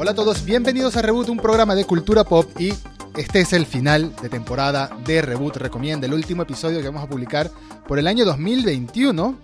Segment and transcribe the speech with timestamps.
[0.00, 2.72] Hola a todos, bienvenidos a Reboot, un programa de cultura pop y
[3.16, 7.08] este es el final de temporada de Reboot Recomienda, el último episodio que vamos a
[7.08, 7.50] publicar
[7.88, 9.36] por el año 2021.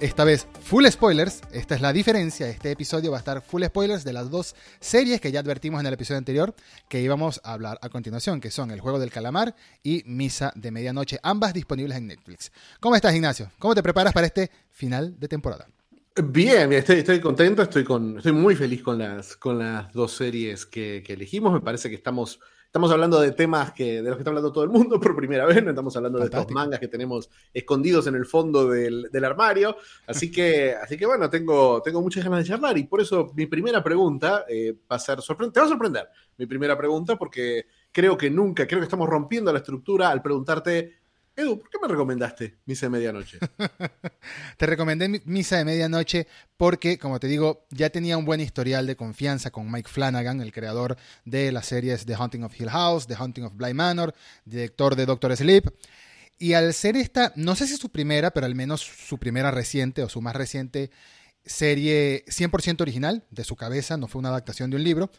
[0.00, 4.04] Esta vez full spoilers, esta es la diferencia, este episodio va a estar full spoilers
[4.04, 6.54] de las dos series que ya advertimos en el episodio anterior
[6.90, 10.70] que íbamos a hablar a continuación, que son El Juego del Calamar y Misa de
[10.70, 12.52] Medianoche, ambas disponibles en Netflix.
[12.78, 13.50] ¿Cómo estás Ignacio?
[13.58, 15.66] ¿Cómo te preparas para este final de temporada?
[16.24, 20.66] Bien, estoy, estoy contento, estoy, con, estoy muy feliz con las, con las dos series
[20.66, 21.52] que, elegimos.
[21.52, 24.64] Me parece que estamos, estamos hablando de temas que, de los que está hablando todo
[24.64, 25.62] el mundo por primera vez.
[25.62, 29.76] No estamos hablando de estos mangas que tenemos escondidos en el fondo del, armario.
[30.08, 33.46] Así que, así que bueno, tengo, tengo muchas ganas de charlar y por eso mi
[33.46, 35.54] primera pregunta eh, va a ser sorprendente.
[35.54, 39.52] Te va a sorprender mi primera pregunta porque creo que nunca, creo que estamos rompiendo
[39.52, 40.97] la estructura al preguntarte
[41.38, 43.38] Edu, ¿por qué me recomendaste Misa de Medianoche?
[44.56, 48.96] te recomendé Misa de Medianoche porque, como te digo, ya tenía un buen historial de
[48.96, 53.14] confianza con Mike Flanagan, el creador de las series The Haunting of Hill House, The
[53.14, 54.12] Haunting of Bly Manor,
[54.46, 55.64] director de Doctor Sleep.
[56.40, 60.02] Y al ser esta, no sé si su primera, pero al menos su primera reciente
[60.02, 60.90] o su más reciente
[61.44, 65.12] serie 100% original de su cabeza, no fue una adaptación de un libro,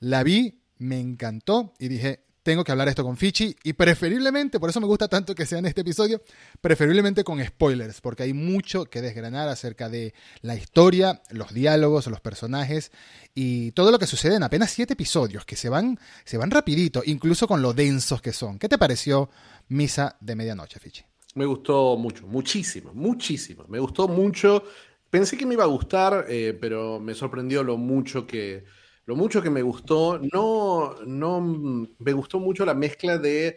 [0.00, 4.70] la vi, me encantó y dije, tengo que hablar esto con Fichi y preferiblemente, por
[4.70, 6.22] eso me gusta tanto que sea en este episodio,
[6.60, 12.20] preferiblemente con spoilers, porque hay mucho que desgranar acerca de la historia, los diálogos, los
[12.20, 12.90] personajes
[13.34, 17.02] y todo lo que sucede en apenas siete episodios, que se van, se van rapidito,
[17.04, 18.58] incluso con lo densos que son.
[18.58, 19.30] ¿Qué te pareció
[19.68, 21.04] Misa de Medianoche, Fichi?
[21.34, 23.64] Me gustó mucho, muchísimo, muchísimo.
[23.68, 24.64] Me gustó mucho.
[25.08, 28.64] Pensé que me iba a gustar, eh, pero me sorprendió lo mucho que
[29.06, 33.56] lo mucho que me gustó, no, no me gustó mucho la mezcla de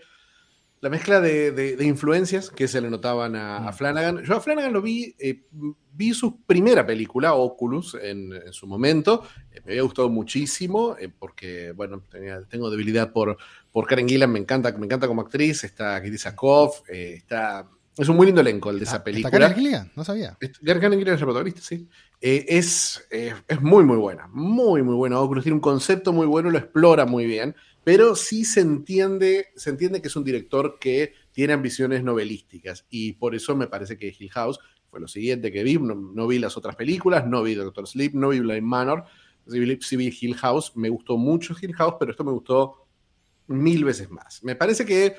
[0.85, 3.73] la mezcla de, influencias que se le notaban a, mm.
[3.73, 4.23] Flanagan.
[4.23, 5.47] Yo a Flanagan lo vi, eh,
[5.91, 9.23] vi su primera película, Oculus, en, su momento.
[9.51, 12.03] Eh, me había gustado muchísimo, eh, porque, bueno,
[12.49, 13.35] tengo debilidad por,
[13.71, 15.63] por Karen Gillan, me encanta, me encanta como actriz.
[15.63, 17.67] Está Kitty Sakov, está
[17.97, 19.29] es un muy lindo elenco el de esa película.
[19.29, 19.91] ¿Está Karen Gillian?
[19.95, 20.37] No sabía.
[20.63, 21.87] Karen Gillian es el protagonista, sí.
[22.27, 24.27] Eh, es, eh, es muy, muy buena.
[24.33, 25.19] Muy, muy buena.
[25.19, 29.69] Oculus tiene un concepto muy bueno, lo explora muy bien, pero sí se entiende, se
[29.69, 34.07] entiende que es un director que tiene ambiciones novelísticas y por eso me parece que
[34.07, 34.59] Hill House
[34.89, 35.77] fue lo siguiente que vi.
[35.77, 39.03] No, vi las otras películas, no vi Doctor Sleep, no vi Blind Manor,
[39.81, 40.71] sí vi Hill House.
[40.73, 42.87] Me gustó mucho Hill House, pero esto me gustó
[43.45, 44.43] mil veces más.
[44.43, 45.15] Me parece que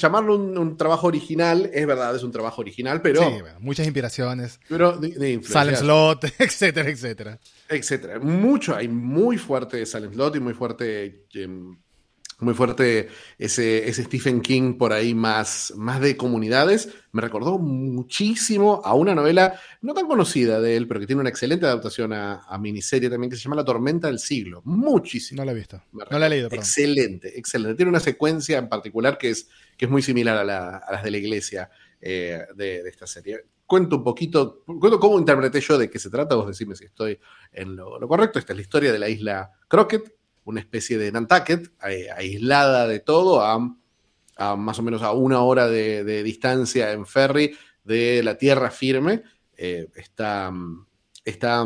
[0.00, 3.22] llamarlo un, trabajo original, es verdad, es un trabajo original, pero...
[3.22, 4.60] Sí, muchas inspiraciones.
[4.68, 7.38] Pero de, Silent Slot, etcétera, etcétera.
[7.68, 8.18] Etcétera.
[8.18, 11.26] Mucho, hay muy fuerte Silent Slot y muy fuerte...
[11.34, 11.76] Em,
[12.44, 16.88] muy fuerte ese, ese, Stephen King por ahí más, más de comunidades.
[17.12, 21.30] Me recordó muchísimo a una novela no tan conocida de él, pero que tiene una
[21.30, 24.62] excelente adaptación a, a miniserie también que se llama La Tormenta del Siglo.
[24.64, 25.40] Muchísimo.
[25.40, 25.82] No la he visto.
[25.92, 26.48] No la he leído.
[26.48, 26.62] Perdón.
[26.62, 27.74] Excelente, excelente.
[27.76, 31.16] Tiene una secuencia en particular que es que es muy similar a, las de la
[31.16, 33.44] iglesia eh, de, esta serie.
[33.66, 37.18] Cuento un poquito, cuento cómo interpreté yo de qué se trata, vos decime si estoy
[37.52, 38.38] en lo, correcto.
[38.38, 43.00] Esta es la historia de la isla Crockett, una especie de Nantucket, eh, aislada de
[43.00, 43.58] todo, a,
[44.56, 49.22] más o menos a una hora de, distancia en ferry de la tierra firme.
[49.56, 50.52] Eh, está,
[51.24, 51.64] está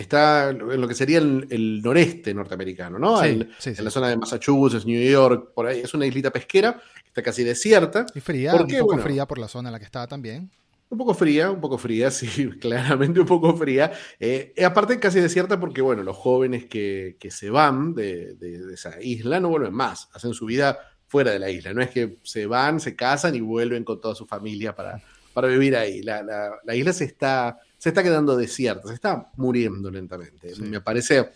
[0.00, 3.22] está en lo que sería el, noreste norteamericano, ¿no?
[3.22, 5.80] en, la zona de Massachusetts, New York, por ahí.
[5.80, 8.06] Es una islita pesquera que está casi desierta.
[8.14, 10.50] Y fría, un poco fría por la zona en la que estaba también.
[10.90, 13.92] Un poco fría, un poco fría, sí, claramente un poco fría.
[14.18, 18.36] Eh, aparte casi desierta porque, bueno, los jóvenes que, se van de,
[18.72, 21.72] esa isla no vuelven más, hacen su vida fuera de la isla.
[21.72, 25.02] No es que se van, se casan y vuelven con toda su familia para,
[25.32, 26.02] para vivir ahí.
[26.02, 26.22] La,
[26.62, 30.52] la isla se está se está quedando desierta, se está muriendo lentamente.
[30.60, 31.30] Me parece,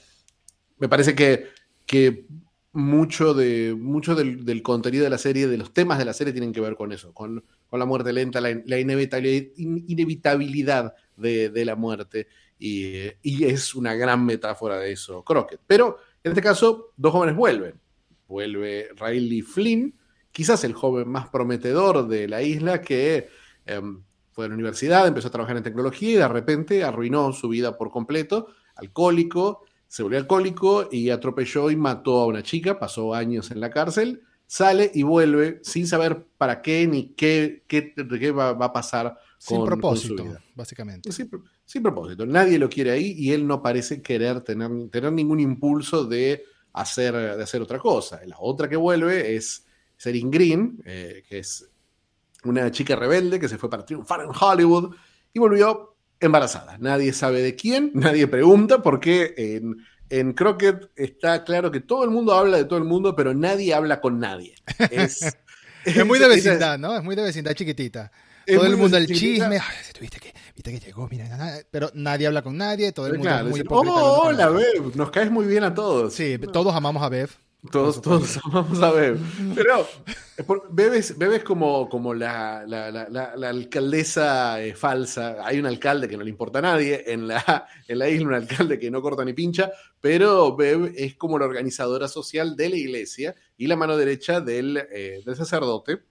[0.77, 1.47] me parece que,
[1.87, 2.27] que
[2.71, 6.53] mucho, de, mucho del, contenido de la serie, de los temas de la serie, tienen
[6.53, 7.43] que ver con eso, con,
[7.79, 12.29] la muerte lenta, la, inevitabilidad de, la muerte.
[12.59, 15.61] Y, es una gran metáfora de eso, Crockett.
[15.67, 17.81] Pero en este caso, dos jóvenes vuelven.
[18.27, 19.95] Vuelve Riley Flynn,
[20.33, 23.29] quizás el joven más prometedor de la isla que
[23.67, 24.03] em,
[24.33, 27.77] fue a la universidad, empezó a trabajar en tecnología y de repente arruinó su vida
[27.77, 33.53] por completo, alcohólico, se volvió alcohólico y atropelló y mató a una chica, pasó años
[33.53, 37.93] en la cárcel, sale y vuelve sin saber para qué ni qué, qué,
[38.31, 40.25] va, a pasar con, sin propósito,
[40.55, 41.11] básicamente.
[41.13, 46.05] Sin, propósito, nadie lo quiere ahí y él no parece querer tener, tener ningún impulso
[46.05, 48.21] de hacer, de hacer otra cosa.
[48.27, 51.69] La otra que vuelve es Serin Green, eh, que es
[52.45, 54.95] una chica rebelde que se fue para triunfar en Hollywood
[55.33, 56.79] y volvió embarazada.
[56.79, 59.77] Nadie sabe de quién, nadie pregunta porque en,
[60.11, 63.75] en Crockett está claro que todo el mundo habla de todo el mundo, pero nadie
[63.75, 64.55] habla con nadie.
[64.91, 65.23] Es,
[65.85, 66.97] es muy de vecindad, ¿no?
[66.97, 68.11] Es muy de vecindad chiquitita.
[68.47, 69.59] Todo el mundo el chisme,
[69.99, 73.45] viste que, viste que llegó, mira, pero nadie habla con nadie, todo el mundo es
[73.45, 76.13] muy Oh, hola, Bev, nos caes muy bien a todos.
[76.13, 77.31] Sí, todos amamos a Bev.
[77.71, 79.19] Todos, todos amamos a Bev.
[79.55, 79.87] Pero
[80.71, 85.37] Bev es, como, como la, la, la, alcaldesa eh, falsa.
[85.45, 88.35] Hay un alcalde que no le importa a nadie en la, en la isla, un
[88.35, 89.71] alcalde que no corta ni pincha,
[90.01, 94.77] pero Bev es como la organizadora social de la iglesia y la mano derecha del,
[94.77, 96.03] eh, del sacerdote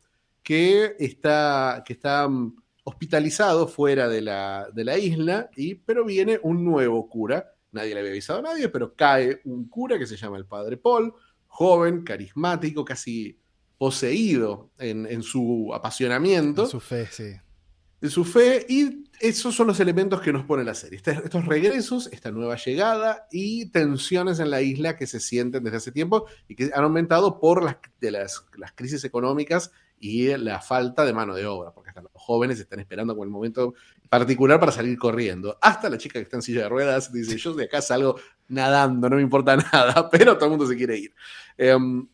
[0.42, 6.40] que está, que está mm, hospitalizado fuera de la, de la isla, y, pero viene
[6.44, 7.54] un nuevo cura.
[7.72, 10.78] Nadie le había avisado a nadie, pero cae un cura que se llama el Padre
[10.78, 11.14] Paul,
[11.54, 13.40] joven, carismático, casi
[13.78, 16.64] poseído en, su apasionamiento.
[16.64, 17.32] En su fe, sí.
[18.02, 20.98] En su fe, y esos son los elementos que nos pone la serie.
[20.98, 25.78] Este, estos regresos, esta nueva llegada y tensiones en la isla que se sienten desde
[25.78, 30.60] hace tiempo y que han aumentado por las, de las, las crisis económicas y la
[30.60, 33.76] falta de mano de obra, porque hasta los jóvenes están esperando con el momento
[34.20, 35.58] particular para salir corriendo.
[35.60, 39.10] Hasta la chica que está en silla de ruedas dice, yo de acá salgo nadando,
[39.10, 41.16] no me importa nada, pero todo el mundo se quiere ir.
[41.58, 42.08] Em,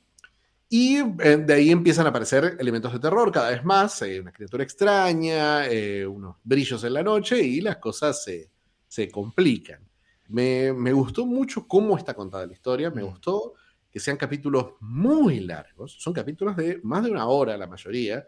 [0.70, 4.32] y eh, de ahí empiezan a aparecer elementos de terror cada vez más, eh, una
[4.32, 8.50] criatura extraña, eh, unos brillos en la noche y las cosas se,
[8.88, 9.86] se complican.
[10.30, 13.08] Me, me, gustó mucho cómo está contada la historia, me mm.
[13.08, 13.56] gustó
[13.92, 18.26] que sean capítulos muy largos, son capítulos de más de una hora la mayoría,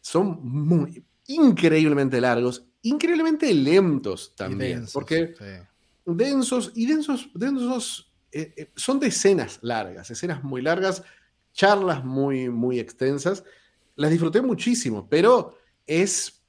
[0.00, 5.34] son muy increíblemente largos, increíblemente lentos también, porque
[6.04, 11.02] densos y densos, densos eh, eh, son de escenas largas, escenas muy largas,
[11.52, 13.44] charlas muy, muy extensas,
[13.96, 15.56] las disfruté muchísimo, pero
[15.86, 16.42] es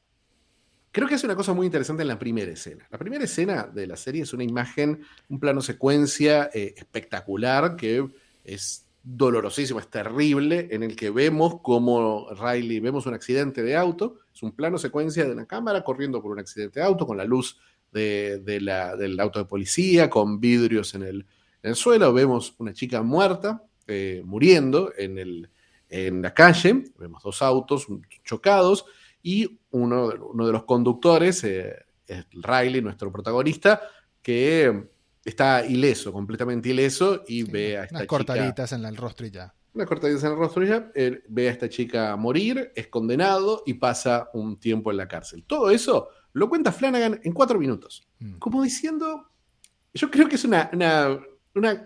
[0.93, 2.87] Creo que es una cosa muy interesante en la primera escena.
[2.91, 8.07] La primera escena de la serie es una imagen, un plano secuencia eh, espectacular que
[8.43, 14.19] es dolorosísimo, es terrible, en el que vemos como Riley, vemos un accidente de auto,
[14.33, 17.25] es un plano secuencia de una cámara corriendo por un accidente de auto con la
[17.25, 17.59] luz
[17.91, 24.21] de, del auto de policía, con vidrios en el, suelo, vemos una chica muerta, eh,
[24.25, 25.49] muriendo en, el,
[25.89, 27.87] en la calle, vemos dos autos
[28.23, 28.85] chocados
[29.21, 31.75] y uno, uno de los conductores, eh,
[32.07, 33.81] es Riley, nuestro protagonista,
[34.21, 34.92] que
[35.23, 39.53] está ileso, completamente ileso, y ve a esta unas cortaditas en el rostro y ya.
[39.73, 40.91] Unas cortaditas en el rostro y ya.
[41.27, 45.43] ve a esta chica morir, es condenado y pasa un tiempo en la cárcel.
[45.45, 48.07] Todo eso lo cuenta Flanagan en cuatro minutos.
[48.19, 48.37] Mm.
[48.37, 49.29] Como diciendo,
[49.93, 51.19] yo creo que es una, una,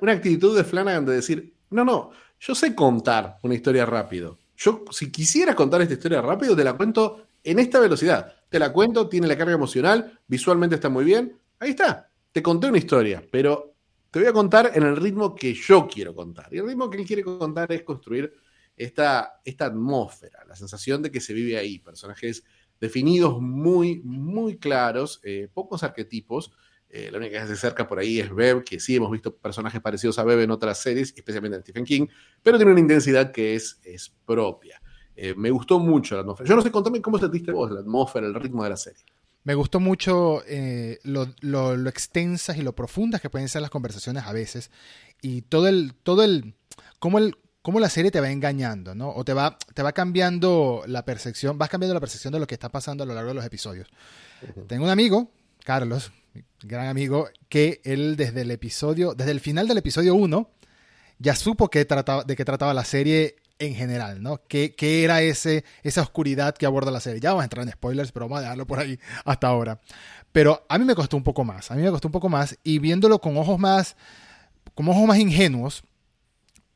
[0.01, 4.39] una, actitud de Flanagan de decir, no, no, yo sé contar una historia rápido.
[4.55, 8.33] Yo, si quisiera contar esta historia rápido, te la cuento en esta velocidad.
[8.49, 11.37] Te la cuento, tiene la carga emocional, visualmente está muy bien.
[11.59, 12.06] Ahí está
[12.37, 13.73] te conté una historia, pero
[14.11, 16.53] te voy a contar en el ritmo que yo quiero contar.
[16.53, 18.31] Y el ritmo que él quiere contar es construir
[18.75, 22.43] esta, esta atmósfera, la sensación de que se vive ahí, personajes
[22.79, 26.51] definidos muy, muy claros, eh, pocos arquetipos.
[26.91, 29.81] Eh, la única que se acerca por ahí es Bev, que sí hemos visto personajes
[29.81, 32.05] parecidos a Bev en otras series, especialmente en Stephen King,
[32.43, 34.79] pero tiene una intensidad que es, es propia.
[35.15, 36.47] Eh, me gustó mucho la atmósfera.
[36.47, 39.03] Yo no sé, contame cómo sentiste vos la atmósfera, el ritmo de la serie.
[39.47, 44.33] Me gustó mucho eh, lo, extensas y lo profundas que pueden ser las conversaciones a
[44.33, 44.71] veces.
[45.21, 46.55] Y todo el, todo el,
[46.99, 49.09] cómo el, cómo la serie te va engañando, ¿no?
[49.09, 52.55] O te va, te va cambiando la percepción, vas cambiando la percepción de lo que
[52.55, 53.87] está pasando a lo largo de los episodios.
[54.67, 55.31] Tengo un amigo,
[55.63, 56.11] Carlos,
[56.61, 60.51] gran amigo, que él desde el episodio, desde el final del episodio 1,
[61.19, 64.41] ya supo que trataba, de qué trataba la serie en general, ¿no?
[64.47, 64.73] ¿Qué,
[65.03, 67.19] era ese, esa oscuridad que aborda la serie?
[67.19, 69.79] Ya vamos a entrar en spoilers, pero vamos a dejarlo por ahí hasta ahora.
[70.31, 72.57] Pero a mí me costó un poco más, a mí me costó un poco más
[72.63, 73.95] y viéndolo con ojos más,
[74.75, 75.83] con ojos más ingenuos,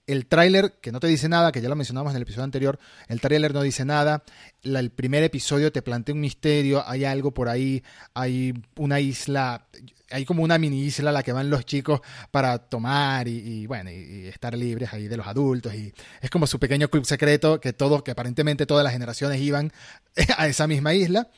[0.08, 2.80] el tráiler, que no te dice nada, que ya lo mencionamos en el episodio anterior,
[3.08, 4.24] el tráiler no dice nada,
[4.64, 9.68] el primer episodio te plantea un misterio, hay algo por ahí, hay una isla,
[10.10, 13.92] hay como una mini isla a la que van los chicos para tomar y, bueno,
[13.92, 15.74] y, estar libres ahí de los adultos.
[15.74, 19.72] Y es como su pequeño club secreto que todos, que aparentemente todas las generaciones iban
[20.38, 21.30] a esa misma isla.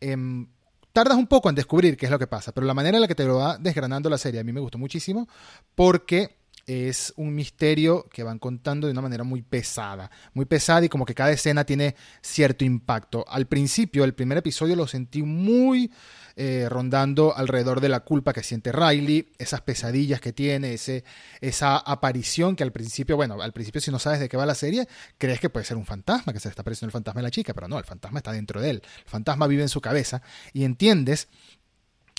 [0.00, 0.46] Em,
[0.92, 3.08] tardas un poco en descubrir qué es lo que pasa, pero la manera en la
[3.08, 5.28] que te lo va desgranando la serie a mí me gustó muchísimo
[5.74, 10.88] porque es un misterio que van contando de una manera muy pesada, muy pesada y
[10.88, 13.24] como que cada escena tiene cierto impacto.
[13.28, 15.90] Al principio, el primer episodio lo sentí muy
[16.34, 21.04] eh, rondando alrededor de la culpa que siente Riley, esas pesadillas que tiene, ese,
[21.40, 24.54] esa aparición que al principio, bueno, al principio si no sabes de qué va la
[24.54, 24.88] serie,
[25.18, 27.52] crees que puede ser un fantasma, que se está apareciendo el fantasma de la chica,
[27.52, 30.22] pero no, el fantasma está dentro de él, el fantasma vive en su cabeza
[30.54, 31.28] y entiendes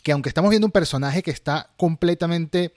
[0.03, 2.73] que aunque estamos viendo un personaje que está completamente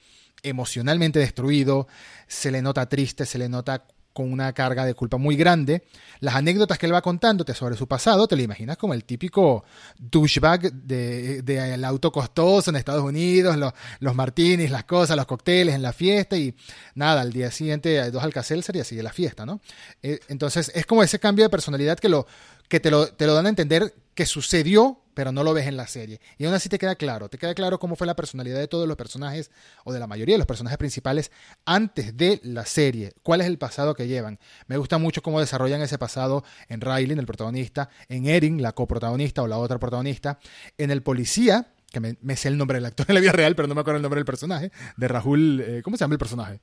[0.49, 1.89] emocionalmente destruido,
[2.27, 3.87] se le nota triste, se le nota
[4.17, 5.85] con una carga de culpa muy grande.
[6.21, 9.65] Las anécdotas que él va contándote sobre su pasado, te lo imaginas como el típico
[9.99, 15.75] douchebag del de, auto costoso en Estados Unidos, los, los martinis, las cosas, los cócteles
[15.75, 16.55] en la fiesta y
[16.95, 19.61] nada, al día siguiente dos Alcacelser y sigue la fiesta, ¿no?
[20.03, 22.27] Eh, entonces es como ese cambio de personalidad que, lo,
[22.69, 25.79] que te, lo, te lo dan a entender que sucedió pero no lo ves en
[25.79, 26.21] la serie.
[26.37, 28.87] Y aún así te queda claro, te queda claro cómo fue la personalidad de todos
[28.87, 29.51] los personajes,
[29.85, 31.33] o de la mayoría de los personajes principales,
[31.65, 34.39] antes de la serie, cuál es el pasado que llevan.
[34.67, 39.43] Me gusta mucho cómo desarrollan ese pasado en Riley, el protagonista, en Erin, la coprotagonista
[39.43, 40.39] o la otra protagonista,
[40.77, 43.69] en el policía, que me, sé el nombre del actor en la vida real, pero
[43.69, 46.61] no me acuerdo el nombre del personaje, de Rahul, eh, ¿cómo se llama el personaje?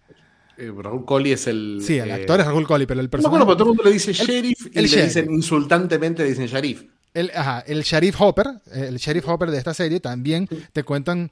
[0.57, 1.79] Eh, Rahul Coley es el.
[1.81, 3.39] Sí, el actor es Rahul Coley, pero el personaje.
[3.39, 6.45] No, bueno, pero todo el mundo le dice sheriff y le dicen insultantemente, le dicen
[6.45, 6.83] sheriff.
[7.13, 11.31] El, ajá, el Sheriff Hopper, el Sheriff Hopper de esta serie también te cuentan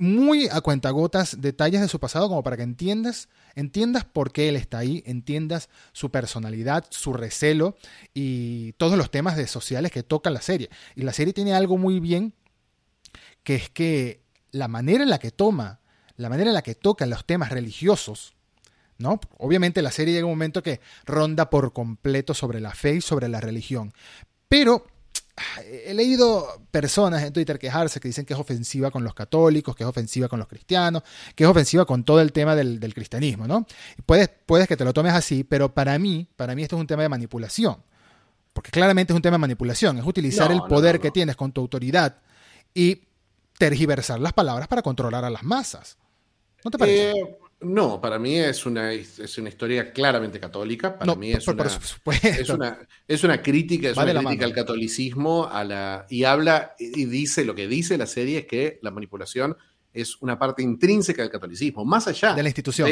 [0.00, 4.56] muy a cuentagotas detalles de su pasado como para que entiendas, entiendas por qué él
[4.56, 7.76] está ahí, entiendas su personalidad, su recelo
[8.14, 10.70] y todos los temas de sociales que toca la serie.
[10.96, 12.32] Y la serie tiene algo muy bien
[13.42, 14.22] que es que
[14.52, 15.80] la manera en la que toma,
[16.16, 18.34] la manera en la que toca los temas religiosos,
[18.96, 19.20] ¿no?
[19.36, 23.28] Obviamente la serie llega un momento que ronda por completo sobre la fe y sobre
[23.28, 23.92] la religión,
[24.48, 24.86] pero
[25.64, 29.84] he leído personas en Twitter quejarse que dicen que es ofensiva con los católicos, que
[29.84, 31.02] es ofensiva con los cristianos,
[31.34, 33.66] que es ofensiva con todo el tema del, cristianismo, ¿no?
[34.06, 36.86] Puedes, puedes que te lo tomes así, pero para mí, para mí esto es un
[36.86, 37.82] tema de manipulación.
[38.52, 41.60] Porque claramente es un tema de manipulación, es utilizar el poder que tienes con tu
[41.60, 42.18] autoridad
[42.74, 43.02] y
[43.58, 45.98] tergiversar las palabras para controlar a las masas.
[46.64, 47.12] ¿No te parece?
[47.12, 50.98] Eh, no, para mí es una, es una historia claramente católica.
[50.98, 51.66] Para mí es, una,
[52.22, 57.04] es, una, es una crítica, es una crítica al catolicismo a la, y habla y
[57.04, 59.56] dice lo que dice la serie es que la manipulación
[59.92, 62.88] es una parte intrínseca del catolicismo, más allá de la institución.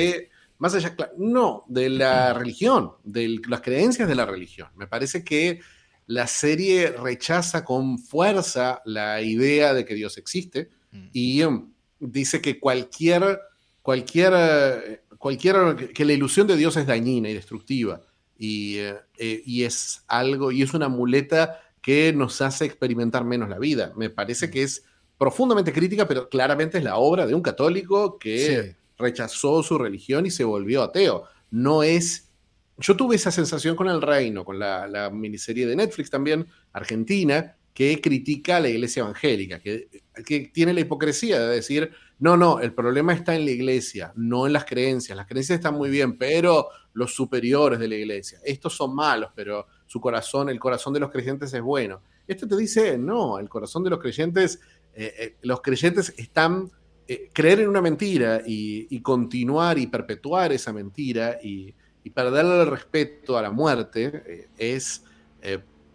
[0.59, 4.69] más allá, no, de la religión, de las creencias de la religión.
[4.77, 5.61] Me parece que
[6.07, 11.09] la serie rechaza con fuerza la idea de que Dios existe mm.
[11.13, 13.41] y um, dice que cualquier
[13.83, 18.01] cualquier, cualquier, que la ilusión de Dios es dañina y destructiva
[18.39, 23.59] y, eh, y, es algo, y es una muleta que nos hace experimentar menos la
[23.59, 23.93] vida.
[23.97, 24.85] Me parece que es
[25.19, 30.31] profundamente crítica, pero claramente es la obra de un católico que rechazó su religión y
[30.31, 31.25] se volvió ateo.
[31.51, 32.31] No es...
[32.79, 37.57] Yo tuve esa sensación con El Reino, con la, la miniserie de Netflix también, argentina,
[37.75, 39.89] que critica a la iglesia evangélica, que,
[40.25, 44.47] que tiene la hipocresía de decir, no, no, el problema está en la iglesia, no
[44.47, 45.17] en las creencias.
[45.17, 49.67] Las creencias están muy bien, pero los superiores de la iglesia, estos son malos, pero
[49.87, 52.03] su corazón, el corazón de los creyentes es bueno.
[52.27, 54.61] Esto te dice, no, el corazón de los creyentes,
[54.95, 56.71] eh, eh, los creyentes están,
[57.07, 61.73] eh, creer en una mentira y, continuar y perpetuar esa mentira y,
[62.03, 65.05] y perderle el respeto a la muerte es,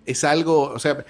[0.06, 1.06] es algo, o sea,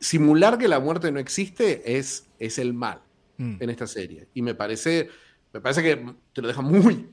[0.00, 3.05] simular que la muerte no existe es, es el mal.
[3.38, 3.56] Mm.
[3.60, 4.28] en esta serie.
[4.34, 5.08] Y me parece,
[5.52, 7.08] me parece que te lo deja muy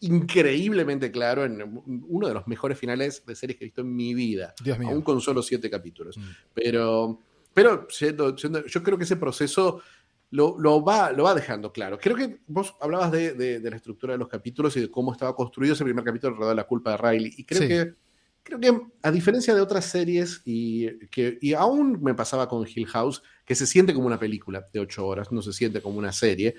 [0.00, 4.14] increíblemente claro en uno de los mejores finales de series que he visto en mi
[4.14, 4.54] vida.
[4.84, 6.16] Aún con solo siete capítulos.
[6.16, 6.22] Mm.
[6.54, 7.20] Pero,
[7.52, 9.82] pero yo creo que ese proceso
[10.30, 11.98] lo, lo, va, lo va dejando claro.
[11.98, 15.36] Creo que vos hablabas de, de, la estructura de los capítulos y de cómo estaba
[15.36, 17.34] construido ese primer capítulo alrededor de la culpa de Riley.
[17.36, 17.94] Y creo que
[18.42, 22.86] creo que a diferencia de otras series, y, que, y aún me pasaba con Hill
[22.88, 26.12] House, que se siente como una película de ocho horas, no se siente como una
[26.12, 26.54] serie,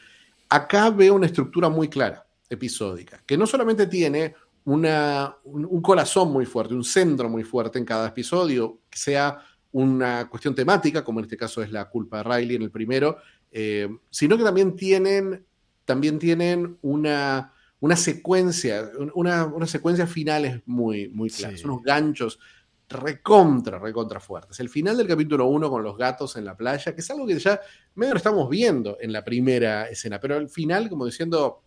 [0.49, 4.35] acá veo una estructura muy clara, episódica, que no solamente tiene
[4.65, 9.39] una, un, corazón muy fuerte, un centro muy fuerte en cada episodio, que sea
[9.71, 13.17] una cuestión temática, como en este caso es la culpa de Riley en el primero,
[13.51, 15.45] eh, sino que también tienen,
[15.85, 17.52] también tienen una
[17.83, 22.39] una secuencia, una, una secuencia finales muy, muy claras, unos ganchos
[22.87, 24.57] recontra, recontra fuertes.
[24.61, 27.37] El final del capítulo 1 con los gatos en la playa, que es algo que
[27.37, 27.59] ya
[27.95, 31.61] medio lo estamos viendo en la primera escena, pero al final como diciendo,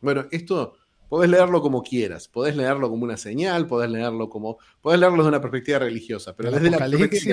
[0.00, 0.74] bueno, esto
[1.08, 4.58] Podés leerlo como quieras, podés leerlo como una señal, podés leerlo como.
[4.80, 6.86] Podés leerlo desde una perspectiva religiosa, pero desde la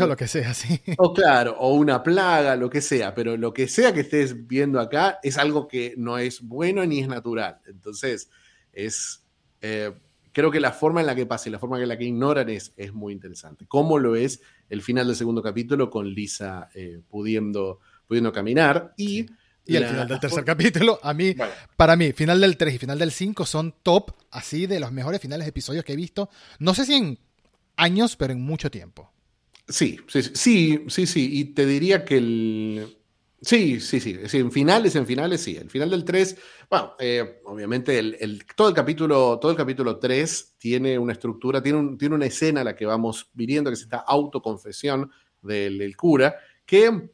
[0.04, 0.82] o lo que sea, sí.
[0.98, 4.80] O claro, o una plaga, lo que sea, pero lo que sea que estés viendo
[4.80, 7.60] acá es algo que no es bueno ni es natural.
[7.66, 8.30] Entonces,
[8.74, 9.24] es.
[9.62, 9.92] Eh,
[10.34, 12.50] creo que la forma en la que pasa y la forma en la que ignoran
[12.50, 13.66] es, es muy interesante.
[13.68, 19.28] Cómo lo es el final del segundo capítulo con Lisa eh, pudiendo, pudiendo caminar y.
[19.66, 21.36] Y el final del tercer capítulo, a mí,
[21.78, 25.22] para mí, final del 3 y final del 5 son top, así, de los mejores
[25.22, 26.30] finales de episodios que he visto.
[26.60, 27.20] No sé si en
[27.78, 29.12] años, pero en mucho tiempo.
[29.68, 31.30] Sí, sí, sí, sí, sí.
[31.40, 33.02] Y te diría que el,
[33.44, 34.20] Sí, sí, sí.
[34.34, 35.58] en finales, en finales, sí.
[35.58, 36.38] El final del 3,
[36.70, 41.98] bueno, eh, obviamente el, todo, el capítulo, todo el capítulo 3 tiene una estructura, tiene,
[41.98, 45.10] tiene una escena a la que vamos viviendo, que es esta autoconfesión
[45.42, 46.36] del, del cura,
[46.68, 47.10] que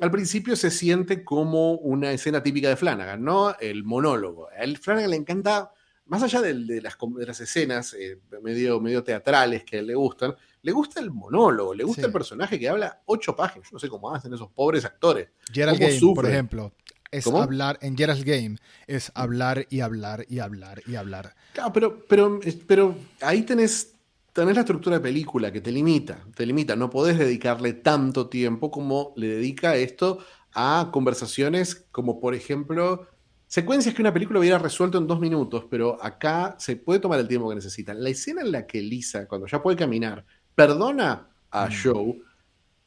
[0.00, 3.54] al principio se siente como una escena típica de Flanagan, ¿no?
[3.58, 4.48] El monólogo.
[4.48, 5.72] A Flanagan le encanta,
[6.06, 11.00] más allá de, las, las, escenas eh, medio, medio teatrales que le gustan, le gusta
[11.00, 13.68] el monólogo, le gusta el personaje que habla ocho páginas.
[13.68, 15.28] Yo no sé cómo hacen esos pobres actores.
[15.52, 16.72] Gerald Game, por ejemplo,
[17.10, 21.34] es hablar, en Gerald Game, es hablar y hablar y hablar y hablar.
[21.52, 23.94] Claro, pero, pero, pero ahí tenés
[24.32, 28.70] tenés la estructura de película que te limita, te limita, no podés dedicarle tanto tiempo
[28.70, 30.18] como le dedica esto
[30.52, 33.06] a conversaciones como por ejemplo
[33.46, 37.26] secuencias que una película hubiera resuelto en dos minutos, pero acá se puede tomar el
[37.26, 37.92] tiempo que necesita.
[37.94, 41.72] La escena en la que Lisa, cuando ya puede caminar, perdona a mm.
[41.82, 42.22] Joe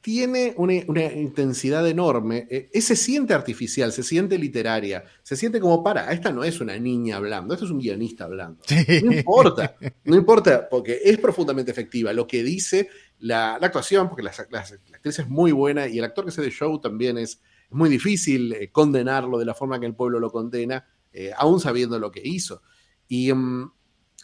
[0.03, 2.45] tiene una, intensidad enorme.
[2.50, 6.77] Eh, se siente artificial, se siente literaria, se siente como para, esta no es una
[6.77, 8.62] niña hablando, esto es un guionista hablando.
[9.01, 12.12] No importa, no importa, porque es profundamente efectiva.
[12.12, 16.31] Lo que dice la, actuación, porque la, actriz es muy buena y el actor que
[16.31, 20.19] se de show también es, muy difícil eh, condenarlo de la forma que el pueblo
[20.19, 22.62] lo condena, eh, aún sabiendo lo que hizo.
[23.07, 23.72] Y mm,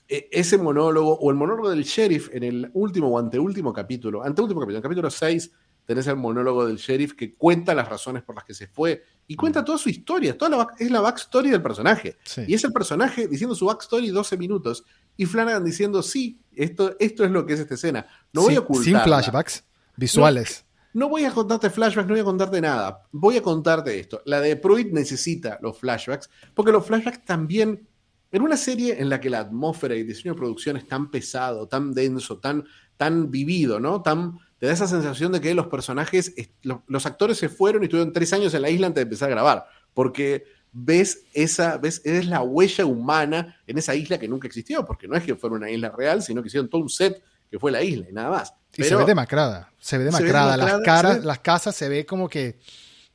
[0.08, 4.60] e, ese monólogo, o el monólogo del sheriff en el último o anteúltimo capítulo, anteúltimo
[4.60, 5.52] capítulo, en el capítulo 6,
[5.90, 9.36] tenés el monólogo del sheriff que cuenta las razones por las que se fue y
[9.36, 12.16] cuenta toda su historia, toda es la backstory del personaje.
[12.46, 14.86] Y es el personaje diciendo su backstory 12 minutos
[15.18, 18.06] y Flanagan diciendo, sí, esto, esto es lo que es esta escena.
[18.32, 18.86] No voy a ocultar.
[18.86, 19.64] Sin flashbacks
[19.96, 20.64] visuales.
[20.94, 23.08] No, voy a contarte flashbacks, no voy a contarte nada.
[23.12, 24.22] Voy a contarte esto.
[24.26, 27.88] La de Pruitt necesita los flashbacks porque los flashbacks también
[28.32, 31.10] en una serie en la que la atmósfera y el diseño de producción es tan
[31.10, 32.64] pesado, tan denso, tan,
[32.96, 34.04] tan vivido, ¿no?
[34.04, 38.12] Tan, te da esa sensación de que los personajes, los, actores se fueron y estuvieron
[38.14, 42.28] tres años en la isla antes de empezar a grabar, porque ves esa, ves, es
[42.28, 45.72] la huella humana en esa isla que nunca existió, porque no es que fuera una
[45.72, 48.54] isla real, sino que hicieron todo un set que fue la isla y nada más.
[48.76, 52.60] Y se ve demacrada, se ve demacrada, las caras, las casas se ve como que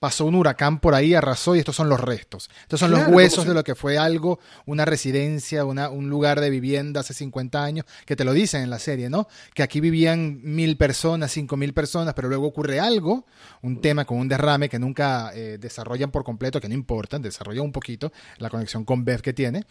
[0.04, 2.50] pasó un huracán por ahí, arrasó y estos son los restos.
[2.60, 6.50] Estos son los huesos de lo que fue algo, una residencia, una, un lugar de
[6.50, 9.28] vivienda hace 50 años, que te lo dicen en la serie, ¿no?
[9.54, 13.24] Que aquí vivían mil personas, cinco mil personas, pero luego ocurre algo,
[13.62, 17.64] un tema con un derrame que nunca eh, desarrollan por completo, que no importa, desarrollan
[17.64, 19.64] un poquito la conexión con Bev que tiene,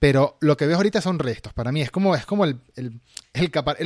[0.00, 1.52] pero lo que ves ahorita son restos.
[1.52, 3.00] Para mí es como, es como el, el,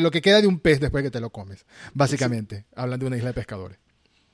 [0.01, 3.17] lo que queda de un pez después que te lo comes, básicamente, hablando de una
[3.19, 3.90] isla de pescadores.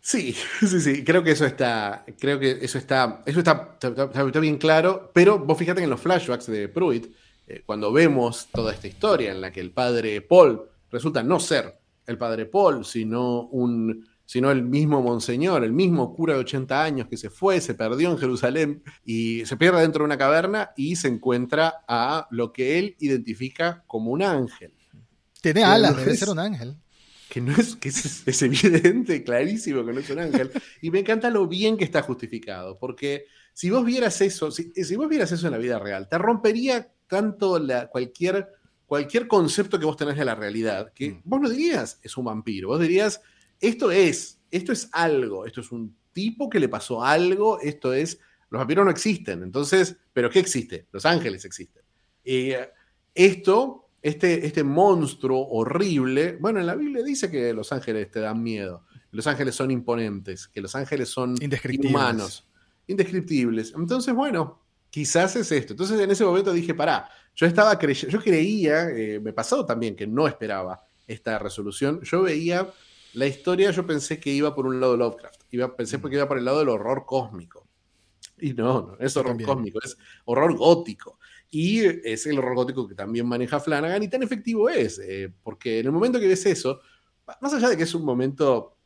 [0.07, 4.57] Sí, sí, sí, creo que eso está, creo que eso está, eso está, está, bien
[4.57, 7.13] claro, pero vos fíjate que en los flashbacks de Pruitt,
[7.49, 11.77] eh, cuando vemos toda esta historia en la que el padre Paul resulta no ser
[12.07, 17.09] el padre Paul, sino un, sino el mismo monseñor, el mismo cura de 80 años
[17.09, 20.95] que se fue, se perdió en Jerusalén y se pierde dentro de una caverna y
[20.95, 24.73] se encuentra a lo que él identifica como un ángel.
[25.43, 26.77] Tiene alas, debe ser un ángel
[27.37, 30.51] que no es, que es, evidente, clarísimo que no es un ángel.
[30.81, 35.07] Y me encanta lo bien que está justificado, porque si vos vieras eso, si, vos
[35.07, 38.49] vieras eso en la vida real, te rompería tanto la, cualquier,
[38.87, 41.21] cualquier concepto que vos tenés de la realidad, que mm.
[41.25, 43.21] vos no dirías es un vampiro, vos dirías
[43.61, 48.19] esto es, esto es algo, esto es un tipo que le pasó algo, esto es,
[48.49, 50.87] los vampiros no existen, entonces, ¿pero qué existe?
[50.91, 51.83] Los ángeles existen.
[52.25, 52.71] eh,
[53.15, 58.41] esto este, este monstruo horrible, bueno, en la Biblia dice que los ángeles te dan
[58.41, 62.47] miedo, que los ángeles son imponentes, que los ángeles son inhumanos,
[62.87, 63.75] indescriptibles.
[63.77, 65.73] Entonces, bueno, quizás es esto.
[65.73, 69.97] Entonces en ese momento dije, pará, yo estaba creyendo, yo creía, eh, me pasó también
[69.97, 72.73] que no esperaba esta resolución, yo veía
[73.15, 76.29] la historia, yo pensé que iba por un lado de Lovecraft, iba, pensé que iba
[76.29, 77.67] por el lado del horror cósmico.
[78.39, 81.19] Y no, no es horror cósmico, es horror gótico.
[81.59, 85.87] Y es el horror que también maneja Flanagan y tan efectivo es, eh, porque en
[85.87, 86.83] el momento que ves eso,
[87.41, 88.77] más allá de que es un momento,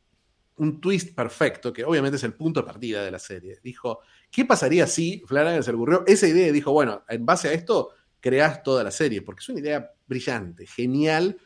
[0.55, 3.99] un twist perfecto, que obviamente es el punto de partida de la serie, dijo,
[4.31, 7.89] ¿qué pasaría si Flanagan se le ocurrió esa idea dijo, bueno, en base a esto
[8.21, 9.21] creas toda la serie?
[9.21, 11.37] Porque es una idea brillante, genial,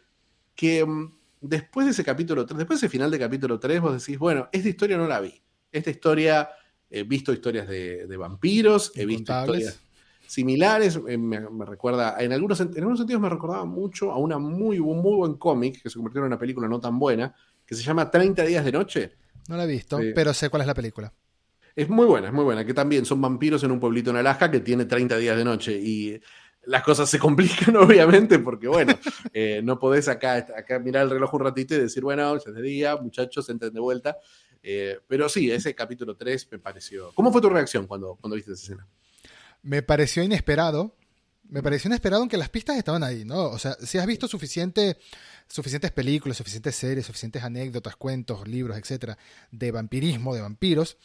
[0.53, 1.11] que mm,
[1.41, 4.47] después de ese capítulo 3, después de ese final de capítulo 3, vos decís, bueno,
[4.51, 5.41] esta historia no la vi.
[5.71, 6.51] Esta historia,
[6.87, 9.84] he visto historias de, de vampiros, he visto historias
[10.27, 10.99] similares.
[11.07, 15.15] Eh, me, recuerda, en algunos, en algunos sentidos me recordaba mucho a una muy, muy
[15.15, 17.33] buen cómic que se convirtió en una película no tan buena,
[17.65, 19.13] que se llama 30 días de noche.
[19.47, 21.13] No la he visto, pero sé cuál es la película.
[21.75, 24.49] Es muy buena, es muy buena, que también son vampiros en un pueblito en Alaska
[24.49, 26.19] que tiene 30 días de noche y
[26.67, 28.97] las cosas se complican obviamente porque bueno,
[29.33, 32.55] eh, no podés acá, acá mirar el reloj un ratito y decir, bueno, ya es
[32.55, 34.17] de día, muchachos, entren de vuelta.
[34.67, 37.11] Eh, pero sí, ese capítulo 3 me pareció.
[37.13, 38.87] ¿Cómo fue tu reacción cuando, cuando viste esa escena?
[39.65, 40.95] Me pareció inesperado.
[41.49, 43.45] Me pareció inesperado, aunque las pistas estaban ahí, ¿no?
[43.45, 44.97] O sea, si has visto suficiente,
[45.47, 49.17] suficientes películas, suficientes series, suficientes anécdotas, cuentos, libros, etcétera,
[49.51, 50.97] de vampirismo, de vampiros,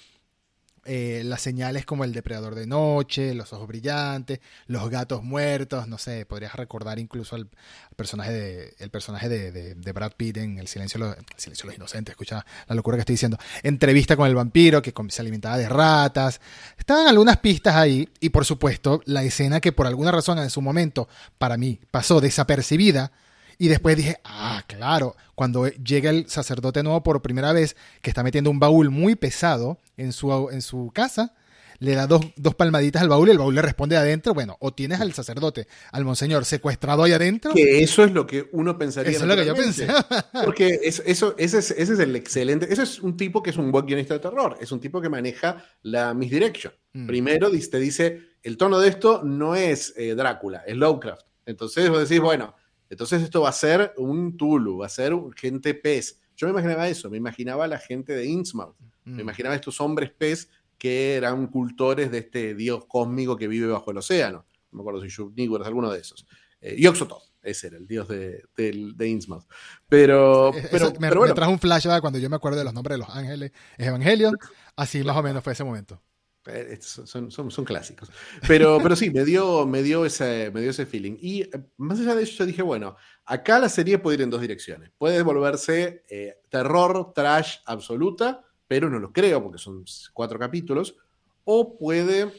[0.85, 5.99] eh, las señales como el depredador de noche, los ojos brillantes, los gatos muertos, no
[5.99, 7.49] sé, podrías recordar incluso al,
[7.97, 11.17] personaje de el personaje de, Brad Pitt en El silencio, de
[11.65, 13.39] los inocentes, escucha la locura que estoy diciendo.
[13.63, 16.41] Entrevista con el vampiro que se alimentaba de ratas.
[16.79, 20.63] Estaban algunas pistas ahí y por supuesto la escena que por alguna razón en su
[20.63, 23.13] momento para mí pasó desapercibida
[23.61, 28.23] y después dije, ah, claro, cuando llega el sacerdote nuevo por primera vez, que está
[28.23, 31.35] metiendo un baúl muy pesado en su, en su casa,
[31.79, 34.33] le da dos, dos, palmaditas al baúl y el baúl le responde adentro.
[34.33, 37.53] Bueno, o tienes al sacerdote, al monseñor secuestrado ahí adentro.
[37.53, 39.13] Que eso es lo que uno pensaría.
[39.13, 39.89] Eso es lo que yo pensé.
[40.47, 42.73] Porque eso, ese, es, ese, es, el excelente.
[42.73, 44.57] Ese es un tipo que es un buen guionista de terror.
[44.59, 46.73] Es un tipo que maneja la misdirection.
[46.95, 47.07] Mm.
[47.07, 51.27] Primero te dice: el tono de esto no es eh, Drácula, es Lovecraft.
[51.45, 52.55] Entonces vos decís, bueno,
[52.91, 56.21] entonces esto va a ser un Tulu, va a ser gente pez.
[56.37, 58.75] Yo me imaginaba eso, me imaginaba la gente de Innsmouth,
[59.05, 59.21] me mm.
[59.21, 63.99] imaginaba estos hombres pez que eran cultores de este dios cósmico que vive bajo el
[63.99, 64.45] océano.
[64.73, 66.27] No me acuerdo si Shubnigur es alguno de esos.
[66.61, 69.45] Eh, Yoxototh, ese era el dios de, de, Innsmouth.
[69.89, 71.35] Pero, pero, me, bueno.
[71.35, 73.53] trajo un flash cuando yo me acuerdo de los nombres de los ángeles.
[73.79, 74.37] Evangelion,
[74.75, 76.03] así más o menos fue ese momento.
[76.53, 78.11] Eh, son, son, clásicos.
[78.47, 81.17] Pero, pero sí, me dio, me, dio ese, me dio ese feeling.
[81.21, 84.31] Y eh, más allá de eso, yo dije, bueno, acá la serie puede ir en
[84.31, 84.91] dos direcciones.
[84.99, 90.97] Puede volverse eh, terror, trash absoluta, pero no lo creo porque son cuatro capítulos.
[91.45, 92.33] O puede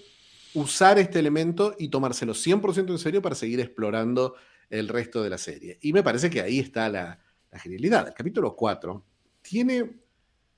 [0.53, 4.35] usar este elemento y tomárselo 100% en serio para seguir explorando
[4.69, 5.79] el resto de la serie.
[5.81, 7.19] Y me parece que ahí está la,
[7.51, 8.07] la genialidad.
[8.07, 9.05] El capítulo 4
[9.41, 10.01] tiene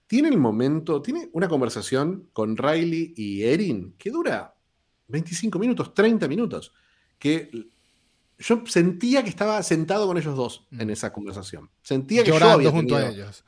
[0.08, 4.56] tiene el momento, tiene una conversación con Riley y Erin que dura
[5.08, 6.74] 25 minutos, 30 minutos,
[7.18, 7.50] que
[8.40, 10.92] yo sentía que estaba sentado con ellos dos en mm.
[10.92, 11.70] esa conversación.
[11.82, 13.46] Sentía que yo había junto a ellos.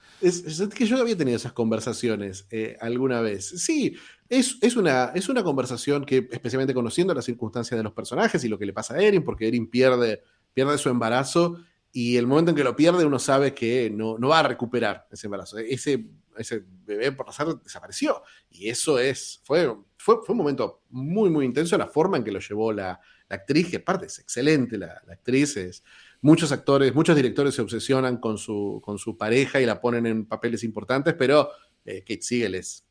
[0.74, 3.48] que yo había tenido esas conversaciones eh, alguna vez.
[3.48, 3.96] Sí,
[4.30, 8.48] es, es, una, es una conversación que, especialmente conociendo las circunstancias de los personajes y
[8.48, 10.22] lo que le pasa a Erin, porque Erin pierde,
[10.54, 11.58] pierde su embarazo
[11.92, 15.08] y el momento en que lo pierde uno sabe que no, no va a recuperar
[15.12, 15.58] ese embarazo.
[15.58, 16.06] Ese
[16.38, 18.22] ese bebé por pasar desapareció.
[18.50, 22.32] Y eso es, fue, fue, fue, un momento muy, muy intenso, la forma en que
[22.32, 25.84] lo llevó la, actriz, que aparte es excelente, la, actriz es,
[26.22, 30.26] muchos actores, muchos directores se obsesionan con su, con su pareja y la ponen en
[30.26, 31.50] papeles importantes, pero
[31.86, 32.86] eh, Kate Siegel es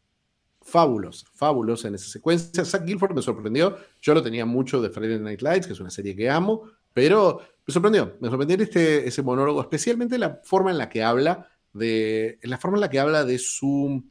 [0.60, 2.64] fabuloso, fabulosa en esa secuencia.
[2.64, 5.90] Zach Guilford me sorprendió, yo lo tenía mucho de Friday Night Lights, que es una
[5.90, 10.78] serie que amo, pero me sorprendió, me sorprendió este, ese monólogo, especialmente la forma en
[10.78, 14.02] la que habla de la forma en la que habla de su,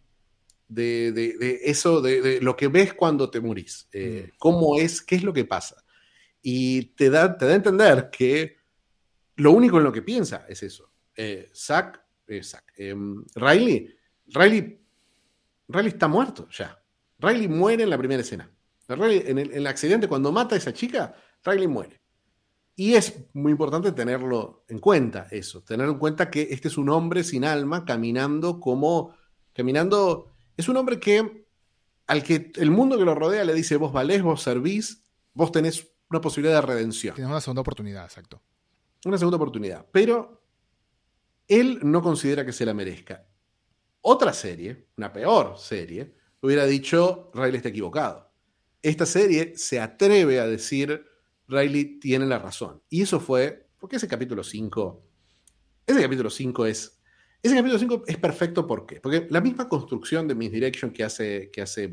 [0.68, 4.36] de, eso, de, lo que ves cuando te morís, eh, mm.
[4.38, 5.84] cómo es, qué es lo que pasa.
[6.42, 8.58] Y te da, te da a entender que
[9.38, 10.92] lo único en lo que piensa es eso.
[11.16, 12.42] Eh, Zack, eh,
[12.78, 13.96] em, Riley,
[14.28, 14.80] Riley,
[15.70, 16.80] Riley está muerto ya.
[17.18, 18.52] Riley muere en la primera escena.
[18.90, 22.03] en, el, en el accidente, cuando mata a esa chica, Riley muere.
[22.76, 26.90] Y es muy importante tenerlo en cuenta, eso, tener en cuenta que este es un
[26.90, 29.14] hombre sin alma caminando como,
[29.54, 31.46] caminando, es un hombre que
[32.08, 35.88] al que el mundo que lo rodea le dice, vos valés, vos servís, vos tenés
[36.10, 37.16] una posibilidad de redención.
[37.16, 38.42] Tienes una segunda oportunidad, exacto.
[39.06, 40.42] Una segunda oportunidad, pero
[41.48, 43.28] él no considera que se la merezca.
[44.02, 48.32] Otra serie, una peor serie, hubiera dicho, Riley está equivocado.
[48.82, 51.06] Esta serie se atreve a decir,
[51.54, 52.82] Riley tiene la razón.
[52.90, 55.04] Y eso fue, porque ese capítulo 5,
[55.88, 57.00] ese capítulo 5 es,
[57.42, 59.00] ese capítulo 5 es perfecto, ¿por qué?
[59.02, 61.92] Porque la misma construcción de Misdirection que hace, que hace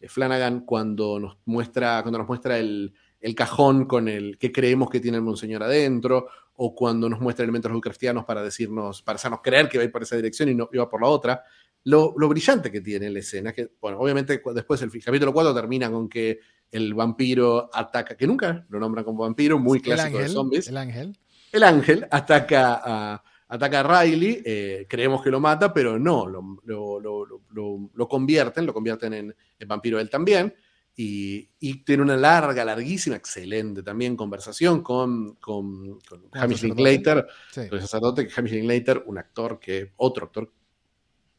[0.00, 2.94] eh, Flanagan cuando nos muestra, cuando nos muestra el,
[3.36, 7.70] cajón con el que creemos que tiene el monseñor adentro, o cuando nos muestra elementos
[7.70, 11.00] Lovecraftianos para decirnos, para hacernos creer que va por esa dirección y no iba por
[11.00, 11.42] la otra.
[11.84, 15.90] Lo, lo, brillante que tiene la escena, que, bueno, obviamente después el capítulo 4 termina
[15.90, 20.68] con que el vampiro ataca, que nunca lo nombran como vampiro, muy clásico de zombies.
[20.68, 21.18] El ángel.
[21.52, 26.58] El ángel ataca a, ataca a Riley, eh, creemos que lo mata, pero no, lo,
[26.64, 30.54] lo, convierten, lo convierten en, vampiro él también.
[30.94, 31.48] Y,
[31.84, 38.52] tiene una larga, larguísima, excelente también conversación con, con, con Hamish Linklater, el sacerdote, Hamish
[38.52, 40.52] Linklater, un actor que, otro actor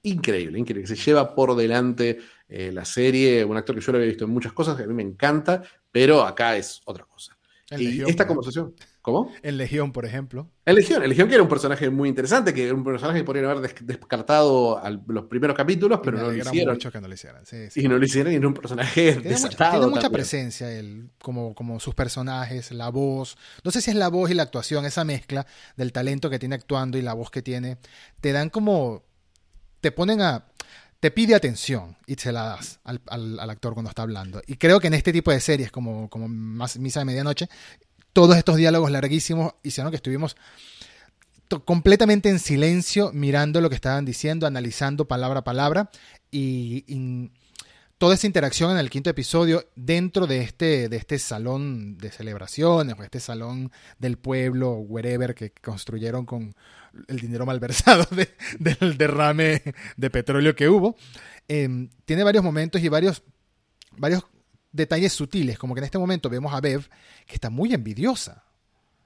[0.03, 4.09] increíble, increíble, se lleva por delante eh, la serie, un actor que yo lo había
[4.09, 7.37] visto en muchas cosas, que a mí me encanta, pero acá es otra cosa.
[7.77, 9.31] y esta conversación, ¿Cómo?
[9.41, 10.47] En Legión, por ejemplo.
[10.63, 13.23] En Legión, en Legión que era un personaje muy interesante, que era un personaje que
[13.23, 16.75] podrían haber descartado los primeros capítulos, pero no lo hicieron.
[16.75, 17.43] Mucho que no lo hicieran.
[17.43, 17.81] Sí, sí.
[17.81, 19.71] Y no lo hicieron y era un personaje tiene desatado.
[19.71, 23.37] Mucha, tiene mucha presencia él, como, como sus personajes, la voz.
[23.63, 26.53] No sé si es la voz y la actuación, esa mezcla del talento que tiene
[26.53, 27.77] actuando y la voz que tiene.
[28.21, 29.03] Te dan como.
[29.81, 30.45] Te ponen a
[31.01, 34.39] te pide atención y se la das al, al, actor cuando está hablando.
[34.45, 37.49] Y creo que en este tipo de series, como, como Misa de Medianoche,
[38.13, 40.35] todos estos diálogos larguísimos hicieron que estuvimos
[41.65, 45.89] completamente en silencio mirando lo que estaban diciendo, analizando palabra a palabra
[46.29, 46.85] y,
[48.01, 52.95] toda esa interacción en el quinto episodio dentro de este, de este salón de celebraciones
[52.97, 56.55] o este salón del pueblo, wherever, que construyeron con
[57.07, 58.07] el dinero malversado
[58.57, 59.61] del derrame
[59.97, 60.95] de petróleo que hubo.
[61.47, 63.21] Em, tiene varios momentos y varios,
[63.91, 64.23] varios
[64.71, 66.89] detalles sutiles, como que en este momento vemos a Bev
[67.27, 68.45] que está muy envidiosa.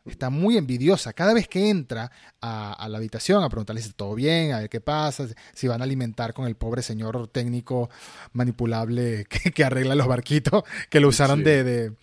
[0.06, 1.13] Está muy envidiosa.
[1.13, 4.80] Cada vez que entra a, la habitación a preguntarle si todo bien, a ver qué
[4.80, 7.89] pasa, si van a alimentar con el pobre señor técnico
[8.34, 11.94] manipulable que, arregla los barquitos, que lo usaron de,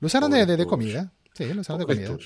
[0.00, 1.12] lo usaron de, comida.
[1.34, 2.16] Sí, lo usaron de comida.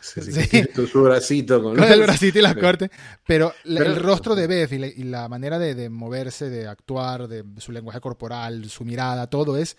[0.00, 2.90] Sí, Su bracito con, el bracito y las cortes.
[3.26, 8.00] Pero, el rostro de Bev y la, manera de, moverse, de actuar, de su lenguaje
[8.00, 9.76] corporal, su mirada, todo es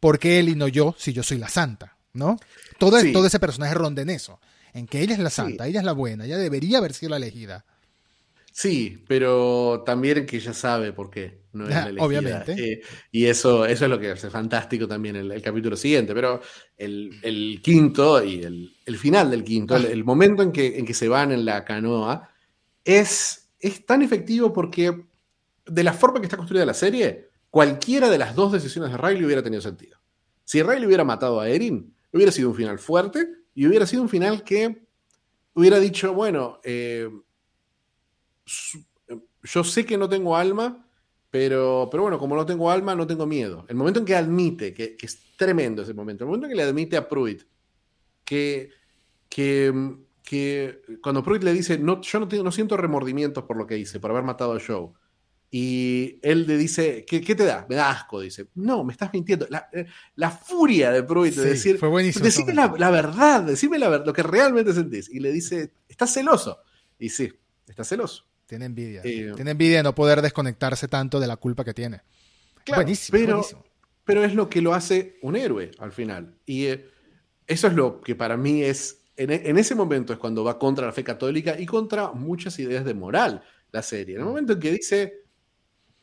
[0.00, 1.96] ¿por qué él y no yo si yo soy la santa?
[2.12, 2.38] ¿No?
[2.78, 4.40] Todo, todo ese personaje ronda en eso,
[4.72, 7.16] en que ella es la santa, ella es la buena, ella debería haber sido la
[7.18, 7.64] elegida.
[8.52, 12.04] Sí, pero también que ella sabe por qué no es la elegida.
[12.04, 12.52] Obviamente.
[12.52, 16.12] Eh, y eso, eso es lo que hace fantástico también el, el capítulo siguiente.
[16.14, 16.40] Pero
[16.76, 21.08] el, quinto y el, final del quinto, el, el, momento en que, en que se
[21.08, 22.28] van en la canoa,
[22.84, 25.04] es, es tan efectivo porque
[25.66, 29.24] de la forma que está construida la serie, cualquiera de las dos decisiones de Riley
[29.24, 29.98] hubiera tenido sentido.
[30.44, 34.08] Si Riley hubiera matado a Erin, hubiera sido un final fuerte y hubiera sido un
[34.08, 34.86] final que
[35.54, 37.08] hubiera dicho, bueno, eh,
[39.42, 40.86] yo sé que no tengo alma,
[41.30, 43.64] pero, pero bueno, como no tengo alma, no tengo miedo.
[43.68, 46.62] El momento en que admite, que, es tremendo ese momento, el momento en que le
[46.62, 47.42] admite a Pruitt
[48.24, 48.70] que,
[49.28, 49.72] que,
[50.22, 53.78] que cuando Pruitt le dice, no, yo no, tengo, no siento remordimientos por lo que
[53.78, 54.90] hice, por haber matado a Joe,
[55.52, 57.66] y él le dice, ¿qué, ¿qué, te da?
[57.68, 58.46] Me da asco, dice.
[58.54, 59.48] No, me estás mintiendo.
[59.50, 59.86] La, eh,
[60.46, 64.72] furia de Pruitt de decir, fue buenísimo decime la, verdad, decime la, lo que realmente
[64.72, 65.08] sentís.
[65.08, 66.60] Y le dice, estás celoso.
[67.00, 67.32] Y sí,
[67.66, 68.26] está celoso.
[68.46, 69.00] Tiene envidia.
[69.02, 72.00] Eh, tiene envidia de no poder desconectarse tanto de la culpa que tiene.
[72.68, 73.44] buenísimo, pero,
[74.04, 76.36] pero es lo que lo hace un héroe al final.
[76.46, 76.86] Y eh,
[77.48, 80.86] eso es lo que para mí es, en, en ese momento es cuando va contra
[80.86, 84.14] la fe católica y contra muchas ideas de moral la serie.
[84.14, 85.19] En el momento en que dice,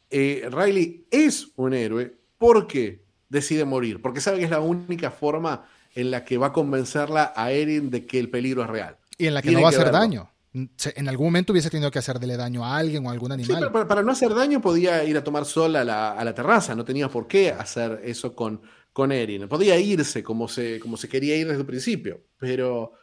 [0.10, 5.68] eh, Riley es un héroe porque decide morir, porque sabe que es la única forma
[5.96, 8.98] en la que va a convencerla a Erin de que el peligro es real.
[9.18, 10.30] Y en la que no va a hacer daño.
[10.54, 13.62] En algún momento hubiese tenido que hacerle daño a alguien o a algún animal.
[13.62, 16.86] Sí, pero para, no hacer daño podía ir a tomar sol a la, terraza, no
[16.86, 18.62] tenía por qué hacer eso con,
[18.94, 19.48] con Erin.
[19.48, 22.94] Podía irse como se, como se quería ir desde el principio, pero,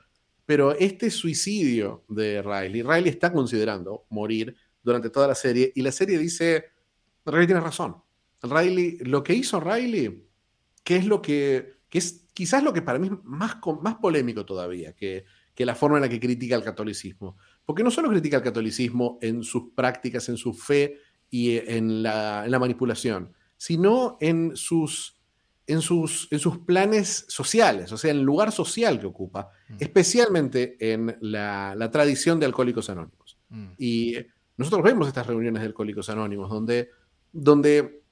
[0.46, 5.92] pero este suicidio de Riley, Riley está considerando morir durante toda la serie y la
[5.92, 6.64] serie dice,
[7.24, 7.96] Riley tiene razón.
[8.42, 10.26] Riley, lo que hizo Riley,
[10.82, 14.92] que es lo que, es quizás lo que para mí es más, más polémico todavía
[14.94, 17.36] que, que la forma en la que critica el catolicismo.
[17.64, 20.98] Porque no solo critica el catolicismo en sus prácticas, en su fe
[21.30, 25.20] y en la, manipulación, sino en sus,
[25.66, 29.76] en, sus, en sus planes sociales, o sea, en el lugar social que ocupa, mm.
[29.80, 33.38] especialmente en la, tradición de Alcohólicos Anónimos.
[33.48, 33.66] Mm.
[33.78, 34.16] Y
[34.56, 36.90] nosotros vemos estas reuniones de Alcohólicos Anónimos donde
[37.34, 38.02] donde,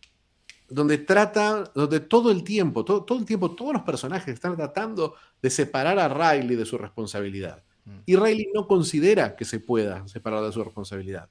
[0.68, 5.14] donde trata, donde todo el tiempo, todo, todo el tiempo, todos los personajes están tratando
[5.40, 7.62] de separar a Riley de su responsabilidad.
[7.84, 7.98] Mm.
[8.04, 11.30] Y Riley no considera que se pueda separar de su responsabilidad.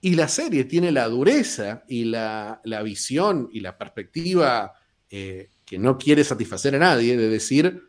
[0.00, 4.72] Y la serie tiene la dureza y la, visión y la perspectiva
[5.10, 7.82] eh, que no quiere satisfacer a nadie de decir,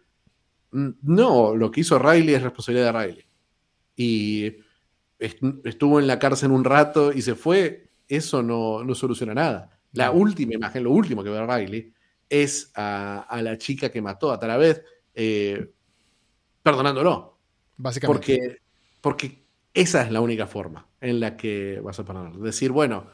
[0.72, 3.26] mm, no, lo que hizo Riley es responsabilidad de Riley.
[3.96, 4.56] Y
[5.20, 9.80] estuvo en la cárcel un rato y se fue, eso no, soluciona nada.
[9.94, 11.94] La última imagen, lo último que ve Riley,
[12.28, 15.72] es a, la chica que mató a Taravez eh,
[16.62, 17.38] perdonándolo.
[17.78, 18.14] Básicamente.
[18.14, 18.58] Porque,
[19.00, 19.44] porque
[19.74, 22.34] esa es la única forma en la que vas a perdonar.
[22.34, 23.08] Decir, bueno,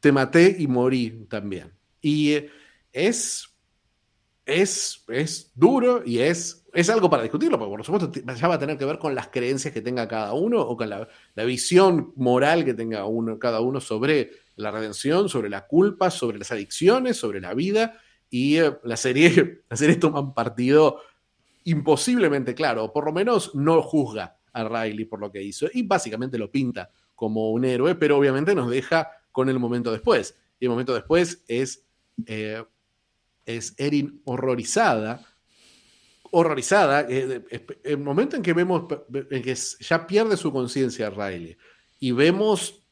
[0.00, 1.72] te maté y morí también.
[2.00, 2.50] Y eh,
[2.92, 3.48] es,
[4.44, 8.58] es, es duro y es es algo para discutirlo, porque por supuesto ya va a
[8.58, 11.08] tener que ver con las creencias que tenga cada uno o con la,
[11.44, 16.52] visión moral que tenga uno, cada uno sobre la redención, sobre la culpa, sobre las
[16.52, 17.98] adicciones, sobre la vida.
[18.30, 21.00] Y eh, la, serie, la serie toma un partido
[21.64, 25.82] imposiblemente claro, o por lo menos no juzga a Riley por lo que hizo y
[25.82, 30.36] básicamente lo pinta como un héroe, pero obviamente nos deja con el momento después.
[30.60, 31.84] Y el momento después es,
[32.26, 32.62] eh,
[33.46, 35.26] es Erin horrorizada,
[36.30, 37.42] horrorizada, eh,
[37.84, 38.84] el momento en que vemos,
[39.30, 41.56] en que ya pierde su conciencia Riley
[42.00, 42.82] y vemos,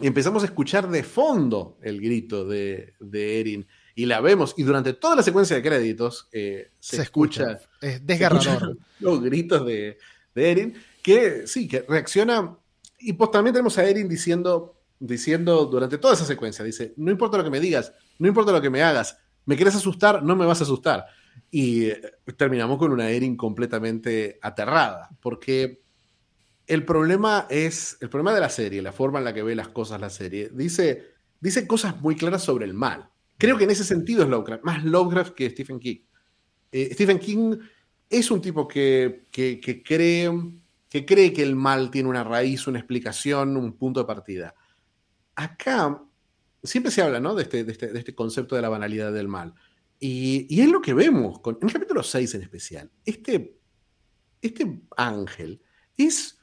[0.00, 4.94] empezamos a escuchar de fondo el grito de, de Erin y la vemos, y durante
[4.94, 8.78] toda la secuencia de créditos eh, se, escucha, es desgarrador.
[9.00, 9.98] los gritos de,
[10.34, 12.56] de, Erin, que sí, que reacciona,
[12.98, 17.36] y pues también tenemos a Erin diciendo, diciendo durante toda esa secuencia, dice, no importa
[17.36, 20.46] lo que me digas, no importa lo que me hagas, me quieres asustar, no me
[20.46, 21.06] vas a asustar.
[21.50, 22.00] Y eh,
[22.36, 25.82] terminamos con una Erin completamente aterrada, porque
[26.66, 29.68] el problema es, el problema de la serie, la forma en la que ve las
[29.68, 33.82] cosas la serie, dice, dice cosas muy claras sobre el mal Creo que en ese
[33.82, 35.96] sentido es Lovecraft, más Lovecraft que Stephen King.
[36.70, 37.56] Eh, Stephen King
[38.08, 40.30] es un tipo que, que, cree,
[40.88, 44.54] que cree que el mal tiene una raíz, una explicación, un punto de partida.
[45.34, 46.04] Acá
[46.62, 47.34] siempre se habla ¿no?
[47.34, 49.54] de, este, de, este, de, este, concepto de la banalidad del mal.
[50.04, 52.90] Y, es lo que vemos en el capítulo 6 en especial.
[53.04, 53.56] Este,
[54.40, 55.62] este ángel
[55.96, 56.38] es...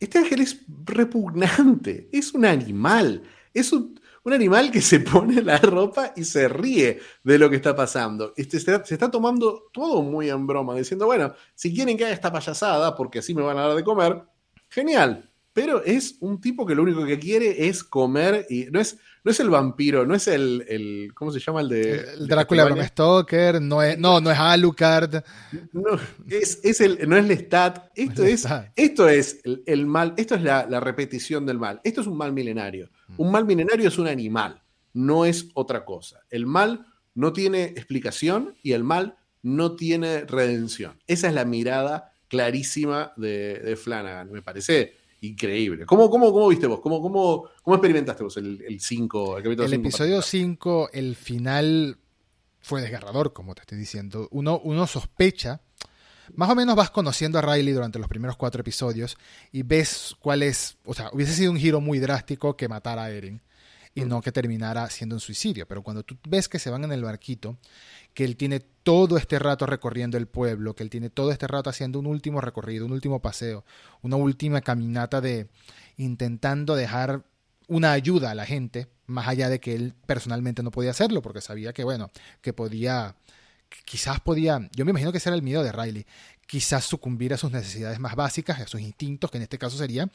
[0.00, 3.22] Este ángel es repugnante, es un animal,
[3.52, 7.56] es un, un animal que se pone la ropa y se ríe de lo que
[7.56, 8.32] está pasando.
[8.34, 12.32] Este, se, está tomando todo muy en broma, diciendo, bueno, si quieren que haga esta
[12.32, 14.22] payasada, porque así me van a dar de comer,
[14.68, 15.30] genial.
[15.52, 19.30] Pero es un tipo que lo único que quiere es comer y no es, no
[19.30, 21.60] es el vampiro, no es el, el ¿cómo se llama?
[21.60, 21.92] El de...
[22.18, 25.22] El Drácula Bram Stoker, no es, no, no es Alucard.
[25.72, 27.90] No, es, es el, no es Lestat.
[27.94, 31.80] Esto es, esto es el, mal, esto es la, la repetición del mal.
[31.84, 32.90] Esto es un mal milenario.
[33.16, 36.20] Un mal milenario es un animal, no es otra cosa.
[36.30, 40.98] El mal no tiene explicación y el mal no tiene redención.
[41.06, 45.86] Esa es la mirada clarísima de, Flanagan, me parece increíble.
[45.86, 46.80] ¿Cómo, cómo, cómo viste vos?
[46.80, 49.38] ¿Cómo, cómo, cómo experimentaste vos el 5?
[49.38, 51.98] El, el, episodio 5, el final
[52.60, 54.28] fue desgarrador, como te estoy diciendo.
[54.30, 55.60] Uno, uno sospecha
[56.34, 59.16] más o menos vas conociendo a Riley durante los primeros cuatro episodios
[59.52, 63.10] y ves cuál es, o sea, hubiese sido un giro muy drástico que matara a
[63.10, 63.42] Eren
[63.94, 65.66] y no que terminara siendo un suicidio.
[65.66, 67.58] Pero cuando tú ves que se van en el barquito,
[68.14, 71.70] que él tiene todo este rato recorriendo el pueblo, que él tiene todo este rato
[71.70, 73.64] haciendo un último recorrido, un último paseo,
[74.02, 75.48] una última caminata de
[75.96, 77.24] intentando dejar
[77.68, 81.40] una ayuda a la gente, más allá de que él personalmente no podía hacerlo, porque
[81.40, 83.14] sabía que, bueno, que podía
[83.84, 86.06] quizás podía, yo me imagino que ese era el miedo de Riley,
[86.46, 90.10] quizás sucumbir a sus necesidades más básicas, a sus instintos, que en este caso sería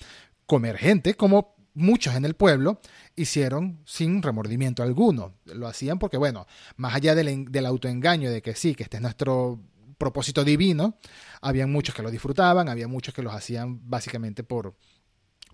[0.46, 2.82] comer gente, como muchos en el pueblo
[3.16, 5.36] hicieron sin remordimiento alguno.
[5.46, 9.62] Lo hacían porque, bueno, más allá del, autoengaño de que sí, que este es nuestro
[9.98, 10.98] propósito divino,
[11.42, 14.76] había muchos que lo disfrutaban, había muchos que los hacían básicamente por,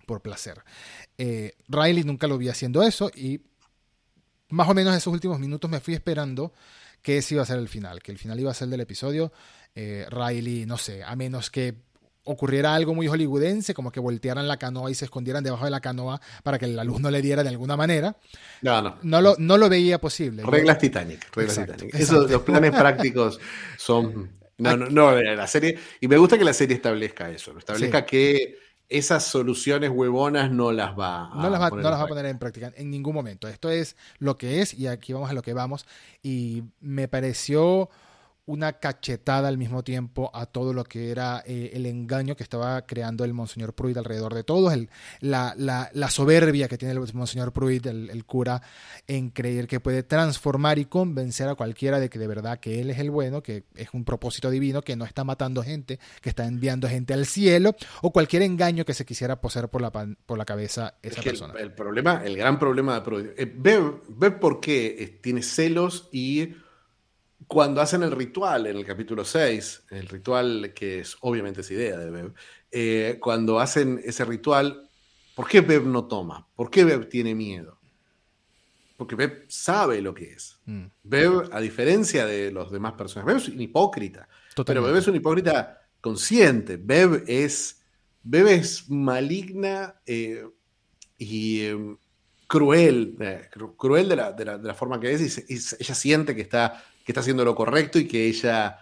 [0.06, 0.62] por placer.
[1.18, 3.42] Eh, Riley nunca lo vi haciendo eso y
[4.48, 6.52] más o menos esos últimos minutos me fui esperando
[7.02, 9.32] que ese iba a ser el final, que el final iba a ser del episodio.
[9.74, 11.74] Eh, Riley, no sé, a menos que
[12.24, 15.80] ocurriera algo muy hollywoodense, como que voltearan la canoa y se escondieran debajo de la
[15.80, 18.16] canoa para que la luz no le diera de alguna manera.
[18.62, 18.96] No, no.
[19.02, 20.42] No lo, no lo veía posible.
[20.44, 21.34] Reglas Titanic.
[21.34, 22.10] Reglas Titanic.
[22.10, 23.40] los planes prácticos
[23.76, 24.40] son...
[24.58, 25.76] No, no, no, la serie...
[26.00, 28.58] Y me gusta que la serie establezca eso, establezca que
[28.92, 32.26] esas soluciones huevonas no las va a, no las va, no las va a poner
[32.26, 33.48] en práctica en ningún momento.
[33.48, 35.86] Esto es lo que es y aquí vamos a lo que vamos.
[36.22, 37.88] Y me pareció
[38.44, 42.84] una cachetada al mismo tiempo a todo lo que era eh, el engaño que estaba
[42.86, 47.52] creando el Monseñor Pruitt alrededor de todos, el, la, la, soberbia que tiene el Monseñor
[47.52, 48.60] Pruitt, el, cura,
[49.06, 52.90] en creer que puede transformar y convencer a cualquiera de que de verdad que él
[52.90, 56.44] es el bueno, que es un propósito divino, que no está matando gente, que está
[56.44, 60.44] enviando gente al cielo, o cualquier engaño que se quisiera poseer por la, por la
[60.44, 61.54] cabeza esa persona.
[61.58, 66.08] El, problema, el gran problema de Pruitt, eh, ve, ve por qué eh, tiene celos
[66.10, 66.54] y
[67.52, 71.98] cuando hacen el ritual en el capítulo 6, el ritual que es obviamente es idea
[71.98, 72.32] de Beb,
[72.70, 74.88] eh, cuando hacen ese ritual,
[75.34, 76.48] ¿por qué Beb no toma?
[76.56, 77.78] ¿Por qué Beb tiene miedo?
[78.96, 80.60] Porque Beb sabe lo que es.
[80.64, 80.84] Mm.
[81.02, 84.26] Beb, a diferencia de los demás personajes, Beb es un hipócrita.
[84.64, 86.78] Pero Beb es un hipócrita consciente.
[86.78, 87.82] Beb es,
[88.22, 90.42] Beb es maligna eh,
[91.18, 91.98] y em,
[92.46, 96.82] cruel, eh, cruel de la, de, la, forma que es, y, ella siente que está
[97.04, 98.78] que está haciendo lo correcto y que ella,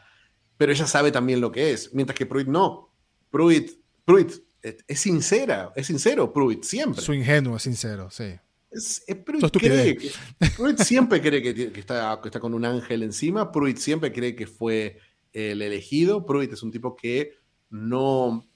[0.57, 2.95] pero ella sabe también lo que es, mientras que Pruitt no.
[3.31, 3.71] Pruitt,
[4.05, 7.01] Pruitt es sincera, es sincero Pruitt, siempre.
[7.01, 8.35] Su ingenuo, es sincero, sí.
[8.71, 9.99] Es, Pruitt, cree
[10.57, 14.47] Pruitt siempre cree que, está, que, está, con un ángel encima, Pruitt siempre cree que
[14.47, 14.99] fue
[15.33, 16.25] el elegido.
[16.25, 17.33] Pruitt es un tipo que
[17.71, 18.47] no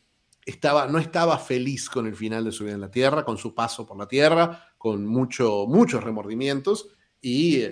[0.44, 3.54] estaba, no estaba feliz con el final de su vida en la Tierra, con su
[3.54, 6.88] paso por la Tierra, con mucho, muchos remordimientos
[7.20, 7.62] y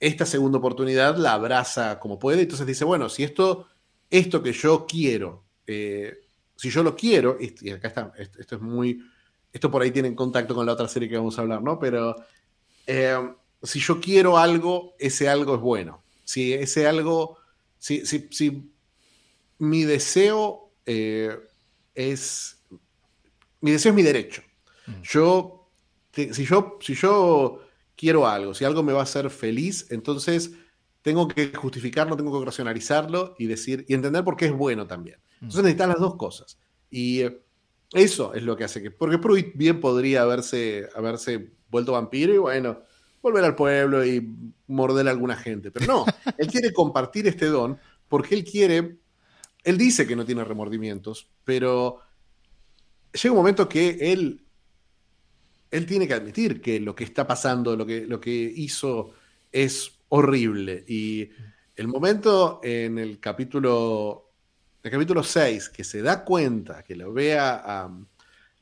[0.00, 2.42] esta segunda oportunidad la abraza como puede.
[2.42, 3.68] Entonces dice, bueno, si esto,
[4.10, 6.18] esto que yo quiero, eh,
[6.56, 9.00] si yo lo quiero, y acá está, esto es muy,
[9.52, 11.78] esto por ahí tiene contacto con la otra serie que vamos a hablar, ¿no?
[11.78, 12.16] Pero
[12.86, 13.16] eh,
[13.62, 16.02] si yo quiero algo, ese algo es bueno.
[16.24, 17.38] Si ese algo,
[17.78, 18.70] si, si, si
[19.58, 21.36] mi deseo eh,
[21.94, 22.62] es,
[23.60, 24.42] mi deseo es mi derecho.
[24.86, 25.02] Mm.
[25.02, 25.70] Yo,
[26.12, 27.60] si yo, si yo
[27.98, 30.52] quiero algo, si algo me va a hacer feliz, entonces
[31.02, 35.18] tengo que justificarlo, tengo que racionalizarlo y decir, y entender por qué es bueno también.
[35.40, 35.46] Mm.
[35.46, 36.58] Entonces necesitas las dos cosas.
[36.90, 37.42] Y eh,
[37.92, 42.38] eso es lo que hace que, porque Pruitt bien podría haberse, haberse vuelto vampiro y
[42.38, 42.82] bueno,
[43.20, 44.26] volver al pueblo y
[44.68, 45.72] morder a alguna gente.
[45.72, 46.04] Pero no,
[46.38, 48.98] él quiere compartir este don porque él quiere,
[49.64, 51.98] él dice que no tiene remordimientos, pero
[53.12, 54.44] llega un momento que él
[55.70, 59.12] él tiene que admitir que lo que está pasando, lo que, lo que hizo
[59.52, 60.84] es horrible.
[60.86, 61.30] Y
[61.76, 64.30] el momento en el capítulo,
[64.82, 67.90] el capítulo 6, que se da cuenta, que lo vea a,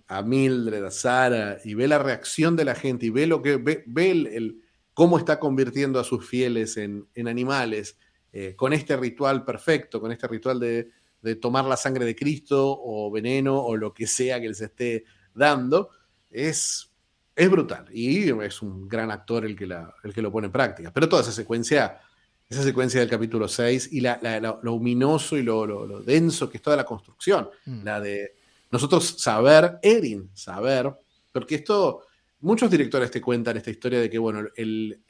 [0.09, 3.57] a Mildred, a Sara, y ve la reacción de la gente, y ve lo que
[3.57, 7.97] ve, el, cómo está convirtiendo a sus fieles en, animales,
[8.33, 10.91] eh, con este ritual perfecto, con este ritual de,
[11.23, 15.05] de tomar la sangre de Cristo o veneno o lo que sea que les esté
[15.35, 15.91] dando,
[16.31, 16.91] es
[17.37, 20.91] es brutal y es un gran actor el que, el que lo pone en práctica.
[20.91, 22.01] Pero toda esa secuencia,
[22.49, 26.79] esa secuencia del capítulo 6 y la, lo luminoso y lo, denso que es toda
[26.79, 27.85] la construcción, mm.
[27.85, 28.37] la de
[28.71, 30.91] nosotros saber, Erin, saber,
[31.31, 32.07] porque esto,
[32.41, 35.03] muchos directores te cuentan esta historia de que, bueno, el,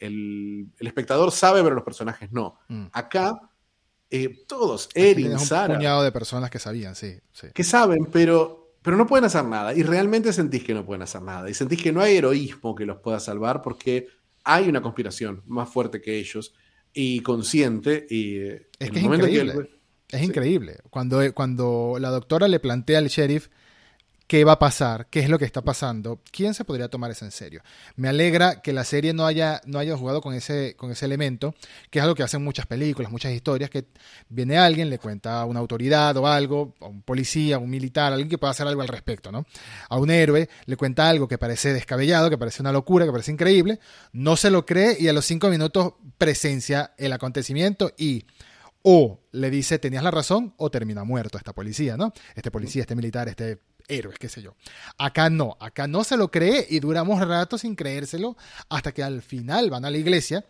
[0.80, 2.58] espectador sabe, pero los personajes no.
[2.66, 2.86] Mm.
[2.92, 3.40] Acá,
[4.10, 5.74] eh, todos, Erin, Sara.
[5.74, 7.20] Un puñado de personas que sabían, sí.
[7.54, 9.74] Que saben, pero pero no pueden hacer nada.
[9.74, 11.50] Y realmente sentís que no pueden hacer nada.
[11.50, 14.06] Y sentís que no hay heroísmo que los pueda salvar porque
[14.44, 16.54] hay una conspiración más fuerte que ellos
[16.94, 18.06] y consciente.
[18.08, 19.70] Y eh, es que es increíble.
[20.08, 20.76] es increíble.
[20.88, 23.48] Cuando, cuando la doctora le plantea al sheriff
[24.26, 27.24] qué va a pasar, qué es lo que está pasando, ¿quién se podría tomar eso
[27.24, 27.62] en serio?
[27.94, 31.54] Me alegra que la serie no haya, no haya jugado con ese, con ese elemento,
[31.90, 33.86] que es algo que hacen muchas películas, muchas historias, que
[34.28, 38.12] viene alguien, le cuenta a una autoridad o algo, a un policía, a un militar,
[38.12, 39.46] alguien que pueda hacer algo al respecto, ¿no?
[39.88, 43.32] A un héroe le cuenta algo que parece descabellado, que parece una locura, que parece
[43.32, 43.78] increíble,
[44.12, 48.26] no se lo cree y a los cinco minutos presencia el acontecimiento y
[48.82, 52.12] o le dice tenías la razón o termina muerto esta policía, ¿no?
[52.34, 53.58] Este policía, este militar, este
[53.88, 54.54] héroes, qué sé yo.
[54.98, 58.36] Acá no, acá no se lo cree y duramos rato sin creérselo
[58.68, 60.44] hasta que al final van a la iglesia.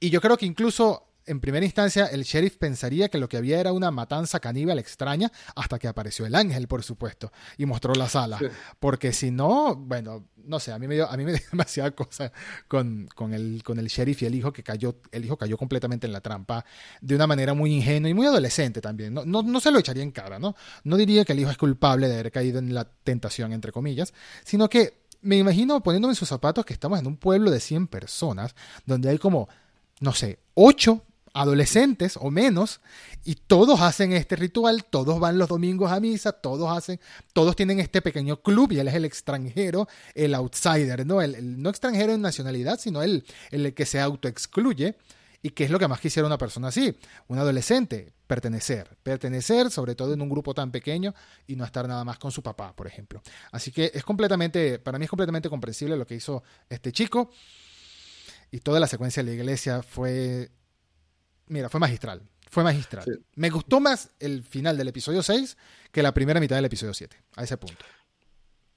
[0.00, 3.60] Y yo creo que incluso en primera instancia el sheriff pensaría que lo que había
[3.60, 8.08] era una matanza caníbal extraña hasta que apareció el ángel, por supuesto, y mostró la
[8.08, 8.38] sala.
[8.80, 11.90] Porque si no, bueno, no sé, a mí me dio, a mí me dio demasiada
[11.92, 12.32] cosa
[12.66, 16.06] con, con, el, con el sheriff y el hijo que cayó, el hijo cayó completamente
[16.06, 16.64] en la trampa
[17.00, 19.14] de una manera muy ingenua y muy adolescente también.
[19.14, 20.56] No, no, no se lo echaría en cara, ¿no?
[20.84, 24.14] No diría que el hijo es culpable de haber caído en la tentación, entre comillas,
[24.44, 27.88] sino que me imagino poniéndome en sus zapatos que estamos en un pueblo de 100
[27.88, 28.54] personas,
[28.86, 29.48] donde hay como,
[30.00, 31.04] no sé, 8
[31.38, 32.80] adolescentes o menos,
[33.24, 36.98] y todos hacen este ritual, todos van los domingos a misa, todos hacen,
[37.32, 41.22] todos tienen este pequeño club y él es el extranjero, el outsider, ¿no?
[41.22, 44.96] El, no extranjero en nacionalidad, sino el, el que se autoexcluye.
[45.40, 46.98] ¿Y qué es lo que más quisiera una persona así?
[47.28, 48.96] Un adolescente, pertenecer.
[49.04, 51.14] Pertenecer, sobre todo en un grupo tan pequeño
[51.46, 53.22] y no estar nada más con su papá, por ejemplo.
[53.52, 57.30] Así que es completamente, para mí es completamente comprensible lo que hizo este chico.
[58.50, 60.50] Y toda la secuencia de la iglesia fue
[61.48, 62.22] Mira, fue magistral.
[62.50, 63.04] Fue magistral.
[63.34, 65.56] Me gustó más el final del episodio 6
[65.92, 67.84] que la primera mitad del episodio 7, a ese punto.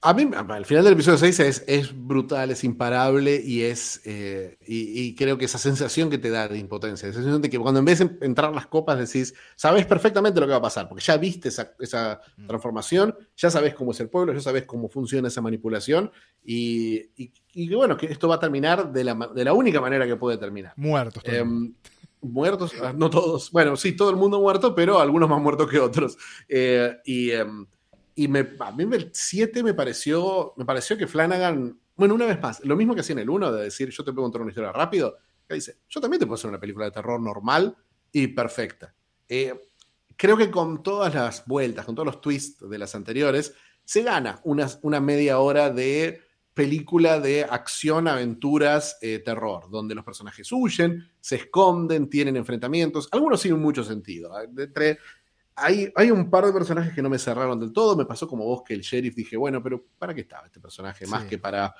[0.04, 4.00] A mí, el final del episodio 6 es, es brutal, es imparable y es.
[4.04, 7.56] Eh, y, creo que esa sensación que te da de impotencia, esa sensación de que
[7.56, 10.88] cuando en vez de entrar las copas decís, sabes perfectamente lo que va a pasar,
[10.88, 12.48] porque ya viste esa, esa mm.
[12.48, 16.10] transformación, ya sabes cómo es el pueblo, ya sabes cómo funciona esa manipulación
[16.44, 17.12] y,
[17.54, 20.36] y, bueno, que esto va a terminar de la, de la única manera que puede
[20.36, 20.72] terminar.
[20.74, 21.22] Muertos.
[22.22, 26.16] Muertos, no todos, bueno, sí, todo el mundo muerto, pero algunos más muertos que otros.
[26.48, 27.66] Eh, y, em,
[28.14, 32.40] y me, a mí el 7 me pareció, me pareció que Flanagan, bueno, una vez
[32.40, 34.50] más, lo mismo que hacía en el 1, de decir, yo te puedo contar una
[34.50, 35.18] historia rápido,
[35.48, 37.76] que dice, yo también te puedo hacer una película de terror normal
[38.12, 38.94] y perfecta.
[39.28, 39.54] Eh,
[40.16, 43.54] creo que con todas las vueltas, con todos los twists de las anteriores,
[43.84, 46.22] se gana una media hora de
[46.54, 53.40] película de acción, aventuras, eh, terror, donde los personajes huyen, se esconden, tienen enfrentamientos, algunos
[53.40, 54.32] sin mucho sentido.
[54.40, 54.98] Entre,
[55.54, 58.44] hay, hay un par de personajes que no me cerraron del todo, me pasó como
[58.44, 61.06] vos que el sheriff dije, bueno, pero ¿para qué estaba este personaje?
[61.06, 61.74] Más que para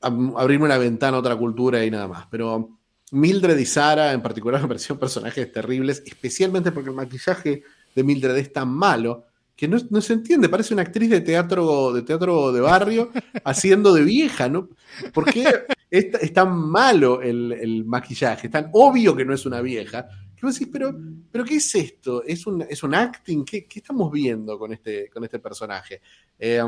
[0.00, 2.26] abrirme una ventana a otra cultura y nada más.
[2.30, 2.78] Pero
[3.12, 7.62] Mildred y Sara en particular me parecieron personajes terribles, especialmente porque el maquillaje
[7.94, 9.26] de Mildred es tan malo
[9.56, 13.10] que no, se entiende, parece una actriz de teatro de, teatro de barrio
[13.44, 14.68] haciendo de vieja, ¿no?
[15.12, 15.44] ¿Por qué
[15.90, 18.46] es, tan malo el, maquillaje?
[18.46, 20.08] Es tan obvio que no es una vieja.
[20.34, 20.98] Que vos decís, pero,
[21.30, 22.24] pero ¿qué es esto?
[22.24, 23.44] ¿Es un, es un acting?
[23.44, 26.00] ¿Qué, ¿Qué, estamos viendo con este, con este personaje?
[26.38, 26.60] Eh,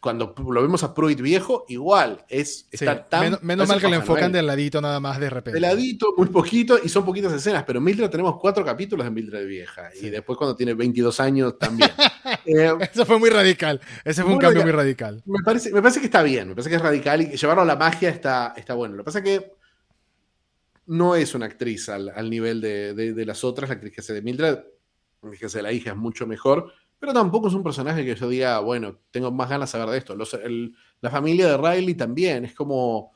[0.00, 3.38] cuando lo vemos a Pruitt viejo, igual, es está tan...
[3.42, 5.54] Menos, mal que le enfocan de ladito nada más de repente.
[5.54, 9.46] De ladito, muy poquito, y son poquitas escenas, pero Mildred tenemos cuatro capítulos de Mildred
[9.46, 11.90] vieja, y después cuando tiene 22 años también.
[12.44, 15.22] Eh, Eso fue muy radical, ese fue un cambio muy radical.
[15.26, 17.66] Me parece, me parece que está bien, me parece que es radical, y llevarlo a
[17.66, 18.96] la magia está, está bueno.
[18.96, 19.52] Lo que pasa es que
[20.86, 24.22] no es una actriz al, nivel de, de, las otras, la actriz que hace de
[24.22, 24.58] Mildred,
[25.22, 28.14] la que hace de la hija es mucho mejor, pero tampoco es un personaje que
[28.14, 30.16] yo diga, bueno, tengo más ganas de saber de esto.
[31.00, 33.12] la familia de Riley también, es como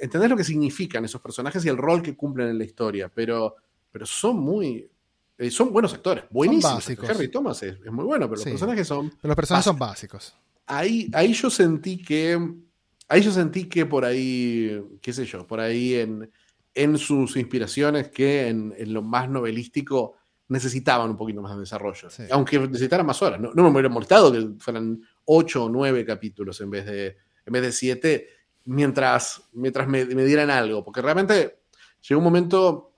[0.00, 3.56] entender lo que significan esos personajes y el rol que cumplen en la historia, pero,
[3.90, 4.90] pero son muy...
[5.38, 6.82] Eh, son buenos actores, buenísimos.
[6.82, 9.10] Son Harry Thomas es, muy bueno, pero los personajes son...
[9.10, 10.34] Pero los personajes son básicos.
[10.64, 12.38] Ahí, ahí yo sentí que...
[13.08, 16.28] Ahí yo sentí que por ahí, qué sé yo, por ahí en,
[16.74, 20.16] en sus inspiraciones, que en, en lo más novelístico
[20.48, 22.08] necesitaban un poquito más de desarrollo.
[22.30, 23.40] Aunque necesitaran más horas.
[23.40, 27.62] No, me hubiera molestado que fueran ocho o nueve capítulos en vez de, en vez
[27.62, 28.28] de siete,
[28.64, 30.84] mientras, mientras me, dieran algo.
[30.84, 31.60] Porque realmente
[32.08, 32.92] llegó un momento.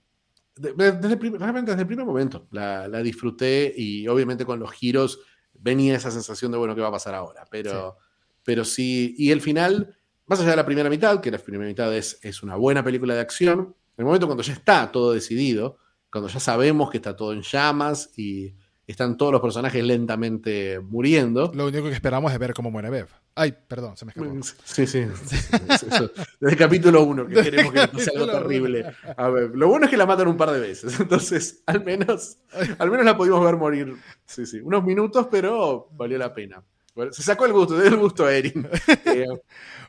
[0.55, 5.20] Desde, realmente desde el primer momento la, disfruté y obviamente con los giros
[5.55, 7.44] venía esa sensación de, bueno, ¿qué va a pasar ahora?
[7.49, 8.05] Pero sí,
[8.44, 9.96] pero sí y el final,
[10.26, 13.14] más allá de la primera mitad, que la primera mitad es, es una buena película
[13.14, 15.78] de acción, en el momento cuando ya está todo decidido,
[16.11, 18.54] cuando ya sabemos que está todo en llamas y
[18.86, 21.52] están todos los personajes lentamente muriendo.
[21.54, 23.09] Lo único que esperamos es ver cómo muere Bev.
[23.34, 24.30] Ay, perdón, se me escapó.
[24.30, 25.00] Mm, sí, sí.
[25.00, 28.86] Desde el capítulo 1 que queremos que pase algo terrible
[29.16, 29.54] a Bev.
[29.54, 30.98] Lo bueno es que la matan un par de veces.
[31.00, 32.38] Entonces, al menos,
[32.78, 33.94] al menos la pudimos ver morir.
[34.24, 34.59] Sí, sí.
[34.61, 36.64] Unos minutos, pero valió la pena
[37.11, 38.68] se sacó el gusto, dio el gusto a Erin.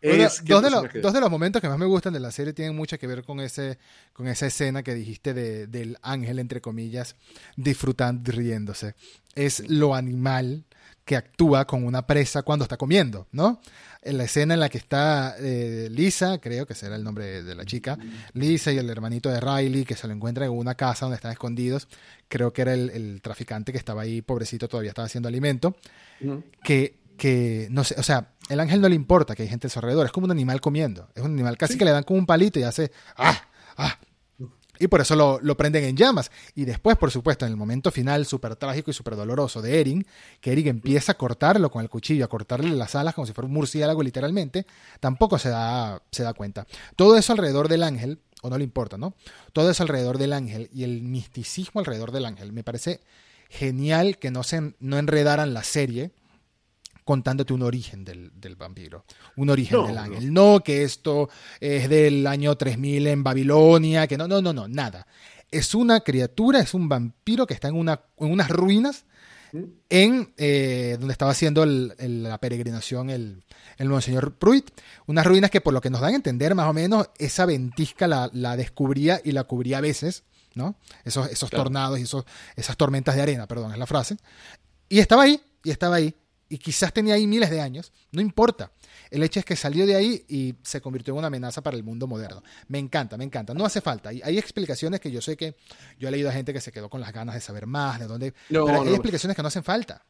[0.01, 3.05] Eh, dos, de los momentos que más me gustan de la serie tienen mucho que
[3.05, 3.77] ver con, ese,
[4.13, 7.17] con esa escena que dijiste del ángel, entre comillas,
[7.57, 8.95] disfrutando y riéndose.
[9.35, 10.63] Es lo animal
[11.09, 13.59] que actúa con una presa cuando está comiendo, ¿no?
[14.03, 17.55] En la escena en la que está eh, Lisa, creo que será el nombre de
[17.55, 17.97] la chica,
[18.33, 21.31] Lisa y el hermanito de Riley, que se lo encuentran en una casa donde están
[21.31, 21.87] escondidos,
[22.27, 25.75] creo que era el, traficante que estaba ahí, pobrecito, todavía estaba haciendo alimento,
[26.63, 29.69] que que, no sé, o sea, el ángel no le importa que hay gente a
[29.69, 32.17] su alrededor, es como un animal comiendo, es un animal casi que le dan como
[32.17, 33.39] un palito y hace, ah,
[33.77, 33.99] ah.
[34.81, 36.31] Y por eso lo, lo, prenden en llamas.
[36.55, 40.07] Y después, por supuesto, en el momento final súper trágico y súper doloroso de Erin,
[40.39, 43.47] que Erin empieza a cortarlo con el cuchillo, a cortarle las alas como si fuera
[43.47, 44.65] un murciélago literalmente,
[45.01, 46.65] tampoco se da, se da cuenta.
[46.95, 49.15] Todo eso alrededor del ángel, o no le importa, ¿no?
[49.51, 52.53] Todo eso alrededor del ángel y el misticismo alrededor del ángel.
[52.53, 53.01] Me parece
[53.49, 56.11] genial que no, se, no enredaran la serie
[57.09, 59.03] contándote un origen del, vampiro,
[59.35, 60.31] un origen del ángel.
[60.31, 60.59] No.
[60.63, 61.27] que esto
[61.59, 65.07] es del año 3000 en Babilonia, que no, no, no, no, nada.
[65.49, 69.05] Es una criatura, es un vampiro que está en, una, en unas ruinas
[69.89, 73.43] en eh, donde estaba haciendo la peregrinación el,
[73.79, 74.69] el Monseñor Pruitt.
[75.07, 78.07] Unas ruinas que por lo que nos dan a entender más o menos, esa ventisca
[78.07, 80.75] la, descubría y la cubría a veces, ¿no?
[81.05, 84.17] Esos, esos tornados y esos, esas tormentas de arena, perdón, es la frase.
[84.89, 86.13] Y estaba ahí, y estaba ahí
[86.49, 88.71] y quizás tenía ahí miles de años, no importa.
[89.11, 91.83] El hecho es que salió de ahí y se convirtió en una amenaza para el
[91.83, 92.43] mundo moderno.
[92.67, 93.53] Me encanta, me encanta.
[93.53, 94.09] No hace falta.
[94.09, 95.55] Hay, explicaciones que yo sé que
[95.99, 98.07] yo he leído a gente que se quedó con las ganas de saber más, de
[98.07, 98.33] dónde.
[98.49, 100.03] pero hay explicaciones que no hacen falta.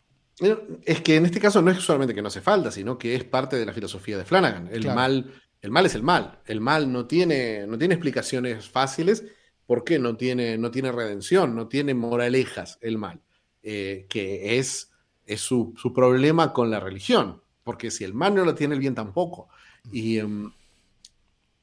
[0.86, 3.26] Es que en este caso no es solamente que no hace falta, sino que es
[3.26, 4.70] parte de la filosofía de Flanagan.
[4.72, 6.40] El mal, el mal es el mal.
[6.46, 9.26] El mal no tiene, no tiene explicaciones fáciles.
[9.66, 10.00] ¿Por qué?
[10.00, 13.22] No tiene, no tiene redención, no tiene moralejas el mal.
[13.62, 14.89] Eh, que es
[15.30, 18.96] es su, problema con la religión, porque si el mal no lo tiene, el bien
[18.96, 19.48] tampoco.
[19.92, 20.52] Y, em,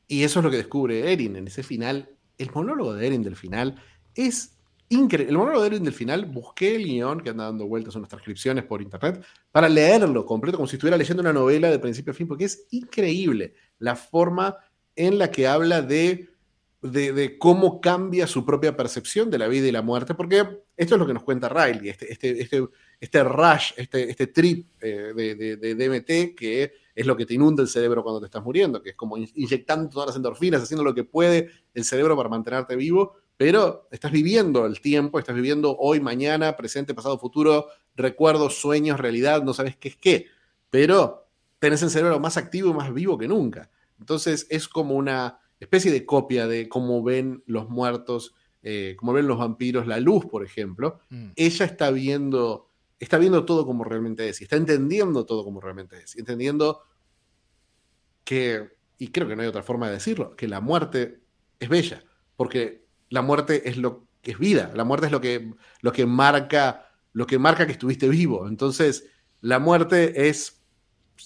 [0.08, 2.08] y eso es lo que descubre Erin en ese final.
[2.38, 3.82] El monólogo de Erin del final
[4.14, 4.56] es
[4.88, 5.30] increíble.
[5.30, 8.08] El monólogo de Erin del final, busqué el guion que anda dando vueltas en las
[8.08, 12.14] transcripciones por internet para leerlo completo, como si estuviera leyendo una novela de principio a
[12.14, 14.56] fin, porque es increíble la forma
[14.94, 16.30] en la que habla de,
[16.92, 20.98] de, cómo cambia su propia percepción de la vida y la muerte, porque esto es
[20.98, 22.66] lo que nos cuenta Riley, este, este, este
[23.00, 27.68] este rush, este, este trip eh, de, DMT que es lo que te inunda el
[27.68, 31.04] cerebro cuando te estás muriendo, que es como inyectando todas las endorfinas, haciendo lo que
[31.04, 36.56] puede el cerebro para mantenerte vivo, pero estás viviendo el tiempo, estás viviendo hoy, mañana,
[36.56, 40.26] presente, pasado, futuro, recuerdos, sueños, realidad, no sabes qué es qué,
[40.70, 41.28] pero
[41.58, 43.70] tenés el cerebro más activo y más vivo que nunca.
[43.98, 49.28] Entonces es como una especie de copia de cómo ven los muertos, eh, cómo ven
[49.28, 50.98] los vampiros la luz, por ejemplo.
[51.10, 51.28] Mm.
[51.36, 56.02] Ella está viendo, está viendo todo como realmente es y está entendiendo todo como realmente
[56.02, 56.82] es, entendiendo
[58.24, 61.20] que, y creo que no hay otra forma de decirlo, que la muerte
[61.60, 62.02] es bella,
[62.36, 66.04] porque la muerte es lo que es vida, la muerte es lo que, lo que
[66.06, 68.48] marca, lo que marca que estuviste vivo.
[68.48, 69.08] Entonces,
[69.40, 70.64] la muerte es,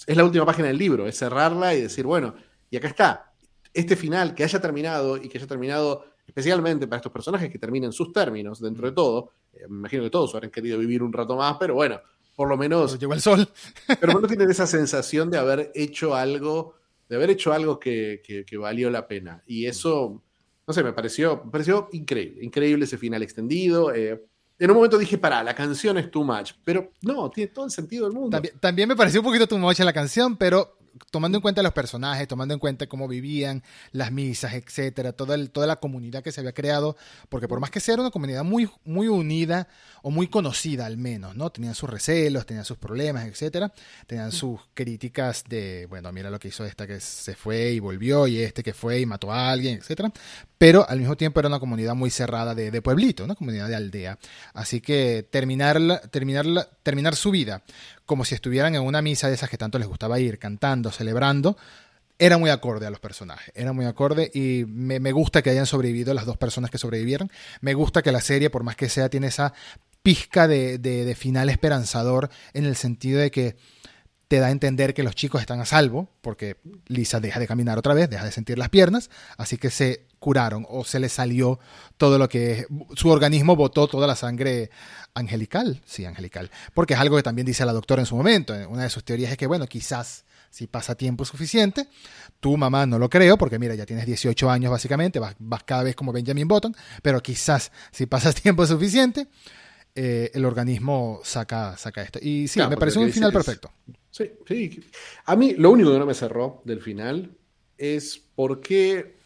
[0.07, 2.35] es la última página del libro, es cerrarla y decir, bueno,
[2.69, 3.30] y acá está,
[3.73, 7.93] este final que haya terminado y que haya terminado especialmente para estos personajes que terminen
[7.93, 9.33] sus términos dentro de todo.
[9.53, 12.01] Eh, me imagino que todos habrán querido vivir un rato más, pero bueno,
[12.37, 12.99] por lo menos.
[12.99, 13.49] llegó el sol.
[14.01, 16.75] pero no tienen esa sensación de haber hecho algo,
[17.09, 18.23] de haber hecho algo que,
[18.59, 19.43] valió la pena.
[19.47, 20.23] Y eso,
[20.67, 23.93] no sé, me pareció, me pareció increíble, increíble ese final extendido.
[23.95, 24.25] Eh,
[24.59, 27.71] en un momento dije, para, la canción es too much, pero no, tiene todo el
[27.71, 28.31] sentido del mundo.
[28.31, 30.77] También, también me pareció un poquito too much la canción, pero
[31.11, 35.67] tomando en cuenta los personajes, tomando en cuenta cómo vivían, las misas, etcétera, toda, toda
[35.67, 36.97] la comunidad que se había creado,
[37.29, 39.69] porque por más que sea una comunidad muy, muy unida
[40.03, 41.51] o muy conocida al menos, ¿no?
[41.51, 43.73] Tenían sus recelos, tenían sus problemas, etcétera,
[44.07, 48.27] tenían sus críticas de, bueno, mira lo que hizo esta que se fue y volvió,
[48.27, 50.13] y este que fue y mató a alguien, etcétera,
[50.59, 53.77] pero al mismo tiempo era una comunidad muy cerrada de, de pueblito, una comunidad de
[53.77, 54.19] aldea.
[54.53, 57.63] Así que terminarla, terminarla, terminar su vida
[58.11, 61.57] como si estuvieran en una misa de esas que tanto les gustaba ir, cantando, celebrando,
[62.19, 66.13] era muy acorde a los personajes, era muy acorde y me, gusta que hayan sobrevivido
[66.13, 67.31] las dos personas que sobrevivieron.
[67.61, 69.55] Me gusta que la serie, por más que sea, tiene esa
[70.03, 73.55] pizca de, final esperanzador en el sentido de que
[74.31, 76.57] te da a entender que los chicos están a salvo, porque
[76.87, 80.65] Lisa deja de caminar otra vez, deja de sentir las piernas, así que se curaron
[80.69, 81.59] o se les salió
[81.97, 82.65] todo lo que
[82.95, 84.71] su organismo botó toda la sangre
[85.15, 88.55] angelical, sí, angelical, porque es algo que también dice la doctora en su momento.
[88.69, 91.89] Una de sus teorías es que, bueno, quizás si pasa tiempo suficiente,
[92.39, 95.97] tu mamá no lo creo, porque mira, ya tienes 18 años básicamente, vas, cada vez
[95.97, 99.27] como Benjamin Button, pero quizás si pasas tiempo suficiente,
[99.95, 102.19] eh, el organismo saca, saca esto.
[102.23, 103.73] Y sí, me parece un final perfecto.
[104.11, 104.85] Sí, sí.
[105.27, 107.31] A mí lo único que no me cerró del final
[107.79, 109.17] es por qué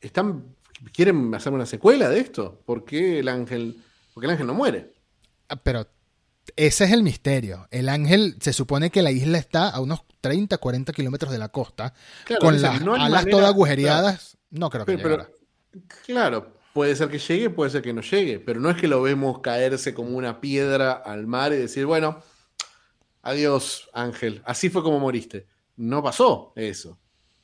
[0.00, 0.54] están,
[0.92, 2.60] quieren hacer una secuela de esto.
[2.64, 3.82] ¿Por qué el ángel
[4.18, 4.92] porque el ángel no muere.
[5.48, 5.86] Ah, pero
[6.56, 7.68] ese es el misterio.
[7.70, 11.50] El ángel, se supone que la isla está a unos 30, 40 kilómetros de la
[11.50, 11.94] costa,
[12.40, 14.36] con las alas todas agujereadas.
[14.50, 15.24] No creo que pero,
[16.04, 19.02] Claro, puede ser que llegue, puede ser que no llegue, pero no es que lo
[19.02, 22.22] vemos caerse como una piedra al mar y decir, bueno,
[23.22, 25.46] adiós ángel, así fue como moriste.
[25.76, 26.98] No pasó eso.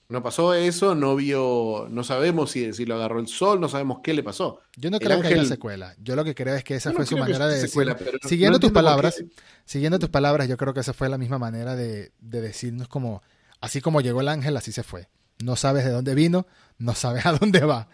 [0.06, 4.00] No pasó eso, no vio, no sabemos si, si, lo agarró el sol, no sabemos
[4.02, 4.60] qué le pasó.
[4.76, 5.94] Yo no creo que haya secuela.
[5.98, 7.96] Yo lo que creo es que esa fue su manera de decir.
[8.22, 9.24] siguiendo tus palabras,
[9.64, 13.22] siguiendo tus palabras, yo creo que esa fue la misma manera de, decirnos como,
[13.60, 15.08] así como llegó el ángel, así se fue.
[15.42, 16.46] No sabes de dónde vino,
[16.76, 17.88] no sabes a dónde va.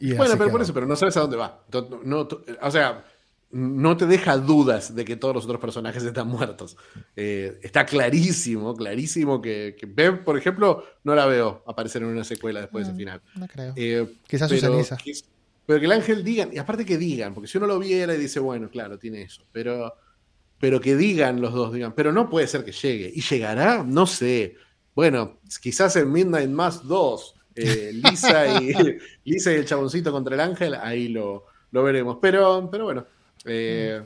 [0.00, 1.64] Bueno, pero por eso, pero no sabes a dónde va.
[2.62, 3.04] o sea,
[3.50, 6.76] no te deja dudas de que todos los otros personajes están muertos.
[7.14, 12.24] Eh, está clarísimo, clarísimo que, que, Bev, por ejemplo, no la veo aparecer en una
[12.24, 13.22] secuela después de ese mm, final.
[13.34, 13.72] No creo.
[13.76, 14.82] Eh, Quizás pero,
[15.64, 18.18] pero que el ángel digan, y aparte que digan, porque si uno lo viera y
[18.18, 19.94] dice, bueno, claro, tiene eso, pero,
[20.60, 23.10] pero que digan los dos, digan, pero no puede ser que llegue.
[23.14, 23.82] ¿Y llegará?
[23.82, 24.56] No sé.
[24.94, 28.72] Bueno, quizás en Midnight Mass 2, eh, Lisa, y,
[29.24, 32.18] Lisa y el chaboncito contra el ángel, ahí lo, lo veremos.
[32.20, 33.06] Pero, pero bueno,
[33.44, 34.02] eh,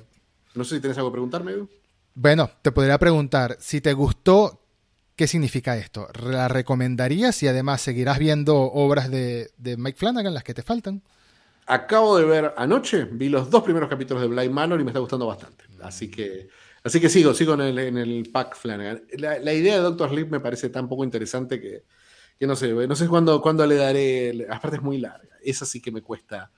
[0.54, 1.68] no sé si tienes algo que preguntarme, Edu.
[2.14, 4.60] Bueno, te podría preguntar, si te gustó,
[5.16, 6.08] ¿qué significa esto?
[6.22, 11.02] ¿La recomendarías y además seguirás viendo obras de, Mike Flanagan, las que te faltan?
[11.66, 14.98] Acabo de ver anoche, vi los dos primeros capítulos de Blind Manor y me está
[14.98, 15.64] gustando bastante.
[15.82, 16.48] Así que,
[16.82, 19.04] así que sigo, sigo en el, pack Flanagan.
[19.18, 21.84] La, idea de Doctor Sleep me parece tan poco interesante que,
[22.46, 24.46] no sé, no sé cuándo, cuándo le daré.
[24.50, 25.36] Aparte es muy larga.
[25.42, 26.50] Esa sí que me cuesta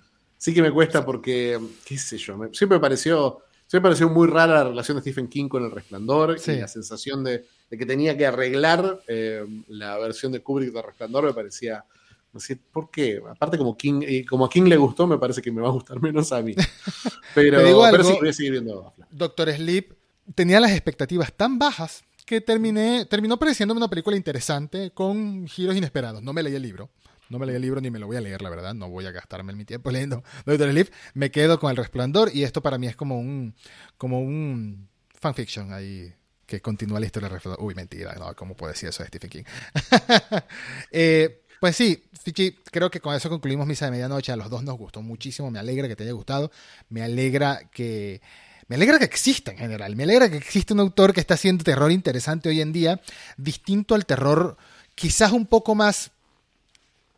[0.42, 4.54] sí que me cuesta porque, qué sé yo, siempre me pareció, siempre pareció muy rara
[4.54, 8.26] la relación de Stephen King con El Resplandor y la sensación de, que tenía que
[8.26, 11.84] arreglar eh, la versión de Kubrick de Resplandor me parecía,
[12.32, 13.22] no sé, ¿por qué?
[13.30, 16.00] Aparte como King, como a King le gustó, me parece que me va a gustar
[16.02, 16.56] menos a mí.
[17.36, 17.60] Pero,
[18.02, 18.92] sí, voy a seguir viendo.
[19.12, 19.94] Doctor Sleep
[20.34, 26.22] tenía las expectativas tan bajas que terminé, terminó pareciéndome una película interesante con giros inesperados.
[26.22, 26.90] No me leí el libro.
[27.28, 28.74] No me leí el libro ni me lo voy a leer, la verdad.
[28.74, 30.88] No voy a gastarme mi tiempo leyendo Doctor Sleep.
[31.14, 33.54] Me quedo con El Resplandor y esto para mí es como un,
[33.96, 36.12] como un fanfiction ahí
[36.46, 39.44] que continúa la historia de Uy, mentira, no, ¿cómo puedo decir eso de Stephen King?
[40.90, 44.32] eh, pues sí, Fichi, creo que con eso concluimos Misa de Medianoche.
[44.32, 45.48] A los dos nos gustó muchísimo.
[45.48, 46.50] Me alegra que te haya gustado.
[46.88, 48.20] Me alegra que.
[48.68, 49.96] Me alegra que exista en general.
[49.96, 53.00] Me alegra que exista un autor que está haciendo terror interesante hoy en día,
[53.36, 54.56] distinto al terror
[54.94, 56.10] quizás un poco más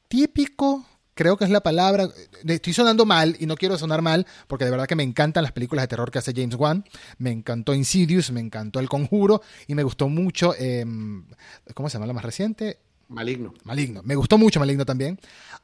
[0.08, 0.84] típico,
[1.14, 2.08] creo que es la palabra.
[2.46, 5.52] Estoy sonando mal y no quiero sonar mal porque de verdad que me encantan las
[5.52, 6.84] películas de terror que hace James Wan.
[7.18, 10.54] Me encantó Insidious, me encantó El Conjuro y me gustó mucho.
[10.58, 10.84] Eh,
[11.74, 12.78] ¿Cómo se llama la más reciente?
[13.08, 13.54] Maligno.
[13.64, 14.02] Maligno.
[14.04, 15.18] Me gustó mucho Maligno también.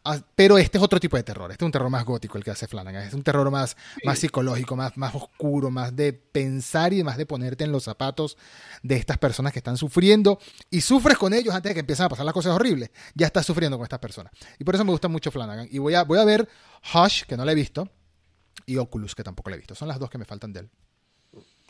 [0.05, 1.51] Ah, pero este es otro tipo de terror.
[1.51, 3.03] Este es un terror más gótico el que hace Flanagan.
[3.03, 7.27] Es un terror más, más psicológico, más, más oscuro, más de pensar y más de
[7.27, 8.37] ponerte en los zapatos
[8.83, 10.39] de estas personas que están sufriendo.
[10.71, 12.91] Y sufres con ellos antes de que empiecen a pasar las cosas horribles.
[13.15, 14.33] Ya estás sufriendo con estas personas.
[14.59, 15.69] Y por eso me gusta mucho Flanagan.
[15.71, 16.49] Y voy a, voy a ver
[16.95, 17.89] Hush, que no le he visto,
[18.67, 19.75] y Oculus, que tampoco le he visto.
[19.75, 20.71] Son las dos que me faltan de él.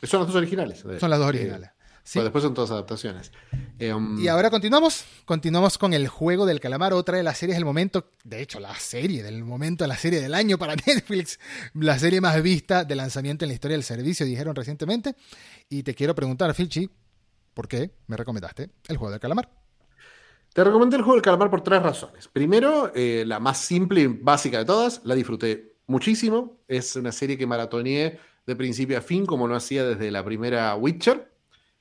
[0.02, 0.78] Son las dos originales.
[0.78, 1.70] Son las dos originales.
[2.18, 3.30] Pues después son todas adaptaciones.
[3.78, 5.04] Eh, um, y ahora continuamos.
[5.24, 8.10] Continuamos con el juego del calamar, otra de las series del momento.
[8.24, 11.38] De hecho, la serie del momento, la serie del año para Netflix.
[11.74, 15.14] La serie más vista de lanzamiento en la historia del servicio, dijeron recientemente.
[15.68, 16.90] Y te quiero preguntar, Filchi,
[17.54, 19.48] ¿por qué me recomendaste el juego del calamar?
[20.52, 22.26] Te recomendé el juego del calamar por tres razones.
[22.26, 26.58] Primero, eh, la más simple y básica de todas, la disfruté muchísimo.
[26.66, 30.74] Es una serie que maratoneé de principio a fin, como no hacía desde la primera
[30.74, 31.29] Witcher.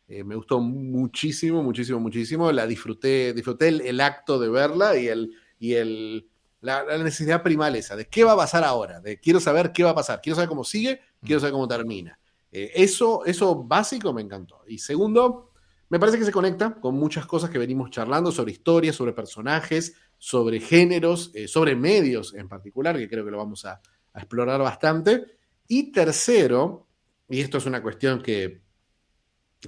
[0.09, 2.51] Eh, me gustó muchísimo, muchísimo, muchísimo.
[2.51, 6.27] La disfruté, disfruté el, acto de verla y, el, y el,
[6.61, 9.91] la, necesidad primal esa, de qué va a pasar ahora, de quiero saber qué va
[9.91, 12.19] a pasar, quiero saber cómo sigue, quiero saber cómo termina.
[12.51, 14.63] Eh, eso, eso básico me encantó.
[14.67, 15.51] Y segundo,
[15.89, 19.95] me parece que se conecta con muchas cosas que venimos charlando sobre historias, sobre personajes,
[20.17, 23.79] sobre géneros, eh, sobre medios en particular, que creo que lo vamos a
[24.15, 25.37] explorar bastante.
[25.67, 26.87] Y tercero,
[27.29, 28.68] y esto es una cuestión que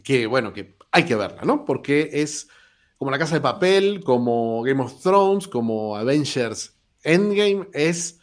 [0.03, 1.65] que bueno, que hay que verla, ¿no?
[1.65, 2.47] Porque es
[2.97, 8.19] como La Casa de Papel, como Game of Thrones, como Avengers Endgame, es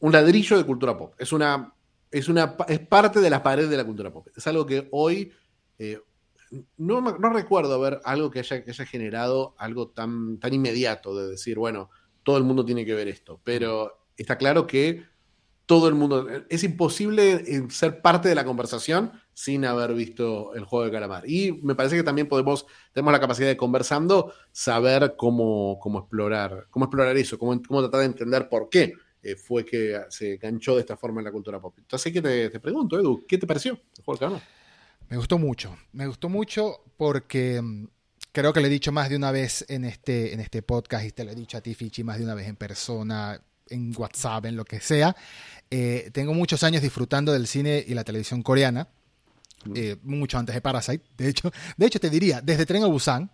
[0.00, 1.14] un ladrillo de cultura pop.
[1.18, 1.74] Es una,
[2.10, 4.28] es una, es parte de la pared de la cultura pop.
[4.36, 5.32] Es algo que hoy
[5.78, 6.00] eh,
[6.76, 11.30] no, no, recuerdo ver algo que haya, que haya generado algo tan, tan inmediato de
[11.30, 11.90] decir, bueno,
[12.22, 13.40] todo el mundo tiene que ver esto.
[13.42, 15.04] Pero está claro que
[15.66, 16.26] todo el mundo.
[16.48, 21.28] Es imposible eh, ser parte de la conversación sin haber visto el juego de calamar.
[21.28, 26.66] Y me parece que también podemos, tenemos la capacidad de conversando, saber cómo, cómo explorar,
[26.70, 30.74] cómo explorar eso, cómo, cómo tratar de entender por qué eh, fue que se ganchó
[30.74, 31.74] de esta forma en la cultura pop.
[31.78, 34.42] Entonces, que te, te pregunto, Edu, ¿qué te pareció el juego de calamar?
[35.08, 37.86] Me gustó mucho, me gustó mucho porque mm,
[38.32, 41.12] creo que lo he dicho más de una vez en este, en este podcast y
[41.12, 44.46] te lo he dicho a ti, Fichi, más de una vez en persona, en WhatsApp,
[44.46, 45.16] en lo que sea.
[45.70, 48.88] Eh, tengo muchos años disfrutando del cine y la televisión coreana,
[49.74, 51.04] eh, mucho antes de Parasite.
[51.16, 53.30] De hecho, de hecho, te diría, desde Tren a Busan,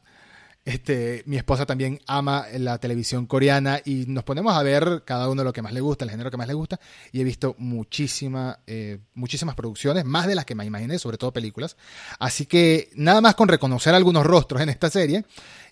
[0.71, 5.45] este, mi esposa también ama la televisión coreana y nos ponemos a ver cada uno
[5.45, 6.81] lo que más le gusta, el género que más le gusta.
[7.13, 11.33] Y he visto muchísima, eh, muchísimas producciones, más de las que me imaginé, sobre todo
[11.33, 11.77] películas.
[12.19, 15.25] Así que nada más con reconocer algunos rostros en esta serie,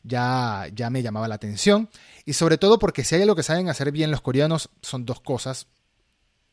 [0.02, 1.88] ya, ya me llamaba la atención.
[2.24, 5.20] Y sobre todo porque si hay algo que saben hacer bien los coreanos, son dos
[5.20, 5.66] cosas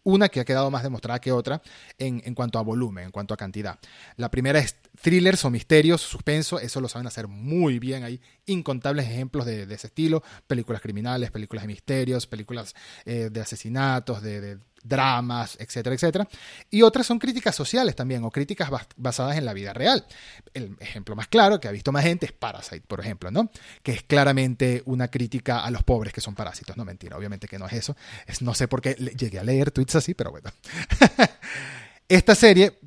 [0.05, 1.61] una que ha quedado más demostrada que otra
[1.97, 3.79] en, cuanto a volumen, en cuanto a cantidad.
[4.15, 8.03] La primera es thrillers o misterios, suspenso, eso lo saben hacer muy bien.
[8.03, 12.75] Hay incontables ejemplos de, ese estilo, películas criminales, películas de misterios, películas
[13.05, 16.27] eh, de asesinatos, de dramas, etcétera, etcétera.
[16.69, 20.05] Y otras son críticas sociales también, o críticas basadas en la vida real.
[20.53, 23.49] El ejemplo más claro que ha visto más gente es Parasite, por ejemplo, ¿no?
[23.83, 26.77] Que es claramente una crítica a los pobres que son parásitos.
[26.77, 27.95] No, mentira, obviamente que no es eso.
[28.27, 30.51] Es, no sé por qué llegué a leer tweets así, pero bueno.
[32.07, 32.77] Esta serie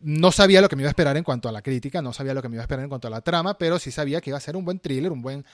[0.00, 2.34] no sabía lo que me iba a esperar en cuanto a la crítica, no sabía
[2.34, 4.30] lo que me iba a esperar en cuanto a la trama, pero sí sabía que
[4.30, 5.44] iba a ser un buen thriller, un buen,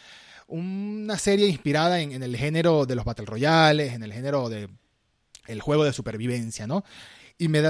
[0.47, 4.70] una serie inspirada en, en el género de los Battle Royales, en el género de
[5.47, 6.84] el juego de supervivencia, ¿no?
[7.36, 7.61] Y me,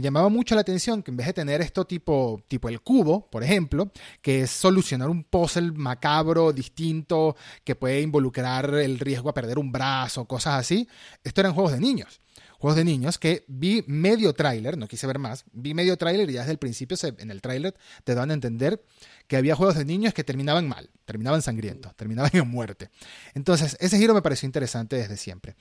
[0.00, 3.44] llamaba mucho la atención que en vez de tener esto tipo, tipo el cubo, por
[3.44, 9.60] ejemplo, que es solucionar un puzzle macabro, distinto, que puede involucrar el riesgo a perder
[9.60, 10.88] un brazo, cosas así,
[11.22, 12.20] esto eran juegos de niños.
[12.58, 16.32] Juegos de niños que vi medio tráiler, no quise ver más, vi medio tráiler y
[16.32, 18.82] ya desde el principio en el tráiler te dan a entender
[19.28, 22.90] que había juegos de niños que terminaban mal, terminaban sangrientos, terminaban en muerte.
[23.34, 25.54] Entonces, ese giro me pareció interesante desde siempre.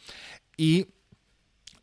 [0.58, 0.88] Y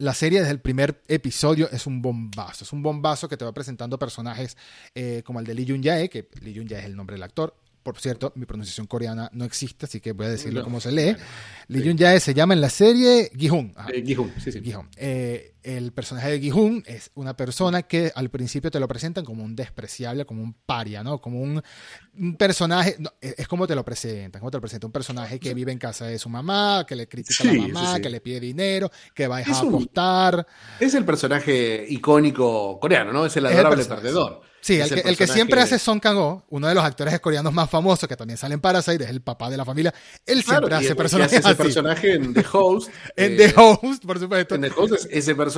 [0.02, 2.64] la serie desde el primer episodio es un bombazo.
[2.64, 4.56] Es un bombazo que te va presentando personajes
[4.96, 7.22] eh, como el de Lee Jun Jae, que Lee Jun Jae es el nombre del
[7.22, 7.54] actor.
[7.84, 11.14] Por cierto, mi pronunciación coreana no existe, así que voy a decirlo como se lee.
[11.68, 13.74] Lee Jun Jae se llama en la serie Gihun.
[13.92, 14.60] Eh, Gihun, sí, sí.
[14.60, 14.88] Gihun.
[14.96, 19.44] Eh, El personaje de Gi-hun es una persona que al principio te lo presentan como
[19.44, 21.20] un despreciable, como un paria, ¿no?
[21.20, 21.62] Como un,
[22.18, 25.38] un personaje, no, es, es como te lo presentan, como te lo presentan, un personaje
[25.38, 28.10] que vive en casa de su mamá, que le critica a la mamá, sí, que
[28.10, 30.46] le pide dinero, que va a Es a apostar.
[30.80, 33.26] Es el personaje icónico coreano, ¿no?
[33.26, 34.40] Es el Es el adorable personaje, perdedor.
[34.64, 37.18] Sí, Es el que, el que personaje- siempre hace Song Kang-ho, uno de los actores
[37.18, 39.92] coreanos más famosos que también sale en Parasite, es el papá de la familia.
[40.24, 41.62] Él Claro, siempre hace personajes hace ese así.
[41.62, 42.88] personaje en The Host.
[43.16, 44.54] En eh, The Host, por supuesto.
[44.54, 45.51] En The Host es ese personaje.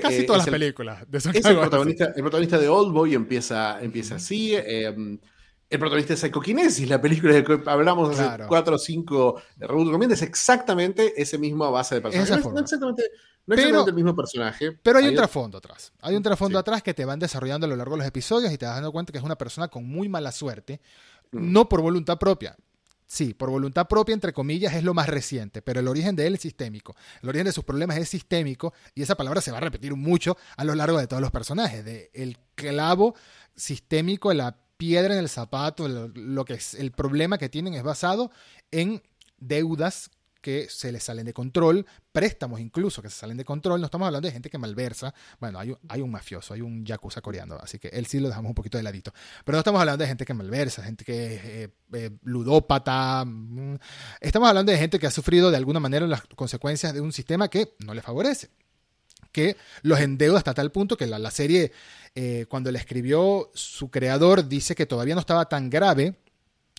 [0.00, 3.80] Casi eh, todas las el- películas de Es el protagonista, el protagonista de Oldboy empieza,
[3.82, 4.54] empieza así.
[4.54, 4.94] eh,
[5.70, 8.46] el protagonista de Psychokinesis, la película de que hablamos hace Claro.
[8.46, 12.30] cuatro o cinco Reboot Recomienda, es exactamente ese mismo base de personaje.
[12.32, 13.16] Esa No no exactamente, no es
[13.46, 14.72] Pero- exactamente el mismo personaje.
[14.82, 15.92] Pero hay un Hay- trasfondo atrás.
[16.02, 16.60] Hay un trasfondo Sí.
[16.60, 18.92] atrás que te van desarrollando a lo largo de los episodios y te vas dando
[18.92, 20.80] cuenta que es una persona con muy mala suerte,
[21.30, 21.52] Mm.
[21.52, 22.54] no por voluntad propia.
[23.12, 26.36] Sí, por voluntad propia, entre comillas, es lo más reciente, pero el origen de él
[26.36, 26.96] es sistémico.
[27.22, 30.38] El origen de sus problemas es sistémico y esa palabra se va a repetir mucho
[30.56, 31.84] a lo largo de todos los personajes.
[32.14, 33.14] El clavo
[33.54, 38.30] sistémico, la piedra en el zapato, lo que es el problema que tienen es basado
[38.70, 39.02] en
[39.36, 40.10] deudas
[40.40, 43.80] que se les salen de control, préstamos incluso que se salen de control.
[43.80, 45.14] No estamos hablando de gente que malversa.
[45.40, 48.54] Bueno, hay un, mafioso, hay un yakuza coreano, así que él sí lo dejamos un
[48.54, 49.12] poquito de ladito.
[49.44, 53.24] Pero no estamos hablando de gente que malversa, gente que es eh, eh, ludópata.
[53.24, 53.78] mm.
[54.20, 57.48] Estamos hablando de gente que ha sufrido de alguna manera las consecuencias de un sistema
[57.48, 58.50] que no le favorece
[59.32, 61.72] que los endeuda hasta tal punto que la, la serie,
[62.14, 66.16] eh, cuando la escribió su creador, dice que todavía no estaba tan grave.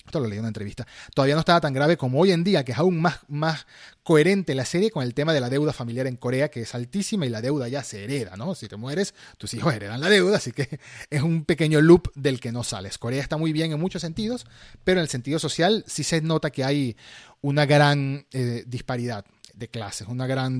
[0.06, 0.86] Esto lo leí en una entrevista.
[1.14, 3.66] Todavía no estaba tan grave como hoy en día, que es aún más, más
[4.04, 7.26] coherente la serie con el tema de la deuda familiar en Corea, que es altísima
[7.26, 8.54] y la deuda ya se hereda, ¿no?
[8.54, 10.80] Si te mueres, tus hijos heredan la deuda, así que
[11.10, 12.98] es un pequeño loop del que no sales.
[12.98, 14.46] Corea está muy bien en muchos sentidos,
[14.84, 16.98] pero en el sentido social sí se nota que hay
[17.42, 20.60] una gran eh, disparidad de clases, un gran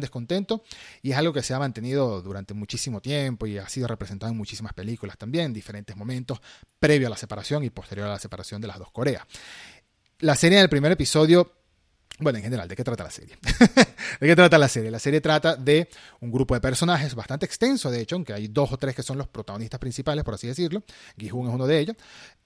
[0.00, 0.62] descontento
[1.02, 4.38] y es algo que se ha mantenido durante muchísimo tiempo y ha sido representado en
[4.38, 6.40] muchísimas películas también, en diferentes momentos,
[6.78, 9.24] previo a la separación y posterior a la separación de las dos Coreas.
[10.20, 11.52] La serie en el primer episodio,
[12.18, 13.36] bueno, en general, ¿de qué trata la serie?
[14.20, 14.90] ¿De qué trata la serie?
[14.90, 15.88] La serie trata de
[16.20, 19.18] un grupo de personajes bastante extenso, de hecho, aunque hay dos o tres que son
[19.18, 20.82] los protagonistas principales, por así decirlo,
[21.18, 21.96] Gi-hun es uno de ellos,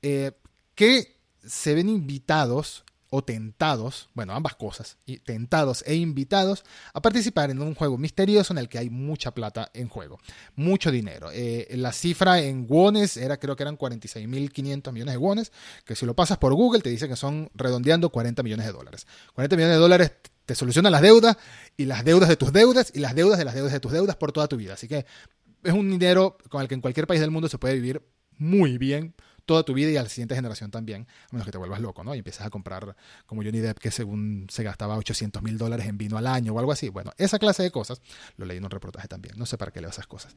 [0.01, 0.33] eh,
[0.75, 7.51] que se ven invitados o tentados, bueno, ambas cosas, y tentados e invitados a participar
[7.51, 10.19] en un juego misterioso en el que hay mucha plata en juego,
[10.57, 11.31] mucho dinero.
[11.33, 15.53] Eh, la cifra en wones era, creo que eran 46.500 millones de wones,
[15.85, 19.07] que si lo pasas por Google te dice que son redondeando 40 millones de dólares.
[19.35, 20.13] 40 millones de dólares
[20.45, 21.37] te solucionan las deudas
[21.77, 24.17] y las deudas de tus deudas y las deudas de las deudas de tus deudas
[24.17, 24.75] por toda tu vida.
[24.75, 25.07] Así que
[25.63, 28.03] es un dinero con el que en cualquier país del mundo se puede vivir
[28.39, 29.15] muy bien
[29.49, 32.05] toda tu vida y a la siguiente generación también, a menos que te vuelvas loco,
[32.05, 32.15] ¿no?
[32.15, 32.95] Y empiezas a comprar
[33.25, 36.59] como Johnny Depp, que según se gastaba 800 mil dólares en vino al año o
[36.59, 36.91] algo así.
[36.91, 38.03] Bueno, esa clase de cosas,
[38.37, 40.37] lo leí en un reportaje también, no sé para qué leo esas cosas.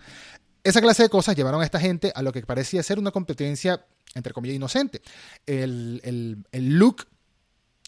[0.64, 3.86] Esa clase de cosas llevaron a esta gente a lo que parecía ser una competencia,
[4.16, 5.02] entre comillas, inocente.
[5.46, 7.06] El, el, el look,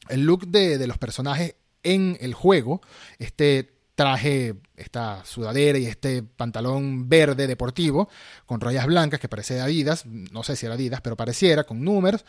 [0.10, 2.82] el look de, de los personajes en el juego,
[3.18, 8.10] este traje, esta sudadera y este pantalón verde deportivo
[8.46, 11.84] con rayas blancas que parece de Adidas, no sé si era Adidas, pero pareciera, con
[11.84, 12.26] números.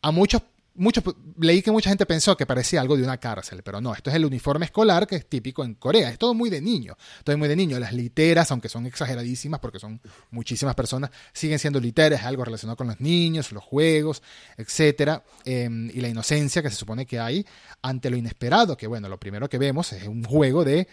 [0.00, 0.42] A muchos,
[0.74, 1.04] muchos,
[1.38, 4.16] leí que mucha gente pensó que parecía algo de una cárcel, pero no, esto es
[4.16, 7.48] el uniforme escolar que es típico en Corea, es todo muy de niño, todo muy
[7.48, 7.78] de niño.
[7.78, 10.00] Las literas, aunque son exageradísimas porque son
[10.30, 14.22] muchísimas personas, siguen siendo literas, es algo relacionado con los niños, los juegos,
[14.56, 17.44] etcétera, eh, y la inocencia que se supone que hay
[17.82, 20.88] ante lo inesperado, que bueno, lo primero que vemos es un juego de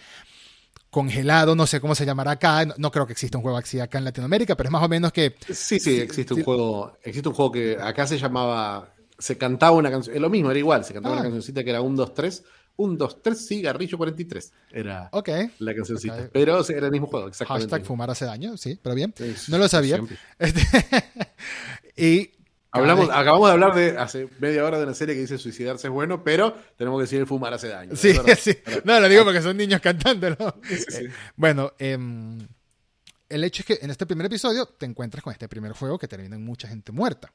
[0.96, 3.82] congelado, no sé cómo se llamará acá, no, no, creo que exista un juego así
[3.82, 5.36] acá en Latinoamérica, pero es más o menos que...
[5.52, 9.92] Sí, sí, existe un juego, existe un juego que acá se llamaba, se cantaba una
[9.92, 11.20] canción, es lo mismo, era igual, se cantaba ah.
[11.20, 12.44] una cancioncita que era 1, 2, 3,
[12.78, 15.52] 1, 2, 3, cigarrillo 43, era okay.
[15.60, 16.28] la cancioncita, okay.
[16.32, 17.70] pero era el mismo juego, exactamente.
[17.70, 19.14] Hashtag fumar hace daño, sí, pero bien,
[19.48, 20.02] no lo sabía.
[20.40, 20.62] Este,
[21.96, 22.32] y
[22.76, 25.94] Hablamos, acabamos de hablar de hace media hora de una serie que dice suicidarse es
[25.94, 27.96] bueno, pero tenemos que decir el fumar hace daño.
[27.96, 28.58] Sí, sí.
[28.84, 31.06] No, lo digo porque son niños sí.
[31.06, 31.98] Eh, bueno, eh,
[33.30, 36.08] el hecho es que en este primer episodio te encuentras con este primer juego que
[36.08, 37.32] termina en mucha gente muerta.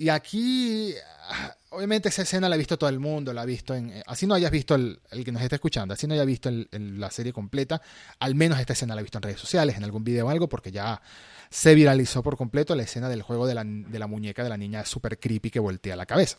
[0.00, 0.94] Y aquí,
[1.28, 3.90] ah, obviamente esa escena la ha visto todo el mundo, la ha visto en...
[3.90, 6.68] eh, Así no hayas visto el, que nos está escuchando, así no haya visto el,
[7.00, 7.82] la serie completa,
[8.20, 10.48] al menos esta escena la ha visto en redes sociales, en algún video o algo,
[10.48, 11.02] porque ya
[11.50, 14.56] se viralizó por completo la escena del juego de la, de la muñeca de la
[14.56, 16.38] niña super creepy que voltea la cabeza.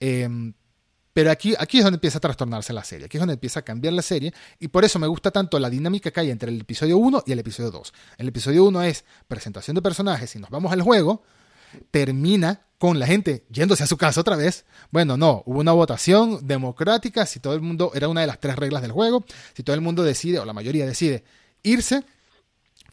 [0.00, 0.28] Eh,
[1.12, 3.62] pero aquí, aquí es donde empieza a trastornarse la serie, aquí es donde empieza a
[3.62, 6.60] cambiar la serie, y por eso me gusta tanto la dinámica que hay entre el
[6.60, 7.94] episodio 1 y el episodio 2.
[8.18, 11.22] El episodio 1 es presentación de personajes y nos vamos al juego,
[11.90, 14.64] termina con la gente yéndose a su casa otra vez.
[14.90, 18.56] Bueno, no, hubo una votación democrática, si todo el mundo, era una de las tres
[18.56, 21.24] reglas del juego, si todo el mundo decide, o la mayoría decide,
[21.62, 22.04] irse.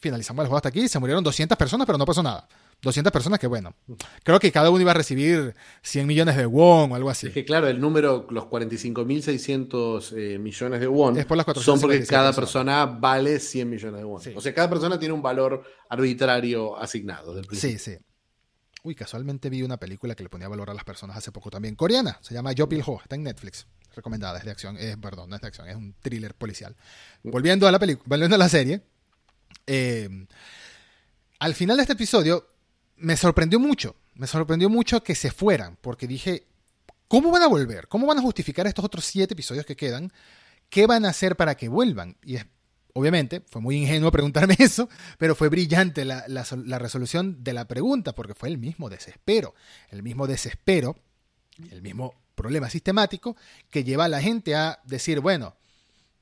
[0.00, 0.88] Finalizamos el juego hasta aquí.
[0.88, 2.46] Se murieron 200 personas, pero no pasó nada.
[2.82, 3.74] 200 personas que, bueno,
[4.22, 7.28] creo que cada uno iba a recibir 100 millones de won o algo así.
[7.28, 11.80] Es que, claro, el número, los 45.600 eh, millones de won, Es por las son
[11.80, 12.84] porque 457 cada personas.
[12.84, 14.20] persona vale 100 millones de won.
[14.20, 14.32] Sí.
[14.36, 17.34] O sea, cada persona tiene un valor arbitrario asignado.
[17.34, 17.46] Del.
[17.52, 17.96] Sí, sí.
[18.86, 21.74] Uy, casualmente vi una película que le ponía valor a las personas hace poco también.
[21.74, 23.66] Coreana, se llama Yo Ho, está en Netflix.
[23.96, 26.76] Recomendada, es de acción, es, perdón, no es de acción, es un thriller policial.
[27.24, 28.82] Volviendo a la película, volviendo a la serie,
[29.66, 30.08] eh,
[31.40, 32.46] al final de este episodio
[32.98, 36.46] me sorprendió mucho, me sorprendió mucho que se fueran, porque dije,
[37.08, 37.88] ¿cómo van a volver?
[37.88, 40.12] ¿Cómo van a justificar estos otros siete episodios que quedan?
[40.70, 42.18] ¿Qué van a hacer para que vuelvan?
[42.22, 42.46] Y es,
[42.96, 44.88] obviamente, fue muy ingenuo preguntarme eso,
[45.18, 48.88] pero fue brillante la, la sol- la resolución de la pregunta, porque fue el mismo
[48.90, 49.54] desespero,
[49.90, 50.96] el mismo desespero,
[51.70, 53.36] el mismo problema sistemático
[53.70, 55.56] que lleva a la gente a decir, bueno,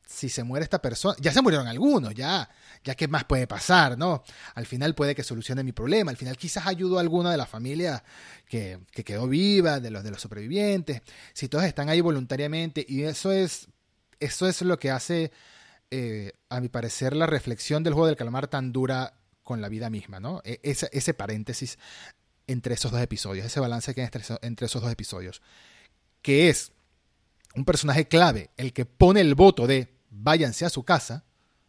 [0.06, 2.48] si se muere esta persona, ya se murieron algunos, ya,
[2.84, 4.22] ya qué más puede pasar, ¿no?
[4.54, 7.46] Al final puede que solucione mi problema, al final quizás ayudo a alguna de la
[7.46, 8.04] familia
[8.46, 11.00] que, que quedó viva, de los de los sobrevivientes,
[11.32, 13.68] si todos están ahí voluntariamente, y eso es,
[14.20, 15.32] eso es lo que hace,
[15.90, 19.90] eh, a mi parecer, la reflexión del juego del calamar tan dura con la vida
[19.90, 20.40] misma, ¿no?
[20.44, 21.78] E- Ese, ese paréntesis
[22.46, 25.42] entre esos dos episodios, ese balance que hay entre, eso- entre esos dos episodios,
[26.22, 26.72] que es
[27.54, 31.24] un personaje clave, el que pone el voto de váyanse a su casa,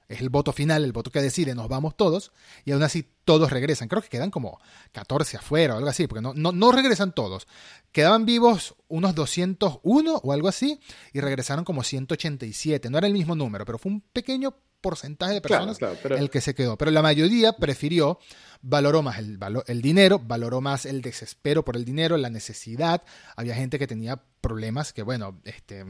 [0.07, 2.31] es el voto final, el voto que decide nos vamos todos,
[2.63, 3.87] y aún así todos regresan.
[3.87, 4.59] Creo que quedan como
[4.91, 7.47] 14 afuera o algo así, porque no, no, no regresan todos.
[7.91, 10.79] Quedaban vivos unos 201 o algo así,
[11.13, 12.89] y regresaron como 187.
[12.89, 14.55] No era el mismo número, pero fue un pequeño
[14.89, 16.77] porcentaje de personas claro, pero- el que se quedó.
[16.77, 18.19] Pero la mayoría prefirió,
[18.61, 23.01] valoró más el, el dinero, valoró más el desespero por el dinero, la necesidad.
[23.35, 25.83] Había gente que tenía problemas que, bueno, este,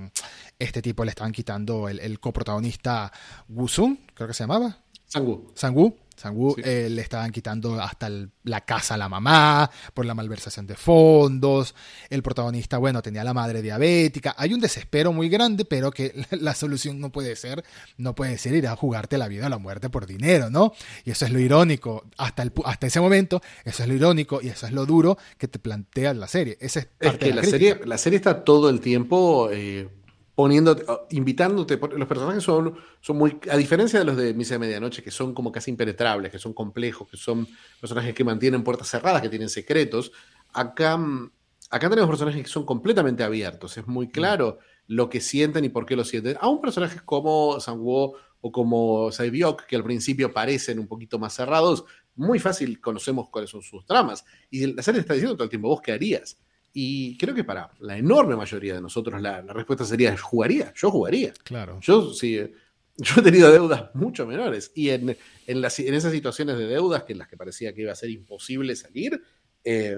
[0.59, 3.11] este tipo le estaban quitando el, el coprotagonista
[3.49, 4.77] Wusung, creo que se llamaba,
[5.07, 5.51] Sangu.
[5.55, 5.97] Sangu.
[6.15, 6.61] Sangu Sí.
[6.65, 10.75] eh, le estaban quitando hasta el- la casa a la mamá por la malversación de
[10.75, 11.75] fondos.
[12.09, 14.35] El protagonista, bueno, tenía a la madre diabética.
[14.37, 17.63] Hay un desespero muy grande, pero que la, la solución no puede ser,
[17.97, 20.73] no puede ser ir a jugarte la vida o la muerte por dinero, ¿no?
[21.03, 22.03] Y eso es lo irónico.
[22.17, 25.47] Hasta, el, hasta ese momento, eso es lo irónico y eso es lo duro que
[25.47, 26.57] te plantea la serie.
[26.61, 29.89] Esa es Es parte que de la, serie, la serie está todo el tiempo eh,
[30.35, 31.79] poniéndote, invitándote.
[31.97, 33.39] Los personajes son, son muy.
[33.49, 36.53] A diferencia de los de Misa de Medianoche, que son como casi impenetrables, que son
[36.53, 37.47] complejos, que son
[37.79, 40.11] personajes que mantienen puertas cerradas, que tienen secretos.
[40.53, 41.31] Acá, mm,
[41.69, 43.77] acá tenemos personajes que son completamente abiertos.
[43.77, 46.37] Es muy claro lo que sienten y por qué lo sienten.
[46.41, 51.85] Aún personajes como Sanguo o como Saibyok, que al principio parecen un poquito más cerrados,
[52.15, 54.25] muy fácil conocemos cuáles son sus tramas.
[54.49, 56.37] Y la serie está diciendo todo el tiempo, ¿vos qué harías?
[56.77, 60.91] Y creo que para la enorme mayoría de nosotros la, la respuesta sería, jugaría, yo
[60.91, 61.31] jugaría.
[61.45, 61.79] Claro.
[61.81, 62.53] Yo sí, eh,
[62.97, 65.17] yo he tenido deudas mucho menores y en,
[65.47, 67.95] en, las- en esas situaciones de deudas que en las que parecía que iba a
[67.95, 69.21] ser imposible salir,
[69.63, 69.97] eh,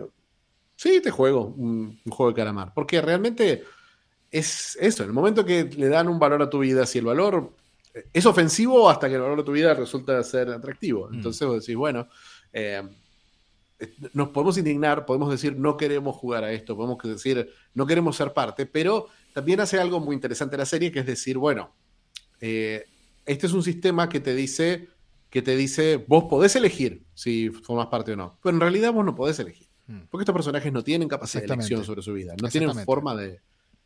[0.76, 2.72] sí, te juego un, un juego de calamar.
[2.76, 3.64] Porque realmente
[4.30, 7.06] es eso, en el momento que le dan un valor a tu vida, si el
[7.06, 7.54] valor
[8.14, 11.10] es ofensivo hasta que el valor de tu vida resulta ser atractivo.
[11.10, 11.16] Mm.
[11.16, 12.08] Entonces vos decís, bueno,
[12.54, 12.84] eh,
[14.14, 18.34] nos podemos indignar, podemos decir no queremos jugar a esto, podemos decir no queremos ser
[18.34, 21.76] parte, pero también hace algo muy interesante la serie, que es decir, bueno,
[22.42, 22.86] eh,
[23.26, 24.90] este es un sistema que te dice
[25.30, 29.06] que te dice vos podés elegir si formas parte o no, pero en realidad vos
[29.06, 30.02] no podés elegir, Mm.
[30.10, 33.40] porque estos personajes no tienen capacidad de elección sobre su vida, no tienen forma de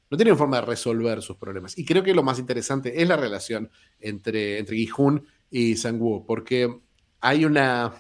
[0.10, 1.78] no tienen forma de resolver sus problemas.
[1.78, 6.82] Y creo que lo más interesante es la relación entre, entre Gi-hun y Sang-woo, porque
[7.22, 7.94] hay una,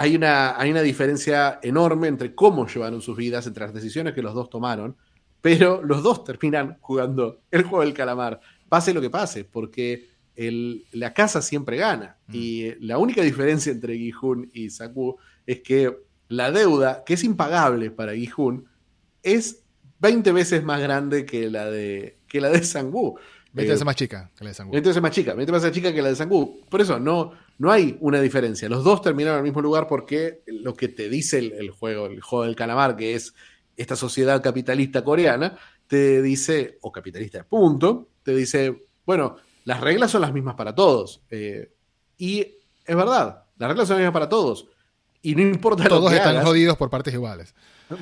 [0.00, 4.22] hay, una, hay una diferencia enorme entre cómo llevaron sus vidas, entre las decisiones que
[4.22, 4.96] los dos tomaron,
[5.40, 10.84] pero los dos terminan jugando el juego del calamar, pase lo que pase, porque el-
[10.92, 12.16] la casa siempre gana.
[12.28, 12.32] Mm.
[12.34, 15.92] Y la única diferencia entre Gi-hun y Sang-woo es que
[16.28, 18.66] la deuda, que es impagable para Gi-hun,
[19.22, 19.64] es
[19.98, 23.18] 20 veces más grande que la de, que la de Sang-woo.
[23.52, 24.70] 20 Eh, veces más chica que la de Sangu.
[24.72, 26.60] 20 veces más chica, 20 veces más chica que la de Sang-woo.
[26.70, 28.68] Por eso no, no hay una diferencia.
[28.68, 32.20] Los dos terminaron en el mismo lugar porque lo que te dice el, juego, el
[32.20, 33.34] juego del calamar, que es
[33.76, 40.20] esta sociedad capitalista coreana, te dice, o capitalista, punto, te dice, bueno, las reglas son
[40.20, 41.22] las mismas para todos.
[41.30, 41.72] Eh,
[42.16, 44.68] y es verdad, las reglas son las mismas para todos.
[45.22, 47.54] Y no importa lo Todos que están hagas, jodidos por partes iguales.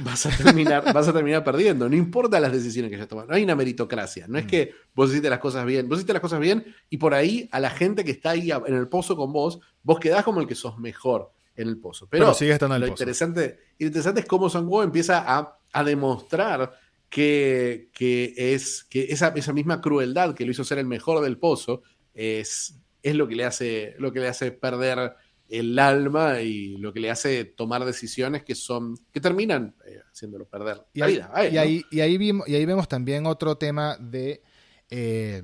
[0.04, 1.88] vas a terminar, vas a terminar perdiendo.
[1.88, 3.28] No importa las decisiones que hayas tomado.
[3.28, 4.26] No hay una meritocracia.
[4.28, 4.48] No es Mm.
[4.48, 5.88] que vos hiciste las cosas bien.
[5.88, 8.74] Vos hiciste las cosas bien y por ahí a la gente que está ahí en
[8.74, 12.06] el pozo con vos, vos quedás como el que sos mejor en el pozo.
[12.10, 13.02] Pero, Pero sigue estando en el lo pozo.
[13.02, 19.28] interesante, lo interesante es cómo Sang-woo empieza a, a demostrar que, que es que esa,
[19.28, 23.36] esa misma crueldad que lo hizo ser el mejor del pozo es, es lo que
[23.36, 25.14] le hace, lo que le hace perder
[25.48, 30.46] el alma y lo que le hace tomar decisiones que son que terminan eh, haciéndolo
[30.46, 31.30] perder y la ahí, vida.
[31.50, 34.42] y, ahí, y, ahí vimos, y ahí vemos también otro tema de,
[34.90, 35.42] eh,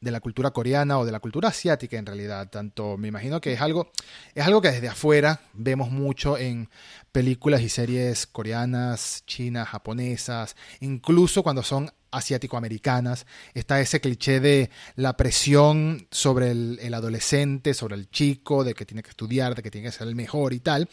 [0.00, 2.48] de la cultura coreana o de la cultura asiática en realidad.
[2.50, 3.90] Tanto me imagino que es algo,
[4.34, 6.68] es algo que desde afuera vemos mucho en
[7.12, 15.16] películas y series coreanas, chinas, japonesas, incluso cuando son asiático-americanas, está ese cliché de la
[15.16, 19.70] presión sobre el, el, adolescente, sobre el chico, de que tiene que estudiar, de que
[19.70, 20.88] tiene que ser el mejor y tal.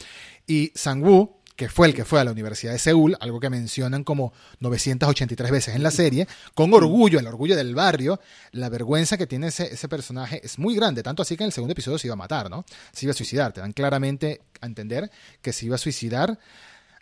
[0.48, 4.04] Y Sang-woo, que fue el que fue a la Universidad de Seúl, algo que mencionan
[4.04, 8.20] como 983 veces en la serie, con orgullo, el orgullo del barrio,
[8.52, 11.54] la vergüenza que tiene ese, ese, personaje es muy grande, tanto así que en el
[11.54, 12.66] segundo episodio se iba a matar, ¿no?
[12.92, 15.12] Se iba a suicidar, te dan claramente a entender
[15.42, 16.40] que se iba a suicidar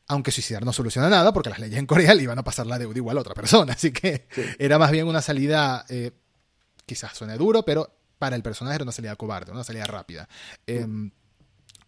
[0.08, 2.78] aunque suicidar no soluciona nada, porque las leyes en Corea le iban a pasar la
[2.78, 3.74] deuda igual a otra persona.
[3.78, 4.42] Así que sí.
[4.60, 6.12] era más bien una salida, eh,
[6.86, 10.28] quizás suene duro, pero para el personaje era una salida cobarde, una salida rápida.
[10.68, 10.86] Eh,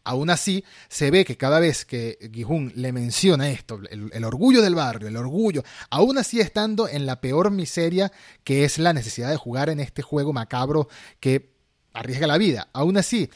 [0.03, 4.61] aún así, se ve que cada vez que Gihun le menciona esto, el, el, orgullo
[4.61, 8.11] del barrio, el orgullo, aún así estando en la peor miseria
[8.43, 10.89] que es la necesidad de jugar en este juego macabro
[11.19, 11.53] que
[11.93, 13.29] arriesga la vida, aún así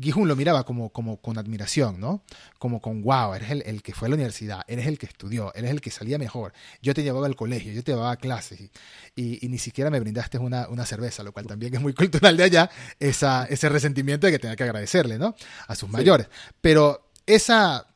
[0.00, 2.22] Gihun lo miraba como, como con admiración, ¿no?
[2.58, 5.54] Como con, wow, eres el, el, que fue a la universidad, eres el que estudió,
[5.54, 6.52] eres el que salía mejor.
[6.82, 8.70] Yo te llevaba al colegio, yo te llevaba a clases y,
[9.14, 12.36] y, y ni siquiera me brindaste una, una, cerveza, lo cual también es muy cultural
[12.36, 15.36] de allá, esa, ese resentimiento de que tenía que agradecerle, ¿no?
[15.68, 15.92] A sus sí.
[15.92, 16.28] mayores.
[16.60, 17.86] Pero esa,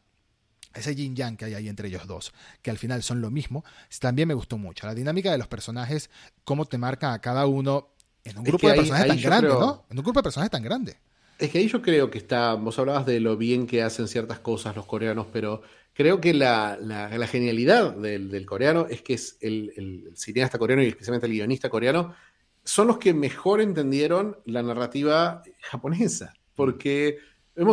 [0.74, 2.32] ese yin yang que hay ahí entre ellos dos,
[2.62, 3.64] que al final son lo mismo,
[3.98, 4.86] también me gustó mucho.
[4.86, 6.10] La dinámica de los personajes,
[6.44, 7.88] cómo te marcan a cada uno
[8.22, 9.48] en un grupo de personajes tan grande.
[9.48, 9.84] ¿no?
[9.90, 10.96] En un grupo de personajes tan grande.
[11.38, 14.40] Es que ahí yo creo que está, vos hablabas de lo bien que hacen ciertas
[14.40, 15.62] cosas los coreanos, pero
[15.94, 16.78] creo que la,
[17.30, 22.14] genialidad del, coreano es que es el, cineasta coreano y especialmente el guionista coreano
[22.64, 27.18] son los que mejor entendieron la narrativa japonesa, porque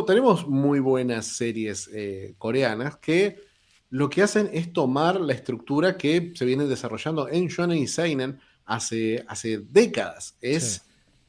[0.08, 3.42] tenemos muy buenas series eh, coreanas que
[3.90, 8.40] lo que hacen es tomar la estructura que se viene desarrollando en Shonen y Seinen
[8.66, 9.24] hace,
[9.70, 10.36] décadas.
[10.42, 10.85] Es...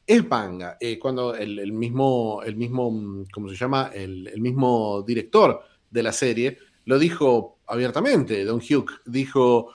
[0.07, 0.77] es manga.
[0.79, 3.91] Eh, cuando el, mismo, el mismo, ¿cómo se llama?
[3.93, 9.73] El, mismo director de la serie lo dijo abiertamente, Don Hugh, dijo,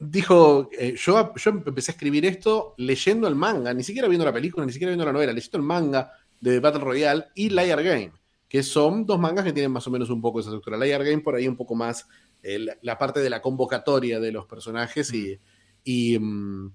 [0.00, 4.32] dijo, eh, yo, yo empecé a escribir esto leyendo el manga, ni siquiera viendo la
[4.32, 8.12] película, ni siquiera viendo la novela, leyendo el manga de Battle Royale y Liar Game,
[8.48, 10.76] que son dos mangas que tienen más o menos un poco esa estructura.
[10.76, 12.08] Liar Game por ahí un poco más
[12.42, 16.16] eh, la parte de la convocatoria de los personajes y...
[16.16, 16.72] um,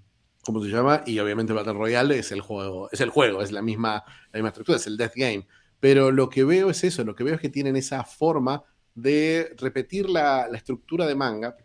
[0.48, 1.04] ¿cómo se llama?
[1.06, 4.48] Y obviamente Battle Royale es el juego, es el juego, es la misma, la misma
[4.48, 5.46] estructura, es el Death Game.
[5.82, 8.64] Pero lo que veo es eso, lo que veo es que tienen esa forma
[8.96, 11.58] de repetir la, la estructura de manga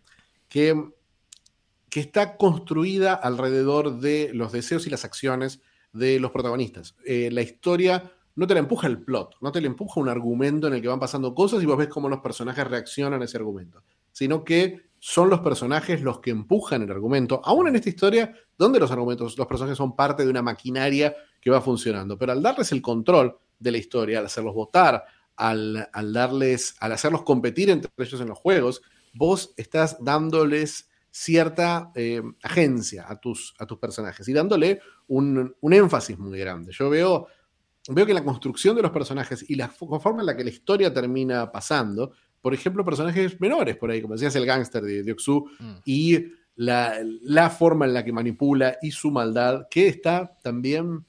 [0.48, 0.74] que,
[1.88, 5.60] que, está construida alrededor de los deseos y las acciones
[5.92, 6.96] de los protagonistas.
[7.06, 10.66] Eh, la historia no te la empuja el plot, no te la empuja un argumento
[10.66, 13.36] en el que van pasando cosas y vos ves cómo los personajes reaccionan a ese
[13.36, 18.32] argumento, sino que son los personajes los que empujan el argumento, aún en esta historia
[18.56, 22.40] donde los argumentos, los personajes son parte de una maquinaria que va funcionando, pero al
[22.40, 27.90] darles el control de la historia, al hacerlos votar, al, darles, al hacerlos competir entre
[27.98, 28.80] ellos en los juegos,
[29.12, 35.72] vos estás dándoles cierta eh, agencia a tus, a tus personajes y dándole un, un
[35.72, 36.70] énfasis muy grande.
[36.72, 37.26] Yo veo
[37.88, 40.94] veo que la construcción de los personajes y la forma en la que la historia
[40.94, 45.74] termina pasando, por ejemplo, personajes menores por ahí, como decías, el gángster de Dioxu, mm.
[45.84, 46.26] y
[46.56, 51.04] la, la, forma en la que manipula y su maldad, que está también,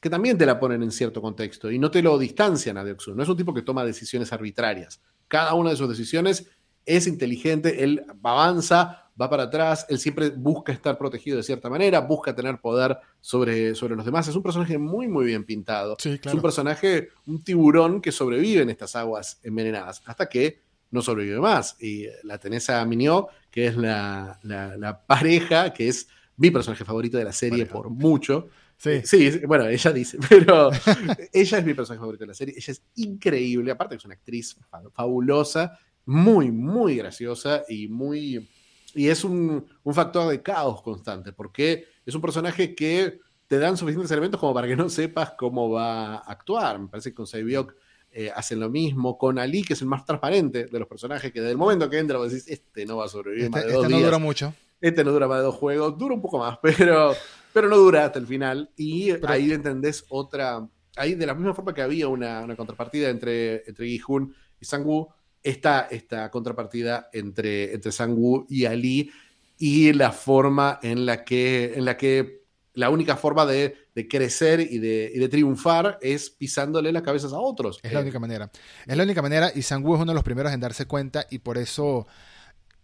[0.00, 3.14] que también te la ponen en cierto contexto y no te lo distancian a Dioxu.
[3.14, 5.00] No es un tipo que toma decisiones arbitrarias.
[5.26, 6.48] Cada una de sus decisiones
[6.84, 12.00] es inteligente, él avanza, va para atrás, él siempre busca estar protegido de cierta manera,
[12.00, 14.28] busca tener poder sobre, sobre los demás.
[14.28, 15.96] Es un personaje muy, muy bien pintado.
[15.98, 16.30] Sí, claro.
[16.30, 21.40] Es un personaje, un tiburón que sobrevive en estas aguas envenenadas, hasta que no sobrevive
[21.40, 21.76] más.
[21.80, 26.84] Y la tenés a Minio, que es la, la, la, pareja, que es mi personaje
[26.84, 27.72] favorito de la serie Pareja.
[27.72, 28.48] por mucho.
[28.76, 29.00] Sí.
[29.04, 30.70] sí, bueno, ella dice, pero
[31.32, 32.54] ella es mi personaje favorito de la serie.
[32.56, 34.56] Ella es increíble, aparte que es una actriz
[34.92, 38.48] fabulosa, muy, muy graciosa y muy...
[38.94, 43.76] Y es un, un factor de caos constante, porque es un personaje que te dan
[43.76, 46.78] suficientes elementos como para que no sepas cómo va a actuar.
[46.78, 47.74] Me parece que con Seibyok
[48.18, 49.18] eh, hacen lo mismo.
[49.18, 51.98] Con Ali, que es el más transparente de los personajes, que desde el momento que
[51.98, 54.08] entra vos decís, este no va a sobrevivir este, más de este dos no días.
[54.08, 54.54] dura mucho.
[54.80, 57.14] Este no dura más de dos juegos, dura un poco más, pero,
[57.52, 58.70] pero no dura hasta el final.
[58.74, 60.66] Y pero, ahí entendés otra.
[60.96, 65.08] Ahí, de la misma forma que había una, una contrapartida entre, entre Gi-Hun y Sang-woo,
[65.42, 69.10] está esta contrapartida entre, entre Sang-woo y Ali
[69.58, 72.45] y la forma en la que, en la que
[72.76, 73.74] la única forma de,
[74.08, 77.80] crecer y de, triunfar es pisándole las cabezas a otros.
[77.82, 78.50] Es la única manera.
[78.86, 81.38] Es la única manera y Sangu es uno de los primeros en darse cuenta y
[81.38, 82.06] por eso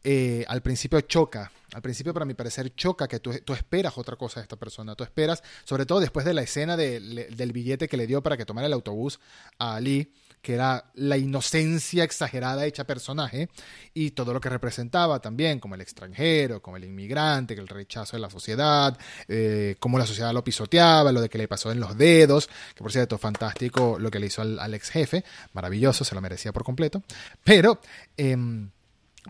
[0.03, 1.53] eh, al principio choca.
[1.75, 4.95] Al principio, para mi parecer, choca que tú, esperas otra cosa de esta persona.
[4.95, 8.45] Tú esperas, sobre todo después de la escena del billete que le dio para que
[8.45, 9.21] tomara el autobús
[9.59, 10.13] a Ali,
[10.43, 13.49] que era la inocencia exagerada hecha personaje,
[13.95, 18.21] y todo lo que representaba también, como el extranjero, como el inmigrante, el rechazo de
[18.21, 18.99] la sociedad,
[19.29, 22.83] eh, cómo la sociedad lo pisoteaba, lo de que le pasó en los dedos, que
[22.83, 26.65] por cierto, fantástico lo que le hizo al, ex jefe, maravilloso, se lo merecía por
[26.65, 27.03] completo,
[27.45, 27.81] pero...
[28.17, 28.71] Em,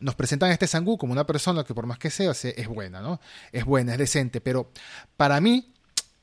[0.01, 3.03] nos presentan a este Sangu como una persona que por más que sea es buena,
[3.03, 3.21] ¿no?
[3.53, 4.71] Es buena, es decente, pero
[5.19, 5.72] para mí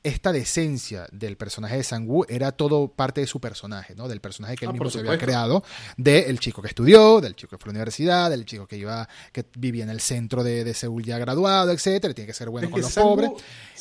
[0.02, 4.08] esta decencia del personaje de Sang-woo era todo parte de su personaje, ¿no?
[4.08, 5.62] Del personaje que él ah, mismo se había creado,
[5.96, 9.08] del chico que estudió, del chico que fue a la universidad, del chico que iba,
[9.32, 12.70] que vivía en el centro de, de Seúl ya graduado, etcétera, tiene que ser bueno
[12.70, 13.30] con los pobres.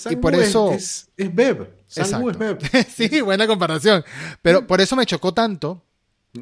[0.09, 0.71] y por eso.
[0.71, 1.69] Es, es, Beb.
[1.87, 2.59] Sang-woo es Beb.
[2.89, 4.03] sí, buena comparación.
[4.41, 5.83] Pero por eso me chocó tanto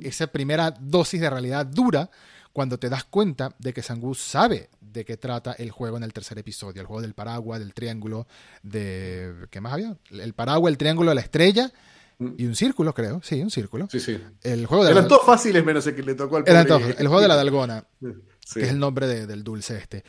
[0.01, 2.09] esa primera dosis de realidad dura
[2.51, 6.13] cuando te das cuenta de que Sangu sabe de qué trata el juego en el
[6.13, 8.27] tercer episodio, el juego del paraguas, del triángulo,
[8.63, 9.47] de...
[9.49, 9.97] ¿Qué más había?
[10.11, 11.71] El paraguas, el triángulo, la estrella
[12.19, 13.21] y un círculo, creo.
[13.23, 13.87] Sí, un círculo.
[13.91, 14.19] Sí, sí.
[14.41, 17.07] El juego de Eran todos fáciles menos el que le tocó al Eran todos, El
[17.07, 20.03] juego de la dalgona, que es el nombre del dulce este.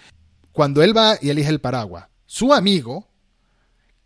[0.53, 3.09] Cuando él va y elige el paraguas, su amigo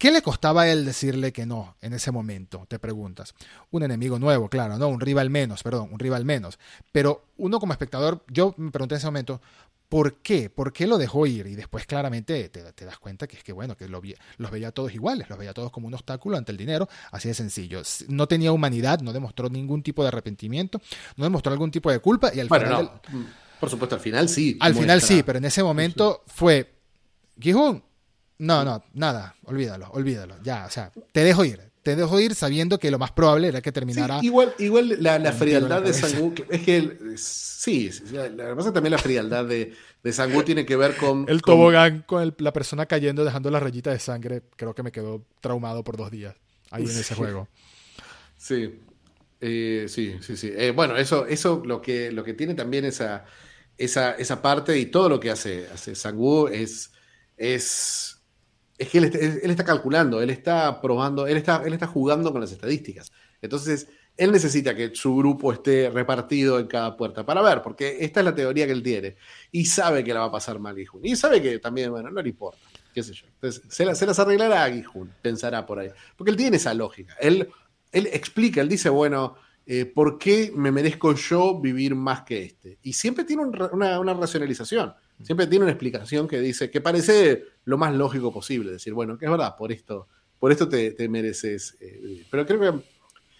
[0.02, 2.66] ¿Qué le costaba a él decirle que no en ese momento?
[2.66, 3.36] Te preguntas.
[3.70, 6.58] Un enemigo nuevo, claro, no, un rival menos, perdón, un rival menos.
[6.90, 9.40] Pero uno como espectador, yo me pregunté en ese momento,
[9.88, 10.50] ¿por qué?
[10.50, 11.46] ¿Por qué lo dejó ir?
[11.46, 15.30] Y después claramente te, das cuenta que es que, bueno, que los veía todos iguales,
[15.30, 17.80] los veía todos como un obstáculo ante el dinero, así de sencillo.
[18.08, 20.80] No tenía humanidad, no demostró ningún tipo de arrepentimiento,
[21.14, 22.90] no demostró algún tipo de culpa y al final...
[23.60, 24.58] Por supuesto, al final sí.
[24.58, 26.74] Al final sí, pero en ese momento fue...
[27.38, 27.84] Gijun,
[28.42, 30.34] no, no, nada, olvídalo, olvídalo.
[30.42, 31.60] Ya, o sea, te dejo ir.
[31.84, 34.18] Te dejo ir sabiendo que lo más probable era que terminara.
[34.22, 38.98] igual, igual la, frialdad de Sangu, es que sí, la, verdad es que también la
[38.98, 41.24] frialdad de, de Sangu tiene que ver con.
[41.28, 45.24] El tobogán con la persona cayendo, dejando la rayita de sangre, creo que me quedó
[45.40, 46.34] traumado por dos días
[46.70, 47.48] ahí en ese juego.
[48.36, 48.80] Sí,
[49.40, 50.52] eh, sí, sí, sí.
[50.52, 53.24] Eh, bueno, eso, eso lo que, lo que tiene también esa,
[53.78, 56.92] esa, esa parte y todo lo que hace, hace Sangu es,
[57.36, 58.21] es
[58.82, 62.50] es que él, está calculando, él está probando, él está, él está jugando con las
[62.50, 63.12] estadísticas.
[63.40, 68.20] Entonces, él necesita que su grupo esté repartido en cada puerta para ver, porque esta
[68.20, 69.16] es la teoría que él tiene.
[69.52, 71.00] Y sabe que la va a pasar mal Gijun.
[71.04, 72.58] Y sabe que también, bueno, no le importa,
[72.92, 73.26] qué sé yo.
[73.28, 74.72] Entonces, se, las arreglará a
[75.22, 75.90] pensará por ahí.
[76.16, 77.16] Porque él tiene esa lógica.
[77.20, 77.48] Él,
[77.92, 82.78] él explica, él dice, bueno, eh, ¿por qué me merezco yo vivir más que este?
[82.82, 84.92] Y siempre tiene una, una racionalización.
[85.22, 89.26] Siempre tiene una explicación que dice, que parece lo más lógico posible, decir, bueno, que
[89.26, 90.08] es verdad, por esto,
[90.38, 91.76] por esto te, mereces.
[91.80, 92.84] Eh, pero creo que,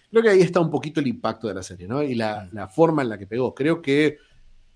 [0.09, 2.01] creo que ahí está un poquito el impacto de la serie, ¿no?
[2.01, 2.69] Y la, mm.
[2.69, 3.53] forma en la que pegó.
[3.53, 4.17] Creo que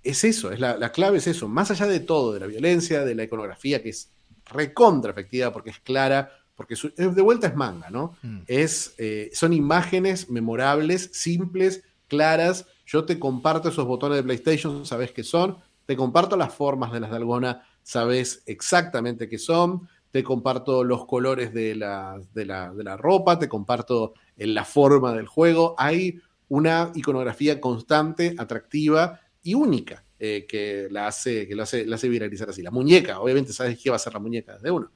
[0.03, 1.47] es eso, es la, clave es eso.
[1.47, 4.11] Más allá de todo, de la violencia, de la iconografía, que es
[4.45, 8.17] recontra efectiva porque es clara, porque de vuelta es manga, ¿no?
[8.23, 8.39] Mm.
[8.47, 12.65] Es, eh, son imágenes memorables, simples, claras.
[12.85, 15.57] Yo te comparto esos botones de PlayStation, sabes qué son
[15.87, 21.53] te comparto las formas de las dalgona, sabes exactamente qué son, te comparto los colores
[21.53, 25.73] de la, de la, ropa, te comparto la forma del juego.
[25.77, 26.19] Hay
[26.49, 32.09] una iconografía constante, atractiva y única eh, que, la hace, que lo hace, la hace
[32.09, 32.61] viralizar así.
[32.61, 34.91] La muñeca, obviamente sabes qué va a ser la muñeca de uno.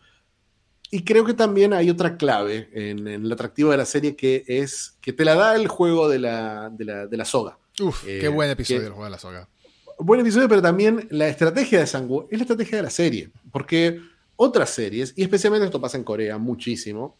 [0.89, 4.97] Y creo que también hay otra clave en, el atractivo de la serie que es
[4.99, 7.57] que te la da el juego de la, de la, soga.
[7.79, 9.47] Uf, qué buen episodio del juego de la soga
[10.05, 13.31] buen episodio, pero también la estrategia de Sangu es la estrategia de la serie.
[13.51, 13.99] Porque
[14.35, 17.17] otras series, y especialmente esto pasa en Corea muchísimo,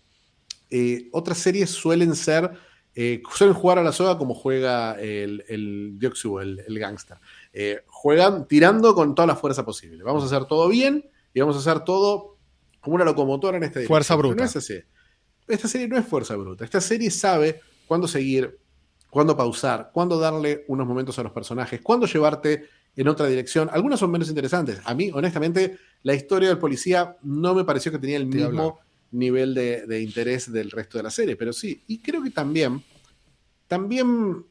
[0.69, 2.51] eh, otras series suelen ser,
[2.95, 7.17] eh, suelen jugar a la soga como juega el, el el, el gangster.
[7.53, 10.03] Eh, juegan tirando con toda la fuerza posible.
[10.03, 12.37] Vamos a hacer todo bien y vamos a hacer todo
[12.79, 14.43] como una locomotora en este Fuerza bruta.
[14.43, 16.63] Esta serie no es fuerza bruta.
[16.63, 18.57] Esta serie sabe cuándo seguir
[19.11, 23.69] cuándo pausar, cuándo darle unos momentos a los personajes, cuándo llevarte en otra dirección.
[23.71, 24.79] Algunas son menos interesantes.
[24.85, 28.79] A mí, honestamente, la historia del policía no me pareció que tenía el mismo
[29.11, 31.83] nivel de, interés del resto de la serie, pero sí.
[31.87, 32.81] Y creo que también,
[33.67, 34.45] también,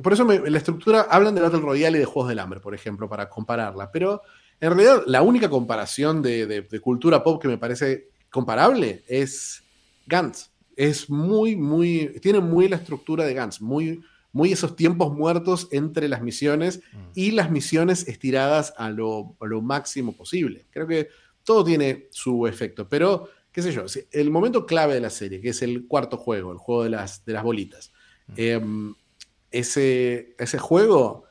[0.00, 3.08] por eso la estructura, hablan de Battle Royale y de Juegos del Hambre, por ejemplo,
[3.08, 4.22] para compararla, pero
[4.60, 9.64] en realidad la única comparación de, de cultura pop que me parece comparable es
[10.06, 14.02] Gantz es muy, muy, tiene muy la estructura de Gantz, muy,
[14.32, 16.98] muy esos tiempos muertos entre las misiones mm.
[17.14, 20.66] y las misiones estiradas a lo, máximo posible.
[20.70, 21.08] Creo que
[21.44, 25.50] todo tiene su efecto, pero qué sé yo, el momento clave de la serie, que
[25.50, 27.92] es el cuarto juego, el juego de las, de las bolitas.
[28.26, 28.32] Mm.
[28.36, 28.94] Em,
[29.52, 31.24] ese, ese juego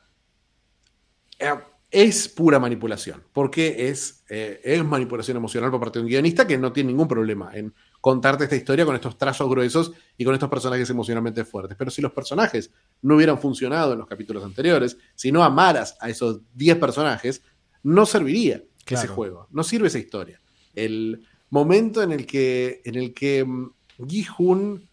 [1.38, 1.52] eh,
[1.90, 6.56] es pura manipulación, porque es, eh, es manipulación emocional por parte de un guionista que
[6.56, 7.74] no tiene ningún problema en
[8.04, 11.74] contarte esta historia con estos trazos gruesos y con estos personajes emocionalmente fuertes.
[11.74, 12.70] Pero si los personajes
[13.00, 17.40] no hubieran funcionado en los capítulos anteriores, si no amaras a esos 10 personajes,
[17.82, 20.38] no serviría ese juego, no sirve esa historia.
[20.74, 23.70] El momento en el que, en el que mm,
[24.06, 24.86] Gi-hun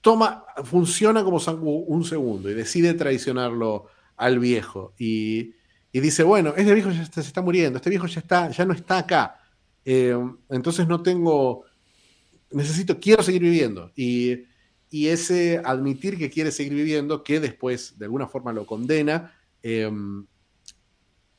[0.00, 1.38] toma, funciona como
[1.86, 5.54] un segundo y decide traicionarlo al viejo y,
[5.92, 8.98] dice, bueno, este viejo ya se está muriendo, este viejo ya, está, ya no está
[8.98, 9.40] acá.
[9.84, 10.18] Eh,
[10.48, 11.66] entonces no tengo,
[12.54, 13.92] necesito, quiero seguir viviendo.
[13.96, 14.44] Y,
[14.90, 19.90] y, ese admitir que quiere seguir viviendo, que después de alguna forma lo condena, eh,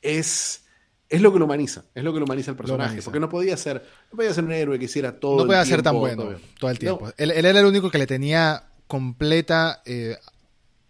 [0.02, 0.66] es
[1.08, 3.56] es lo que lo humaniza, es lo que lo humaniza el personaje, porque no podía
[3.58, 5.38] ser, no podía ser un héroe que hiciera todo.
[5.38, 7.12] No podía ser tan bueno todo, el tiempo.
[7.18, 10.18] Él, era el único que le tenía completa eh,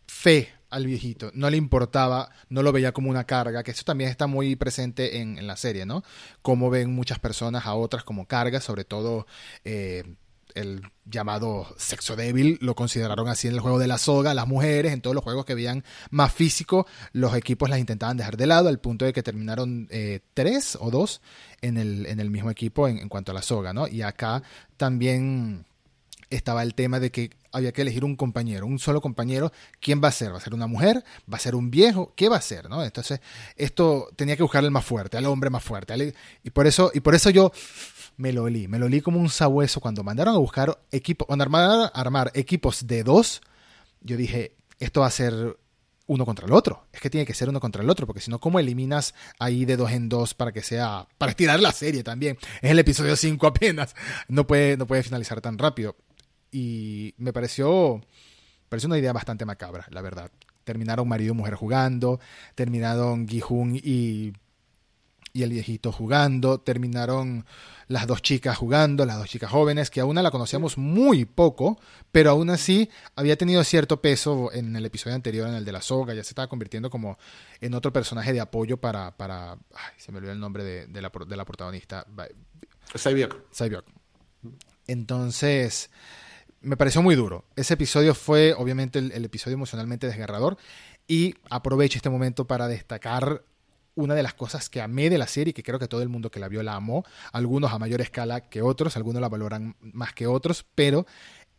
[0.07, 4.10] fe al viejito, no le importaba, no lo veía como una carga, que eso también
[4.10, 6.03] está muy presente en, la serie, ¿no?
[6.41, 9.26] Como ven muchas personas a otras como cargas, sobre todo
[9.64, 10.03] eh,
[10.53, 14.91] el llamado sexo débil, lo consideraron así en el juego de la soga, las mujeres,
[14.91, 18.68] en todos los juegos que veían más físico, los equipos las intentaban dejar de lado,
[18.68, 21.22] al punto de que terminaron eh, tres o dos
[21.61, 23.88] en el, en el mismo equipo en, cuanto a la soga, ¿no?
[23.88, 24.43] Y acá
[24.76, 25.65] también
[26.30, 29.52] estaba el tema de que había que elegir un compañero, un solo compañero.
[29.80, 30.34] ¿Quién va a ser?
[30.34, 31.03] ¿Va a ser una mujer?
[31.32, 32.14] ¿Va a ser un viejo?
[32.15, 32.69] ¿Qué va a ser?
[32.69, 32.84] ¿no?
[32.84, 33.22] Entonces,
[33.56, 36.14] esto tenía que buscar al más fuerte, al hombre más fuerte.
[36.44, 37.52] Y por eso, y por eso yo
[38.18, 38.68] me lo olí.
[38.68, 43.03] Me lo olí como un sabueso cuando mandaron a buscar equipos, cuando armar, equipos de
[43.03, 43.41] dos.
[44.02, 45.57] Yo dije, esto va a ser
[46.07, 46.88] uno contra el otro.
[46.91, 49.65] Es que tiene que ser uno contra el otro, porque si no, ¿cómo eliminas ahí
[49.65, 51.07] de dos en dos para que sea.
[51.18, 52.38] para estirar la serie también?
[52.61, 53.95] Es el episodio 5 apenas.
[54.27, 55.95] No puede, no puede finalizar tan rápido.
[56.56, 58.02] Y me pareció.
[58.69, 60.32] pareció una idea bastante macabra, la verdad.
[60.64, 62.22] Terminaron marido y mujer jugando.
[62.56, 64.32] Terminaron Gihun y.
[65.34, 66.61] y el viejito jugando.
[66.61, 67.45] Terminaron
[67.90, 71.77] las dos chicas jugando, las dos chicas jóvenes, que a una la conocíamos muy poco,
[72.14, 75.82] pero aún así había tenido cierto peso en el episodio anterior, en el de la
[75.82, 77.19] soga, ya se estaba convirtiendo como
[77.60, 81.11] en otro personaje de apoyo para, para ay, se me olvidó el nombre de, la,
[81.27, 82.07] de la protagonista.
[84.88, 85.90] Entonces,
[86.66, 87.46] me pareció muy duro.
[87.56, 90.58] Ese episodio fue obviamente el, el episodio emocionalmente desgarrador
[91.08, 93.44] y aprovecho este momento para destacar
[93.96, 96.10] una de las cosas que amé de la serie, y que creo que todo el
[96.10, 99.76] mundo que la vio la amó, algunos a mayor escala que otros, algunos la valoran
[99.80, 101.06] más que otros, pero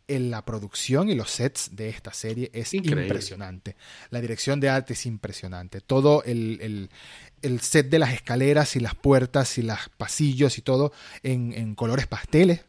[0.07, 3.75] en la producción y los sets de esta serie es impresionante.
[4.09, 5.81] La dirección de arte es impresionante.
[5.81, 6.89] Todo el,
[7.59, 10.93] set de las escaleras y las puertas y los pasillos y todo
[11.23, 12.61] en, colores pasteles.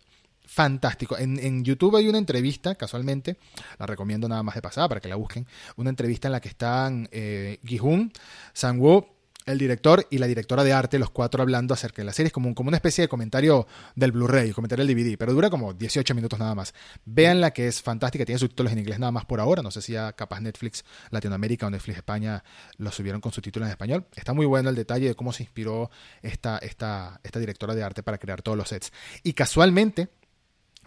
[0.59, 1.16] Fantástico.
[1.16, 3.36] En, YouTube hay una entrevista, casualmente,
[3.78, 5.47] la recomiendo nada más de pasada para que la busquen.
[5.76, 8.12] Una entrevista en la que están eh, Gihun,
[8.55, 9.06] Sang-woo,
[9.47, 12.26] el director y la directora de arte, los cuatro hablando acerca de la serie.
[12.26, 15.74] Es como, como una especie de comentario del Blu-ray, comentario del DVD, pero dura como
[15.74, 16.74] 18 minutos nada más.
[17.05, 19.62] Veanla que es fantástica, tiene subtítulos en inglés nada más por ahora.
[19.62, 22.43] No sé si ya capaz Netflix Latinoamérica o Netflix España
[22.78, 24.06] lo subieron con subtítulos en español.
[24.16, 25.89] Está muy bueno el detalle de cómo se inspiró
[26.20, 28.93] esta, esta, esta directora de arte para crear todos los sets.
[29.22, 30.09] Y casualmente,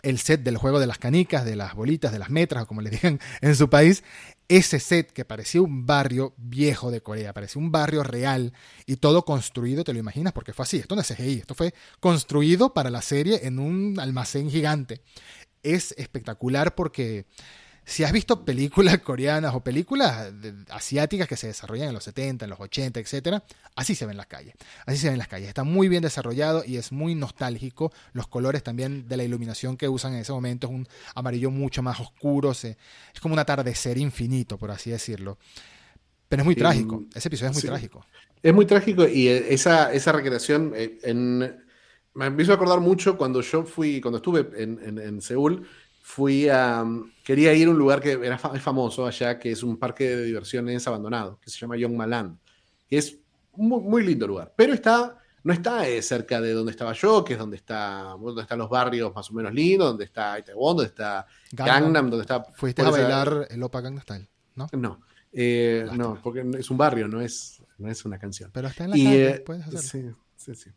[0.04, 2.82] el set del juego de las canicas, de las bolitas, de las metras, o como
[2.82, 4.04] le digan en su país,
[4.48, 8.54] ese set que parecía un barrio viejo de Corea, parecía un barrio real
[8.86, 11.74] y todo construido, te lo imaginas, porque fue así, esto no es CGI, esto fue
[12.00, 15.02] construido para la serie en un almacén gigante.
[15.64, 17.28] Es espectacular porque
[17.86, 20.32] si has visto películas coreanas o películas
[20.70, 23.42] asiáticas que se desarrollan en los 70, en los 80, etc.,
[23.76, 24.54] así se ven las calles.
[24.86, 25.48] Así se ven las calles.
[25.48, 27.92] Está muy bien desarrollado y es muy nostálgico.
[28.14, 31.82] Los colores también de la iluminación que usan en ese momento es un amarillo mucho
[31.82, 32.52] más oscuro.
[32.52, 32.78] es
[33.22, 35.38] como un atardecer infinito, por así decirlo.
[36.30, 37.04] Pero es muy trágico.
[37.14, 38.06] Ese episodio es muy trágico.
[38.42, 41.64] Es muy trágico y esa, esa recreación eh, en,
[42.14, 45.68] me empiezo a acordar mucho cuando yo fui, cuando estuve en, en Seúl
[46.12, 46.84] fui a.
[47.24, 50.86] Quería ir a un lugar que era famoso allá, que es un parque de diversiones
[50.86, 52.38] abandonado, que se llama Yongmaland,
[52.90, 53.18] que es
[53.54, 54.54] un muy, lindo lugar.
[54.54, 58.42] Pero está, no está eh, cerca de donde estaba yo, que es donde, está, donde
[58.42, 62.44] están los barrios más o menos lindos, donde está Itaewon, donde está Gangnam, donde está.
[62.44, 64.68] Fuiste a bailar el Opa Gangnam Style, ¿no?
[64.74, 65.00] No.
[65.32, 68.52] Eh, no, porque es un barrio, no es, no es una canción.
[68.52, 70.18] Pero está en la calle, eh, puedes hacerlo.
[70.36, 70.72] Sí, sí, sí.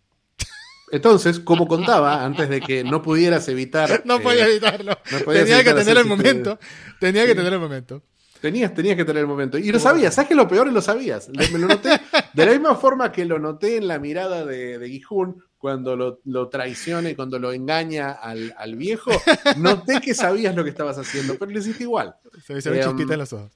[0.95, 4.05] Entonces, como contaba, antes de que no pudieras evitar.
[4.05, 4.97] No podía evitarlo.
[5.27, 6.59] tenía que tener el momento.
[7.01, 8.03] Tenía que tener el momento.
[8.41, 9.59] Tenías, tenías que tener el momento.
[9.59, 10.71] Y lo sabías, ¿sabes que lo peor?
[10.71, 11.31] Lo sabías.
[11.31, 12.01] Me lo noté
[12.33, 16.21] de la misma forma que lo noté en la mirada de, de Gijun cuando lo,
[16.25, 19.11] lo traiciona y cuando lo engaña al, al, viejo,
[19.57, 22.15] noté que sabías lo que estabas haciendo, pero lo hiciste igual.
[22.45, 23.51] Se me eh, en los ojos.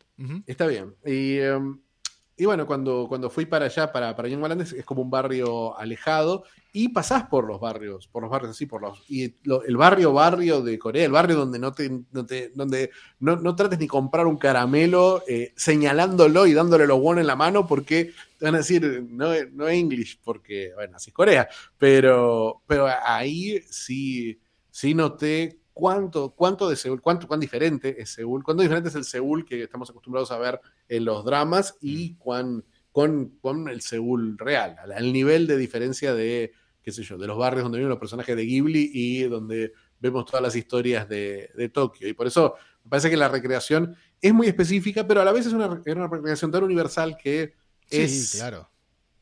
[0.46, 0.94] Está bien.
[1.04, 1.78] Y, em,
[2.38, 6.44] y, bueno, cuando, cuando fui para allá, para, para Young es como un barrio alejado
[6.72, 9.02] y pasás por los barrios, por los barrios así, por los.
[9.08, 12.90] Y el barrio, barrio de Corea, el barrio donde no te, no te donde
[13.20, 17.36] no, no, trates ni comprar un caramelo eh, señalándolo y dándole los buenos en la
[17.36, 21.48] mano porque te van a decir, no, no English, porque, bueno, así es Corea.
[21.78, 24.38] Pero, pero ahí sí,
[24.70, 29.04] sí noté cuánto, cuánto de Seúl, cuánto, cuán diferente es Seúl, cuánto diferente es el
[29.04, 32.18] Seúl que estamos acostumbrados a ver en los dramas y mm.
[32.18, 36.50] cuán, con, con el Seúl real, al, nivel de diferencia de,
[36.82, 40.24] qué sé yo, de los barrios donde viven los personajes de Ghibli y donde vemos
[40.24, 42.08] todas las historias de, de Tokio.
[42.08, 45.46] Y por eso me parece que la recreación es muy específica, pero a la vez
[45.46, 47.54] es una, una recreación tan universal que
[47.88, 48.32] es...
[48.36, 48.68] claro.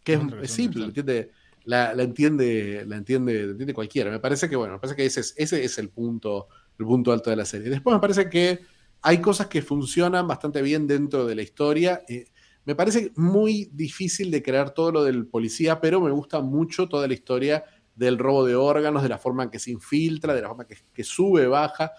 [0.02, 1.32] Que es, simple, ¿entiende?
[1.66, 4.10] La, entiende, la entiende, entiende cualquiera.
[4.10, 6.48] Me parece que, bueno, me parece que ese es, ese es el punto,
[6.78, 7.68] el punto alto de la serie.
[7.68, 8.60] Después me parece que
[9.02, 12.02] hay cosas que funcionan bastante bien dentro de la historia.
[12.08, 12.26] Eh,
[12.64, 17.08] me parece muy difícil de crear todo lo del policía, pero me gusta mucho toda
[17.08, 17.64] la historia
[17.94, 20.76] del robo de órganos, de la forma en que se infiltra, de la forma que,
[20.92, 21.90] que sube, baja.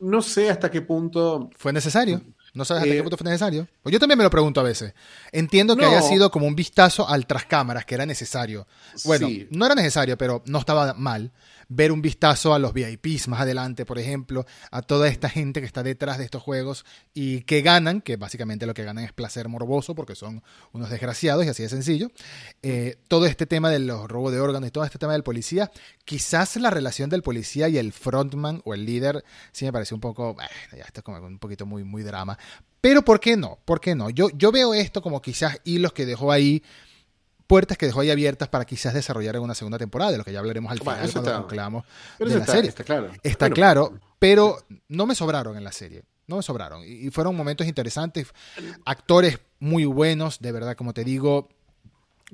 [0.00, 1.48] No sé hasta qué punto.
[1.56, 2.20] ¿Fue necesario?
[2.54, 3.66] ¿No sabes hasta qué eh, punto fue necesario?
[3.82, 4.92] Pues yo también me lo pregunto a veces.
[5.30, 8.66] Entiendo que haya sido como un vistazo al tras cámaras, que era necesario.
[9.04, 11.32] Bueno, no era necesario, pero no estaba mal
[11.74, 15.66] ver un vistazo a los VIPs más adelante, por ejemplo, a toda esta gente que
[15.66, 16.84] está detrás de estos juegos
[17.14, 20.42] y que ganan, que básicamente lo que ganan es placer morboso porque son
[20.72, 22.10] unos desgraciados y así de sencillo.
[22.62, 25.70] Eh, todo este tema de los robos de órganos y todo este tema del policía,
[26.04, 30.00] quizás la relación del policía y el frontman o el líder sí me parece un
[30.00, 30.36] poco,
[30.76, 32.38] ya está como un poquito muy, muy drama.
[32.80, 33.58] Pero ¿por qué no?
[33.64, 34.10] ¿Por qué no?
[34.10, 36.62] Yo, yo veo esto como quizás hilos que dejó ahí
[37.52, 40.32] puertas que dejó ahí abiertas para quizás desarrollar en una segunda temporada, de lo que
[40.32, 41.84] ya hablaremos al final cuando conclamos
[42.18, 42.70] de la serie.
[42.70, 43.10] Está claro.
[43.22, 46.02] Está claro, pero no me sobraron en la serie.
[46.26, 46.82] No me sobraron.
[46.82, 48.28] Y fueron momentos interesantes.
[48.86, 51.50] Actores muy buenos, de verdad, como te digo.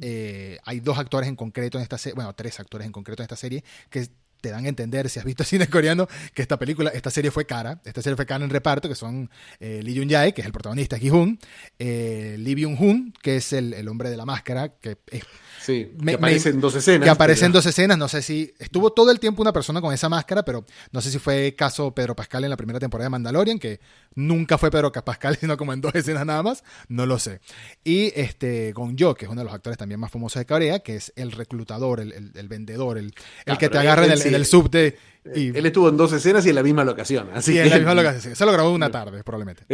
[0.01, 3.25] Eh, hay dos actores en concreto en esta serie, bueno, tres actores en concreto en
[3.25, 4.09] esta serie, que
[4.41, 7.47] te dan a entender, si has visto cine coreano, que esta película, esta serie fue
[7.47, 7.81] cara.
[7.85, 10.53] Esta serie fue cara en reparto, que son eh, Lee Jun Jae, que es el
[10.53, 11.39] protagonista, Ki-hoon,
[11.79, 15.25] eh, Lee Byung-hun, que es el, el, hombre de la máscara, que es
[15.61, 17.05] Sí, que aparece en dos escenas.
[17.05, 17.99] Que aparece en dos escenas.
[17.99, 21.11] No sé si estuvo todo el tiempo una persona con esa máscara, pero no sé
[21.11, 23.81] si fue caso Pedro Pascal en la primera temporada de Mandalorian, que
[24.15, 26.65] nunca fue Pedro Pascal, sino como en dos escenas nada más.
[26.89, 27.41] No lo sé.
[27.85, 30.79] Y este Gong Yo, que es uno de los actores también más famosos de Corea,
[30.81, 33.13] que es el reclutador, el, el, vendedor, el,
[33.45, 34.97] el ah, que te agarra en el, subte
[35.35, 37.29] él estuvo en dos escenas y en la misma locación.
[37.35, 38.33] Así en la misma locación.
[38.33, 39.65] Eso lo grabó una tarde, probablemente.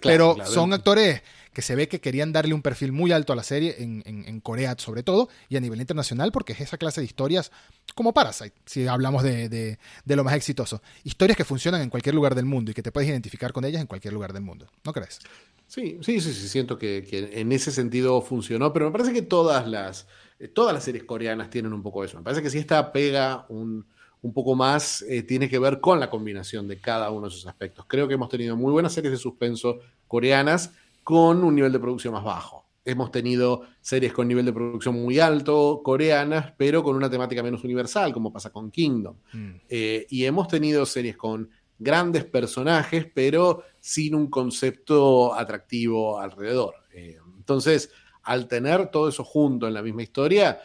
[0.00, 1.22] Pero son actores
[1.52, 4.40] que se ve que querían darle un perfil muy alto a la serie, en, en,
[4.40, 7.52] Corea sobre todo, y a nivel internacional, porque es esa clase de historias
[7.94, 10.82] como Parasite, si hablamos de, de, de, lo más exitoso.
[11.04, 13.80] Historias que funcionan en cualquier lugar del mundo y que te puedes identificar con ellas
[13.80, 14.66] en cualquier lugar del mundo.
[14.84, 15.20] ¿No crees?
[15.68, 19.22] Sí, sí, sí, sí siento que, que en ese sentido funcionó, pero me parece que
[19.22, 20.06] todas las,
[20.52, 22.18] todas las series coreanas tienen un poco eso.
[22.18, 23.86] Me parece que si esta pega un
[24.24, 27.46] un poco más eh, tiene que ver con la combinación de cada uno de esos
[27.46, 27.84] aspectos.
[27.86, 32.14] Creo que hemos tenido muy buenas series de suspenso coreanas con un nivel de producción
[32.14, 32.64] más bajo.
[32.86, 37.64] Hemos tenido series con nivel de producción muy alto, coreanas, pero con una temática menos
[37.64, 39.14] universal, como pasa con Kingdom.
[39.34, 39.50] Mm.
[39.68, 46.76] Eh, y hemos tenido series con grandes personajes, pero sin un concepto atractivo alrededor.
[46.94, 47.90] Eh, entonces,
[48.24, 50.60] al tener todo eso junto en la misma historia,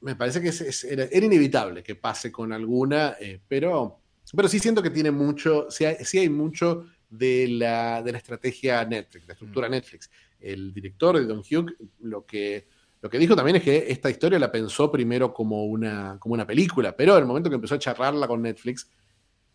[0.00, 4.00] me parece que es, era, inevitable que pase con alguna, eh, pero,
[4.34, 9.26] pero sí siento que tiene mucho, sí hay, mucho de la, de la, estrategia Netflix,
[9.26, 9.72] la estructura mm.
[9.72, 10.10] Netflix.
[10.40, 12.68] El director de Don Hugh lo que,
[13.00, 16.46] lo que dijo también es que esta historia la pensó primero como una, como una
[16.46, 18.88] película, pero en el momento que empezó a charlarla con Netflix,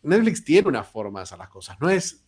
[0.01, 1.77] Netflix tiene una forma de hacer las cosas.
[1.79, 2.25] No es,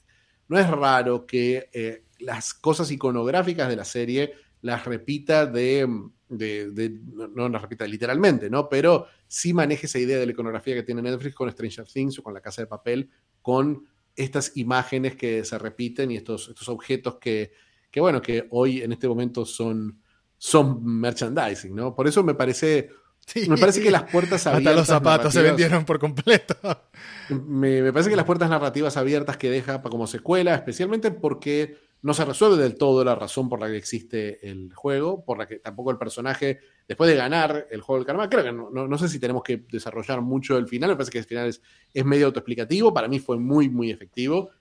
[0.47, 4.33] no es raro que eh, las cosas iconográficas de la serie
[4.65, 5.87] las repita de
[6.29, 8.67] de, no la repita literalmente, ¿no?
[8.67, 12.23] Pero sí maneja esa idea de la iconografía que tiene Netflix con Stranger Things o
[12.23, 13.09] con La Casa de Papel,
[13.41, 13.83] con
[14.15, 17.51] estas imágenes que se repiten y estos, estos objetos que,
[17.91, 20.01] que, bueno, que hoy en este momento son,
[20.37, 21.95] son merchandising, ¿no?
[21.95, 22.89] Por eso me parece...
[23.47, 24.67] Me parece que las puertas abiertas.
[24.67, 26.55] Hasta los zapatos se vendieron por completo.
[27.29, 32.13] Me, me, parece que las puertas narrativas abiertas que deja como secuela, especialmente porque no
[32.13, 35.57] se resuelve del todo la razón por la que existe el juego, por la que
[35.57, 39.19] tampoco el personaje, después de ganar el juego del karma, creo que no, sé si
[39.19, 41.61] tenemos que desarrollar mucho el final, me parece que el final es,
[41.93, 44.51] es medio autoexplicativo, para mí fue muy, muy efectivo,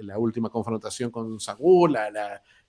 [0.00, 2.10] la última confrontación con Sagur, la,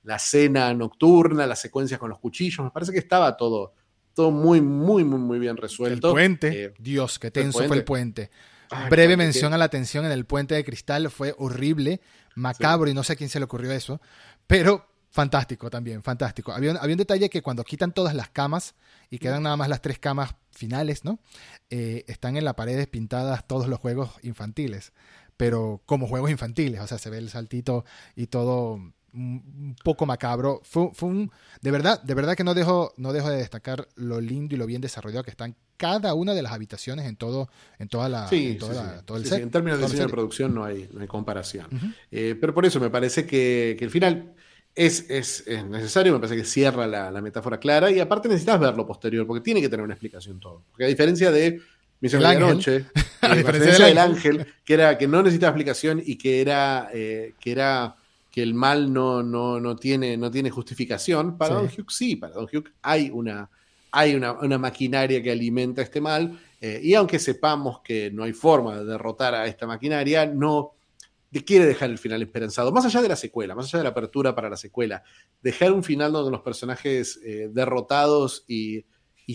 [0.04, 3.74] la, cena nocturna, las secuencias con los cuchillos, me parece que estaba todo,
[4.14, 6.08] todo muy, muy, muy, muy bien resuelto.
[6.08, 8.32] El puente, eh, Dios, qué tenso fue el puente.
[8.90, 12.02] Breve mención a la tensión en el puente de cristal, fue horrible,
[12.36, 14.02] macabro y no sé a quién se le ocurrió eso,
[14.46, 16.52] pero fantástico también, fantástico.
[16.52, 18.76] Había un, había un detalle que cuando quitan todas las camas
[19.10, 21.20] y quedan nada más las tres camas finales, ¿no?
[21.70, 24.94] Eh, están en la pared pintadas todos los juegos infantiles,
[25.36, 27.86] pero como juegos infantiles, o sea, se ve el saltito
[28.16, 28.80] y todo
[29.14, 30.62] un poco macabro.
[30.64, 31.32] Fue, fue, un.
[31.62, 34.66] De verdad, de verdad que no dejo, no dejo de destacar lo lindo y lo
[34.66, 38.28] bien desarrollado que están cada una de las habitaciones en todo, en toda la.
[38.32, 39.42] en todo el set.
[39.42, 41.68] en términos de diseño de producción no hay, no hay comparación.
[42.12, 44.34] Eh, pero por eso me parece que, que el final.
[44.76, 48.60] Es, es, es, necesario, me parece que cierra la, la, metáfora clara y aparte necesitas
[48.60, 50.62] ver lo posterior, porque tiene que tener una explicación todo.
[50.70, 51.60] Porque a diferencia de
[52.00, 52.86] Misión de la Noche,
[53.22, 57.52] a diferencia del ángel, que, era, que no necesitaba explicación y que era, eh, que
[57.52, 57.96] era
[58.38, 61.40] que el mal no, no, no, tiene, no tiene justificación.
[61.40, 63.50] Para Don Hugh sí, para Don Hugh hay una,
[63.92, 68.78] hay una, maquinaria que alimenta este mal, eh, y aunque sepamos que no hay forma
[68.78, 70.76] de derrotar a esta maquinaria, no
[71.48, 74.36] quiere dejar el final esperanzado, más allá de la secuela, más allá de la apertura
[74.36, 75.02] para la secuela,
[75.42, 78.86] dejar un final donde los personajes eh, derrotados y,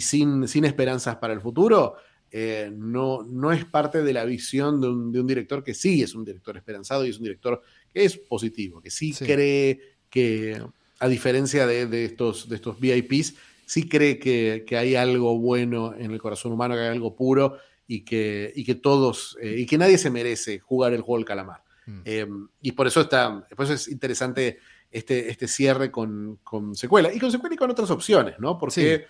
[0.01, 1.97] sin, sin, esperanzas para el futuro,
[2.31, 6.05] eh, no, no es parte de la visión de un, de un, director que sí
[6.05, 7.63] es un director esperanzado y es un director
[7.95, 10.61] es positivo, que sí, cree que,
[10.99, 13.35] a diferencia de, estos, de estos VIPs,
[13.67, 18.05] sí cree que, hay algo bueno en el corazón humano, que hay algo puro y
[18.05, 21.63] que, y que todos, eh, y que nadie se merece jugar el juego del calamar.
[21.87, 22.01] Mm.
[22.05, 22.27] Eh,
[22.61, 24.59] y por eso, está, por eso es interesante
[24.91, 26.39] este, este cierre con,
[26.75, 28.59] secuela, y con secuela y con otras opciones, ¿no?
[28.59, 29.07] Porque...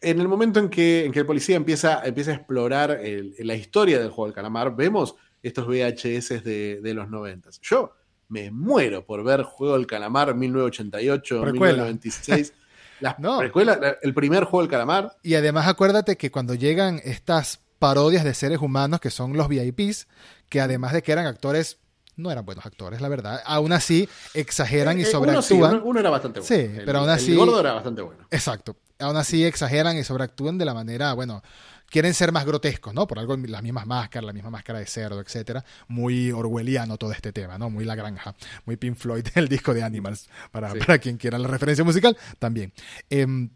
[0.00, 3.00] En el momento en que, en que el policía empieza, empieza a explorar
[3.40, 7.50] la historia del juego del calamar, vemos estos VHS de, de los 90.
[7.62, 7.92] Yo
[8.28, 12.52] me muero por ver Juego del Calamar 1988, 1996.
[13.18, 13.40] no.
[13.40, 15.16] el primer Juego del Calamar.
[15.22, 20.08] Y además acuérdate que cuando llegan estas parodias de seres humanos que son los VIPs,
[20.48, 21.78] que además de que eran actores
[22.16, 23.40] no eran buenos actores, la verdad.
[23.46, 25.80] Aún así, exageran y eh, eh, sobreactúan.
[25.84, 26.56] Uno, era bastante bueno.
[26.56, 27.30] Sí, pero aún así.
[27.30, 28.26] El gordo era bastante bueno.
[28.32, 28.76] Exacto.
[28.98, 31.42] Aún así, exageran y sobreactúan de la manera, bueno,
[31.90, 33.06] quieren ser más grotescos, ¿no?
[33.06, 35.64] Por algo las mismas máscaras, la misma máscara de cerdo, etcétera.
[35.88, 37.70] Muy orwelliano todo este tema, ¿no?
[37.70, 38.34] Muy La Granja,
[38.64, 42.72] muy Pink Floyd, el disco de Animals, para, para quien quiera la referencia musical, también.
[43.10, 43.50] Em,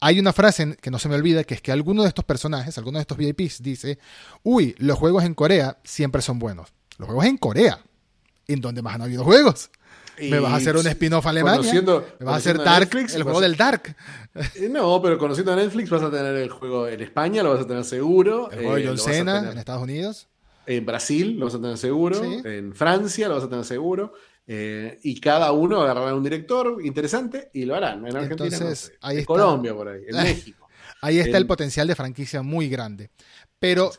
[0.00, 2.76] hay una frase que no se me olvida, que es que alguno de estos personajes,
[2.78, 3.98] alguno de estos VIPs dice,
[4.42, 6.72] uy, los juegos en Corea siempre son buenos.
[6.96, 7.80] Los juegos en Corea,
[8.46, 9.70] en donde más han habido juegos
[10.28, 11.60] me vas a hacer un spin-off alemán.
[11.62, 11.80] Me
[12.24, 13.94] vas a hacer Dark, el juego del Dark.
[14.54, 17.60] Eh, no, pero conociendo a Netflix vas a tener el juego en España, lo vas
[17.60, 18.50] a tener seguro.
[18.50, 20.28] El juego de eh, John Cena en Estados Unidos.
[20.66, 22.22] En Brasil lo vas a tener seguro.
[22.22, 24.12] En Francia lo vas a tener seguro.
[24.46, 28.06] Eh, y cada uno agarrará un director interesante y lo harán.
[28.06, 28.72] En Argentina,
[29.02, 30.68] en Colombia, por ahí, en México.
[31.02, 33.10] Ahí está el potencial de franquicia muy grande.
[33.58, 33.92] Pero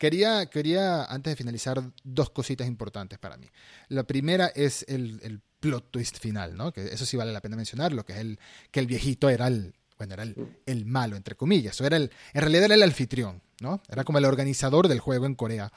[0.00, 3.46] Quería, quería, antes de finalizar, dos cositas importantes para mí.
[3.88, 6.72] La primera es el, plot twist final, ¿no?
[6.72, 8.38] Que eso sí vale la pena mencionarlo, que es el
[8.70, 11.78] que el viejito era el, bueno, era el, malo, entre comillas.
[11.82, 13.82] O era el, en realidad era el anfitrión, ¿no?
[13.90, 15.70] Era como el organizador del juego en Corea.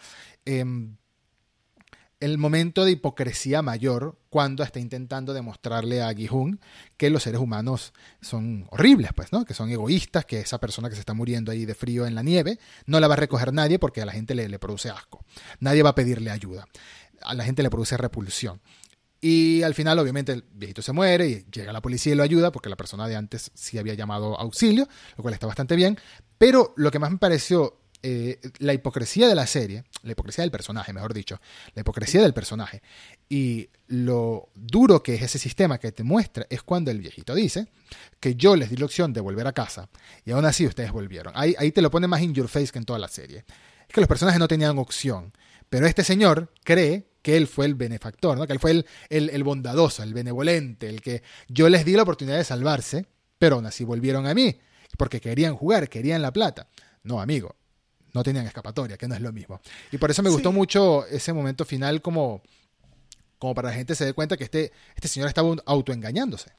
[0.46, 0.96] Em,
[2.24, 6.62] el momento de hipocresía mayor cuando está intentando demostrarle a Gi-hun
[6.96, 7.92] que los seres humanos
[8.22, 9.44] son horribles, pues, ¿no?
[9.44, 12.24] Que son egoístas, que esa persona que se está muriendo ahí de frío en la
[12.24, 15.26] nieve no la va a recoger nadie porque a la gente le, le produce asco.
[15.60, 16.66] Nadie va a pedirle ayuda.
[17.24, 18.62] A la gente le produce repulsión.
[19.20, 22.54] Y al final, obviamente, el viejito se muere y llega la policía y lo ayuda
[22.54, 24.88] porque la persona de antes sí había llamado auxilio,
[25.18, 25.98] lo cual está bastante bien.
[26.38, 30.52] Pero lo que más me pareció eh, la hipocresía de la serie, la hipocresía del
[30.52, 31.40] personaje, mejor dicho,
[31.74, 32.82] la hipocresía del personaje
[33.30, 37.68] y lo duro que es ese sistema que te muestra es cuando el viejito dice
[38.20, 39.88] que yo les di la opción de volver a casa
[40.26, 41.32] y aún así ustedes volvieron.
[41.38, 43.46] Ahí, ahí te lo pone más in your face que en toda la serie.
[43.88, 45.32] Es que los personajes no tenían opción,
[45.70, 49.44] pero este señor cree que él fue el benefactor, que él fue el, el, el
[49.46, 53.06] bondadoso, el benevolente, el que yo les di la oportunidad de salvarse,
[53.40, 54.60] pero aún así volvieron a mí,
[54.98, 56.68] porque querían jugar, querían la plata.
[57.04, 57.56] No, amigo,
[58.14, 59.60] no tenían escapatoria, que no es lo mismo.
[59.92, 62.42] Y por eso me gustó mucho ese momento final como,
[63.40, 66.52] como para la gente se dé cuenta que este, este señor estaba autoengañándose.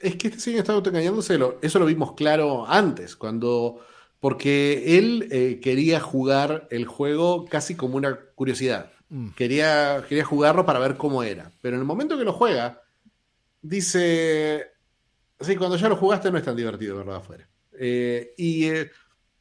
[0.00, 3.84] Es que este señor estaba autoengañándose, eso lo vimos claro antes, cuando...
[4.20, 8.92] Porque él eh, quería jugar el juego casi como una curiosidad.
[9.08, 9.30] Mm.
[9.30, 11.50] Quería, quería jugarlo para ver cómo era.
[11.62, 12.82] Pero en el momento que lo juega,
[13.62, 14.72] dice...
[15.40, 17.48] Sí, cuando ya lo jugaste no es tan divertido verlo afuera.
[17.72, 18.90] Eh, y eh,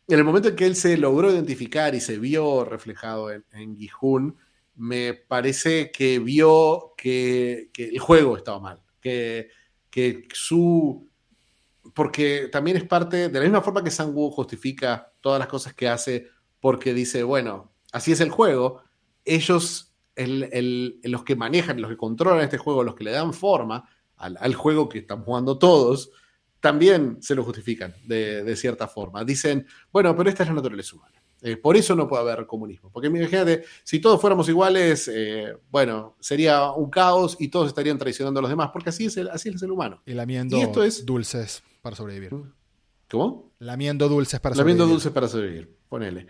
[0.10, 3.78] en el momento en que él se logró identificar y se vio reflejado en, en
[3.78, 4.38] Gijun,
[4.80, 9.50] me parece que vio que, el juego estaba mal, que,
[10.34, 11.10] su,
[11.94, 15.90] porque también es parte, de la misma forma que Sangu justifica todas las cosas que
[15.90, 16.28] hace,
[16.62, 18.82] porque dice, bueno, así es el juego,
[19.26, 23.84] ellos, los que manejan, los que controlan este juego, los que le dan forma
[24.16, 26.12] al, juego que están jugando todos,
[26.60, 29.24] también se lo justifican de, cierta forma.
[29.24, 31.22] Dicen, bueno, pero esta es la naturaleza humana.
[31.42, 32.92] Eh, por eso no puede haber comunismo.
[32.92, 38.40] Porque imagínate, si todos fuéramos iguales, eh, bueno, sería un caos y todos estarían traicionando
[38.40, 40.02] a los demás, porque así es el, así es el humano.
[40.06, 41.06] Y lamiendo esto es...
[41.06, 42.32] dulces para sobrevivir.
[43.10, 43.54] ¿Cómo?
[43.60, 44.80] Lamiendo dulces para sobrevivir.
[44.80, 46.28] Lamiendo dulces para sobrevivir, ponele.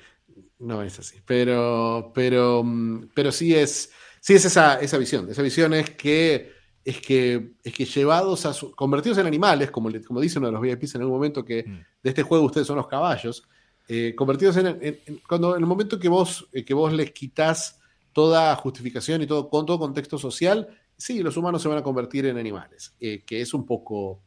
[0.60, 1.18] No es así.
[1.26, 5.28] Pero, pero, mm, pero sí es, sí es esa, esa visión.
[5.30, 6.59] Esa visión es que
[6.90, 10.62] es que, es que llevados a convertidos en animales, como, como dice uno de los
[10.62, 11.86] VIPs en algún momento, que mm.
[12.02, 13.44] de este juego ustedes son los caballos,
[13.88, 17.80] eh, convertidos en, cuando en el momento que vos, eh, que vos les quitas
[18.12, 20.68] toda justificación y todo, con todo contexto social,
[20.98, 24.24] sí, los humanos se van a convertir en animales, eh, que es un poco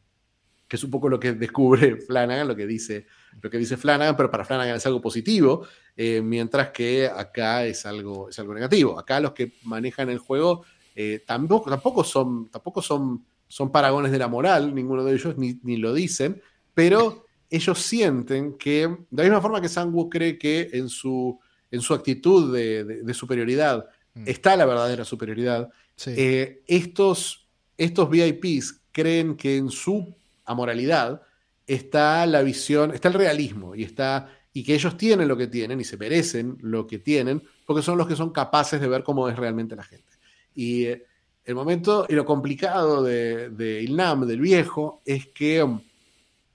[0.69, 3.07] que es un poco lo que descubre Flanagan, lo que dice,
[3.43, 5.67] lo que dice Flanagan, pero para Flanagan es algo positivo,
[5.97, 8.99] mientras que acá es algo, es algo negativo.
[8.99, 14.19] Acá los que manejan el juego eh, tampoco, tampoco, son, tampoco son, son paragones de
[14.19, 16.41] la moral, ninguno de ellos, ni, lo dicen,
[16.75, 21.39] pero ellos sienten que, de la misma forma que Sangu cree que en su,
[21.71, 24.25] en su actitud de, superioridad mm.
[24.27, 25.71] está la verdadera superioridad,
[26.07, 27.47] eh, estos,
[27.77, 30.15] estos VIPs creen que en su
[30.45, 31.23] amoralidad
[31.67, 35.81] está la visión, está el realismo y está y que ellos tienen lo que tienen
[35.81, 39.29] y se merecen lo que tienen porque son los que son capaces de ver cómo
[39.29, 40.12] es realmente la gente.
[40.55, 41.07] Y eh,
[41.45, 45.81] el momento y lo complicado de, Ilnam, del viejo, es que um,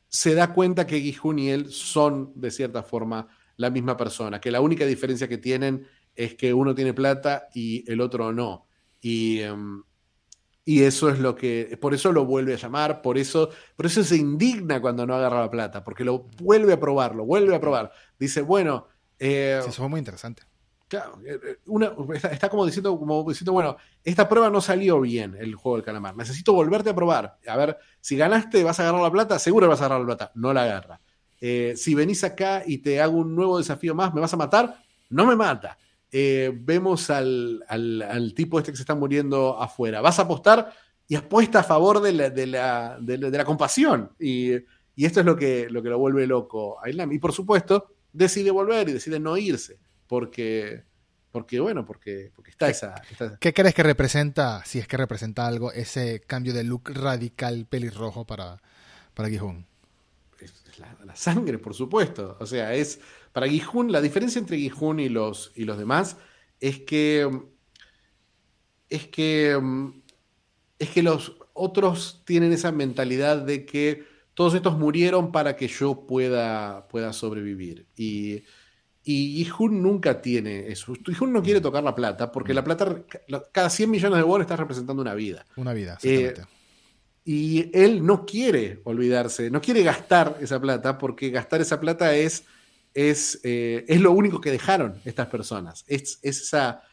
[0.08, 4.52] se da cuenta que Gijun y él son, de cierta forma, la misma persona, que
[4.52, 8.68] la única diferencia que tienen es que uno tiene plata y el otro no.
[9.02, 9.84] Y, um,
[10.64, 14.04] y eso es lo que, por eso lo vuelve a llamar, por eso, por eso
[14.04, 17.62] se indigna cuando no agarra la plata, porque lo vuelve a probar, lo vuelve a
[17.62, 17.92] probar.
[18.20, 18.88] Dice, bueno...
[19.20, 20.44] Eh, eso fue muy interesante.
[20.88, 21.94] Claro, eh, eh, una,
[22.32, 26.16] está, como, diciendo, como diciendo, bueno, esta prueba no salió bien, el juego del calamar.
[26.16, 27.38] Necesito volverte a probar.
[27.46, 30.32] A ver, si ganaste, vas a agarrar la plata, seguro vas a agarrar la plata.
[30.36, 31.02] No la agarra.
[31.42, 34.82] Eh, si venís acá y te hago un nuevo desafío más, ¿me vas a matar?
[35.10, 35.78] No me mata.
[36.10, 40.00] vemos al, al, tipo este que se está muriendo afuera.
[40.00, 40.72] ¿Vas a apostar?
[41.06, 44.12] Y apuesta a favor de la, de la, de la, compasión.
[44.20, 44.54] Y,
[44.96, 47.12] y, esto es lo que, lo que lo vuelve loco a Islam.
[47.12, 50.84] Y por supuesto, decide volver y decide no irse porque,
[51.32, 52.96] porque bueno, porque, porque está esa,
[53.40, 58.26] ¿Qué crees que representa, si es que representa algo, ese cambio de look radical pelirrojo
[58.26, 58.62] para,
[59.14, 59.66] para Gijón?
[61.06, 62.38] La, sangre, por supuesto.
[62.40, 63.00] O sea, es
[63.34, 66.18] para Gijón, la diferencia entre Gijón y los, y los demás
[66.60, 67.28] es que
[68.90, 69.60] es que
[70.80, 76.06] es que los otros tienen esa mentalidad de que todos estos murieron para que yo
[76.06, 77.88] pueda, pueda sobrevivir.
[77.96, 78.44] Y
[79.10, 80.94] y Jun nunca tiene eso.
[81.18, 83.04] Jun no quiere tocar la plata porque la plata,
[83.52, 85.46] cada 100 millones de won está representando una vida.
[85.56, 86.34] Una vida, eh,
[87.24, 92.46] y él no quiere olvidarse, no quiere gastar esa plata porque gastar esa plata es,
[92.94, 95.84] es, eh, es lo único que dejaron estas personas.
[95.88, 96.84] Es, esa,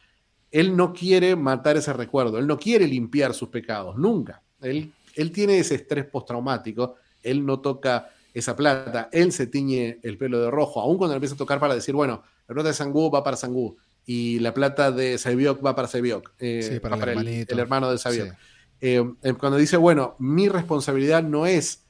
[0.51, 4.41] él no quiere matar ese recuerdo, él no quiere limpiar sus pecados, nunca.
[4.61, 10.17] Él, él tiene ese estrés postraumático, él no toca esa plata, él se tiñe el
[10.17, 13.09] pelo de rojo, aún cuando empieza a tocar para decir, bueno, la plata de Sangú
[13.09, 17.89] va para Sangú y la plata de Sabiok va para Sabiok, eh, para, el, hermano
[17.89, 18.33] de Sabiok.
[18.81, 21.85] Eh, eh, cuando dice, bueno, mi responsabilidad no es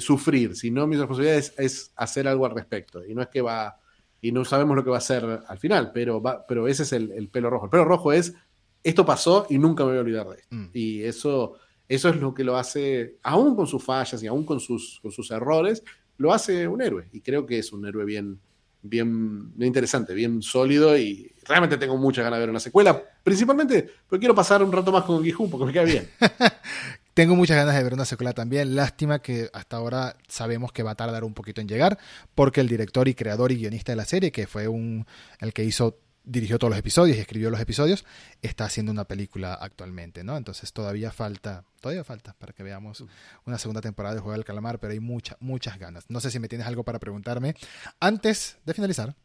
[0.00, 3.06] sufrir, sino mi responsabilidad es, hacer algo al respecto.
[3.06, 3.78] Y no es que va,
[4.20, 6.92] y no sabemos lo que va a hacer al final, pero, va, pero ese es
[6.92, 7.66] el, pelo rojo.
[7.66, 8.34] El pelo rojo es,
[8.82, 10.56] esto pasó y nunca me voy a olvidar de esto.
[10.56, 10.70] Mm.
[10.72, 11.54] Y eso
[11.88, 15.30] eso es lo que lo hace, aún con sus fallas y aún con sus, sus
[15.30, 15.82] errores,
[16.18, 17.08] lo hace un héroe.
[17.12, 18.38] Y creo que es un héroe bien,
[18.82, 24.20] bien, interesante, bien sólido y realmente tengo muchas ganas de ver una secuela, principalmente porque
[24.20, 26.08] quiero pasar un rato más con Gijun porque me queda bien.
[27.14, 30.90] tengo muchas ganas de ver una secuela también, lástima que hasta ahora sabemos que va
[30.90, 31.98] a tardar un poquito en llegar
[32.34, 35.06] porque el director y creador y guionista de la serie, que fue un
[35.40, 35.98] el que hizo
[36.28, 38.04] dirigió todos los episodios y escribió los episodios,
[38.42, 40.36] está haciendo una película actualmente, ¿no?
[40.36, 43.04] Entonces todavía falta, todavía falta para que veamos
[43.46, 46.04] una segunda temporada de Juego del Calamar, pero hay muchas, muchas ganas.
[46.08, 47.54] No sé si me tienes algo para preguntarme
[47.98, 49.16] antes de finalizar.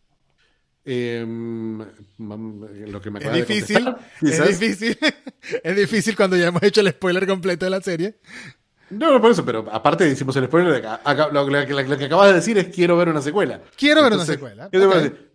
[0.85, 1.79] Em,
[2.17, 4.97] lo que me es difícil, es difícil,
[5.63, 8.19] es difícil cuando ya hemos hecho el spoiler completo de la serie.
[8.97, 10.83] No, no por eso, pero aparte decimos el spoiler,
[11.31, 13.61] lo, que acabas de decir es quiero ver una secuela.
[13.75, 14.69] Quiero ver una secuela.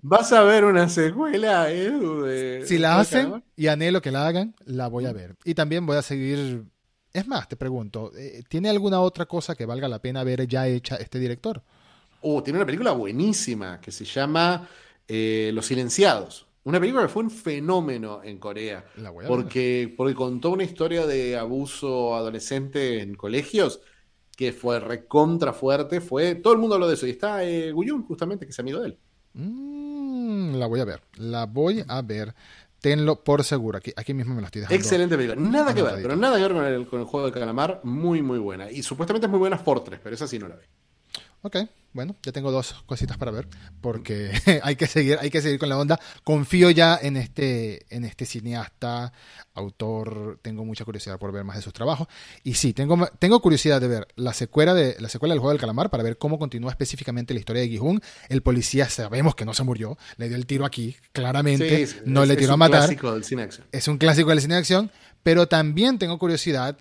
[0.02, 2.26] ¿Vas a ver una secuela, Edu?
[2.64, 5.36] si la hacen y anhelo que la hagan, la voy a ver.
[5.44, 6.64] Y también voy a seguir
[7.12, 10.66] Es más, te pregunto, eh, ¿tiene alguna otra cosa que valga la pena ver ya
[10.66, 11.62] hecha este director?
[12.20, 14.68] Oh, tiene una película buenísima que se llama
[15.06, 16.47] eh, Los Silenciados.
[16.68, 18.84] Una película que fue un fenómeno en Corea.
[18.96, 23.80] La voy a Porque, porque contó una historia de abuso adolescente en colegios
[24.36, 26.02] que fue recontra fuerte.
[26.02, 27.06] Fue, todo el mundo habló de eso.
[27.06, 28.98] Y está eh, Guyun, justamente, que es amigo de él.
[29.32, 31.00] Mm, la voy a ver.
[31.16, 32.34] La voy a ver.
[32.82, 33.78] Tenlo por seguro.
[33.78, 34.78] Aquí, aquí mismo me lo estoy dejando.
[34.78, 35.40] Excelente película.
[35.40, 37.80] Nada que ver, pero nada que ver con el, con el juego de calamar.
[37.82, 38.70] Muy, muy buena.
[38.70, 40.64] Y supuestamente es muy buena Fortress, pero esa sí no la vi.
[41.42, 41.56] Ok,
[41.92, 43.46] bueno, ya tengo dos cositas para ver,
[43.80, 44.32] porque
[44.64, 45.98] hay que seguir, hay que seguir con la onda.
[46.24, 49.12] Confío ya en este, en este cineasta,
[49.54, 52.08] autor, tengo mucha curiosidad por ver más de sus trabajos.
[52.44, 55.60] Y sí, tengo, tengo curiosidad de ver la secuela de la secuela del juego del
[55.60, 58.00] calamar para ver cómo continúa específicamente la historia de Gihun.
[58.28, 62.22] El policía sabemos que no se murió, le dio el tiro aquí, claramente, Sí, no
[62.22, 62.80] es- le es tiró a un matar.
[62.80, 63.66] clásico del cine acción.
[63.72, 64.90] Es un clásico del cine de acción,
[65.22, 66.76] pero también tengo curiosidad,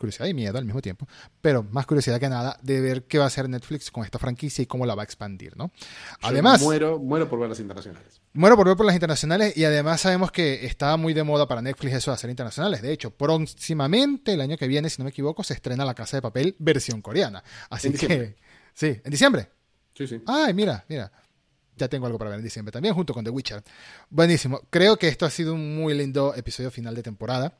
[0.00, 1.06] curiosidad y miedo al mismo tiempo,
[1.40, 4.62] pero más curiosidad que nada de ver qué va a hacer Netflix con esta franquicia
[4.62, 5.70] y cómo la va a expandir, ¿no?
[5.78, 8.20] Yo Además, muero, muero por ver las internacionales.
[8.32, 11.62] muero por ver por las internacionales y además sabemos que está muy de moda para
[11.62, 12.82] Netflix eso de hacer internacionales.
[12.82, 16.16] De hecho, próximamente, el año que viene, si no me equivoco, se estrena La Casa
[16.16, 17.44] de Papel versión coreana.
[17.68, 18.36] Así En que, diciembre.
[18.74, 19.50] sí, en diciembre.
[19.94, 20.22] Sí, sí.
[20.26, 21.12] Ay, mira, mira.
[21.76, 23.62] Ya tengo algo para ver en diciembre también, junto con The Witcher.
[24.10, 24.60] Buenísimo.
[24.70, 27.58] Creo que esto ha sido un muy lindo episodio final de temporada.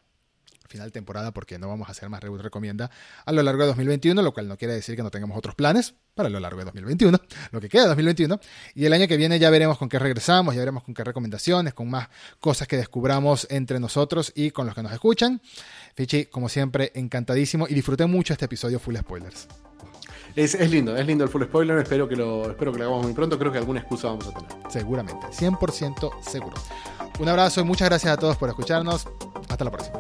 [0.71, 2.93] Final de temporada porque no vamos a hacer más Reboot Recomienda
[3.25, 5.95] a lo largo de 2021, lo cual no quiere decir que no tengamos otros planes
[6.15, 7.19] para lo largo de 2021,
[7.51, 8.39] lo que queda de 2021.
[8.77, 11.75] Y el año que viene ya veremos con qué regresamos, ya veremos con qué recomendaciones,
[11.75, 15.43] con más cosas que descubramos entre nosotros y con los que nos escuchan.
[15.97, 19.49] Fichi, como siempre, encantadísimo y disfruté mucho este episodio full spoilers.
[20.37, 21.79] Es, es lindo, es lindo el full spoiler.
[21.79, 23.37] Espero que, lo, espero que lo hagamos muy pronto.
[23.41, 24.51] Creo que alguna excusa vamos a tener.
[24.71, 26.55] Seguramente, 100% seguro.
[27.19, 29.09] Un abrazo y muchas gracias a todos por escucharnos.
[29.49, 29.99] Hasta la próxima.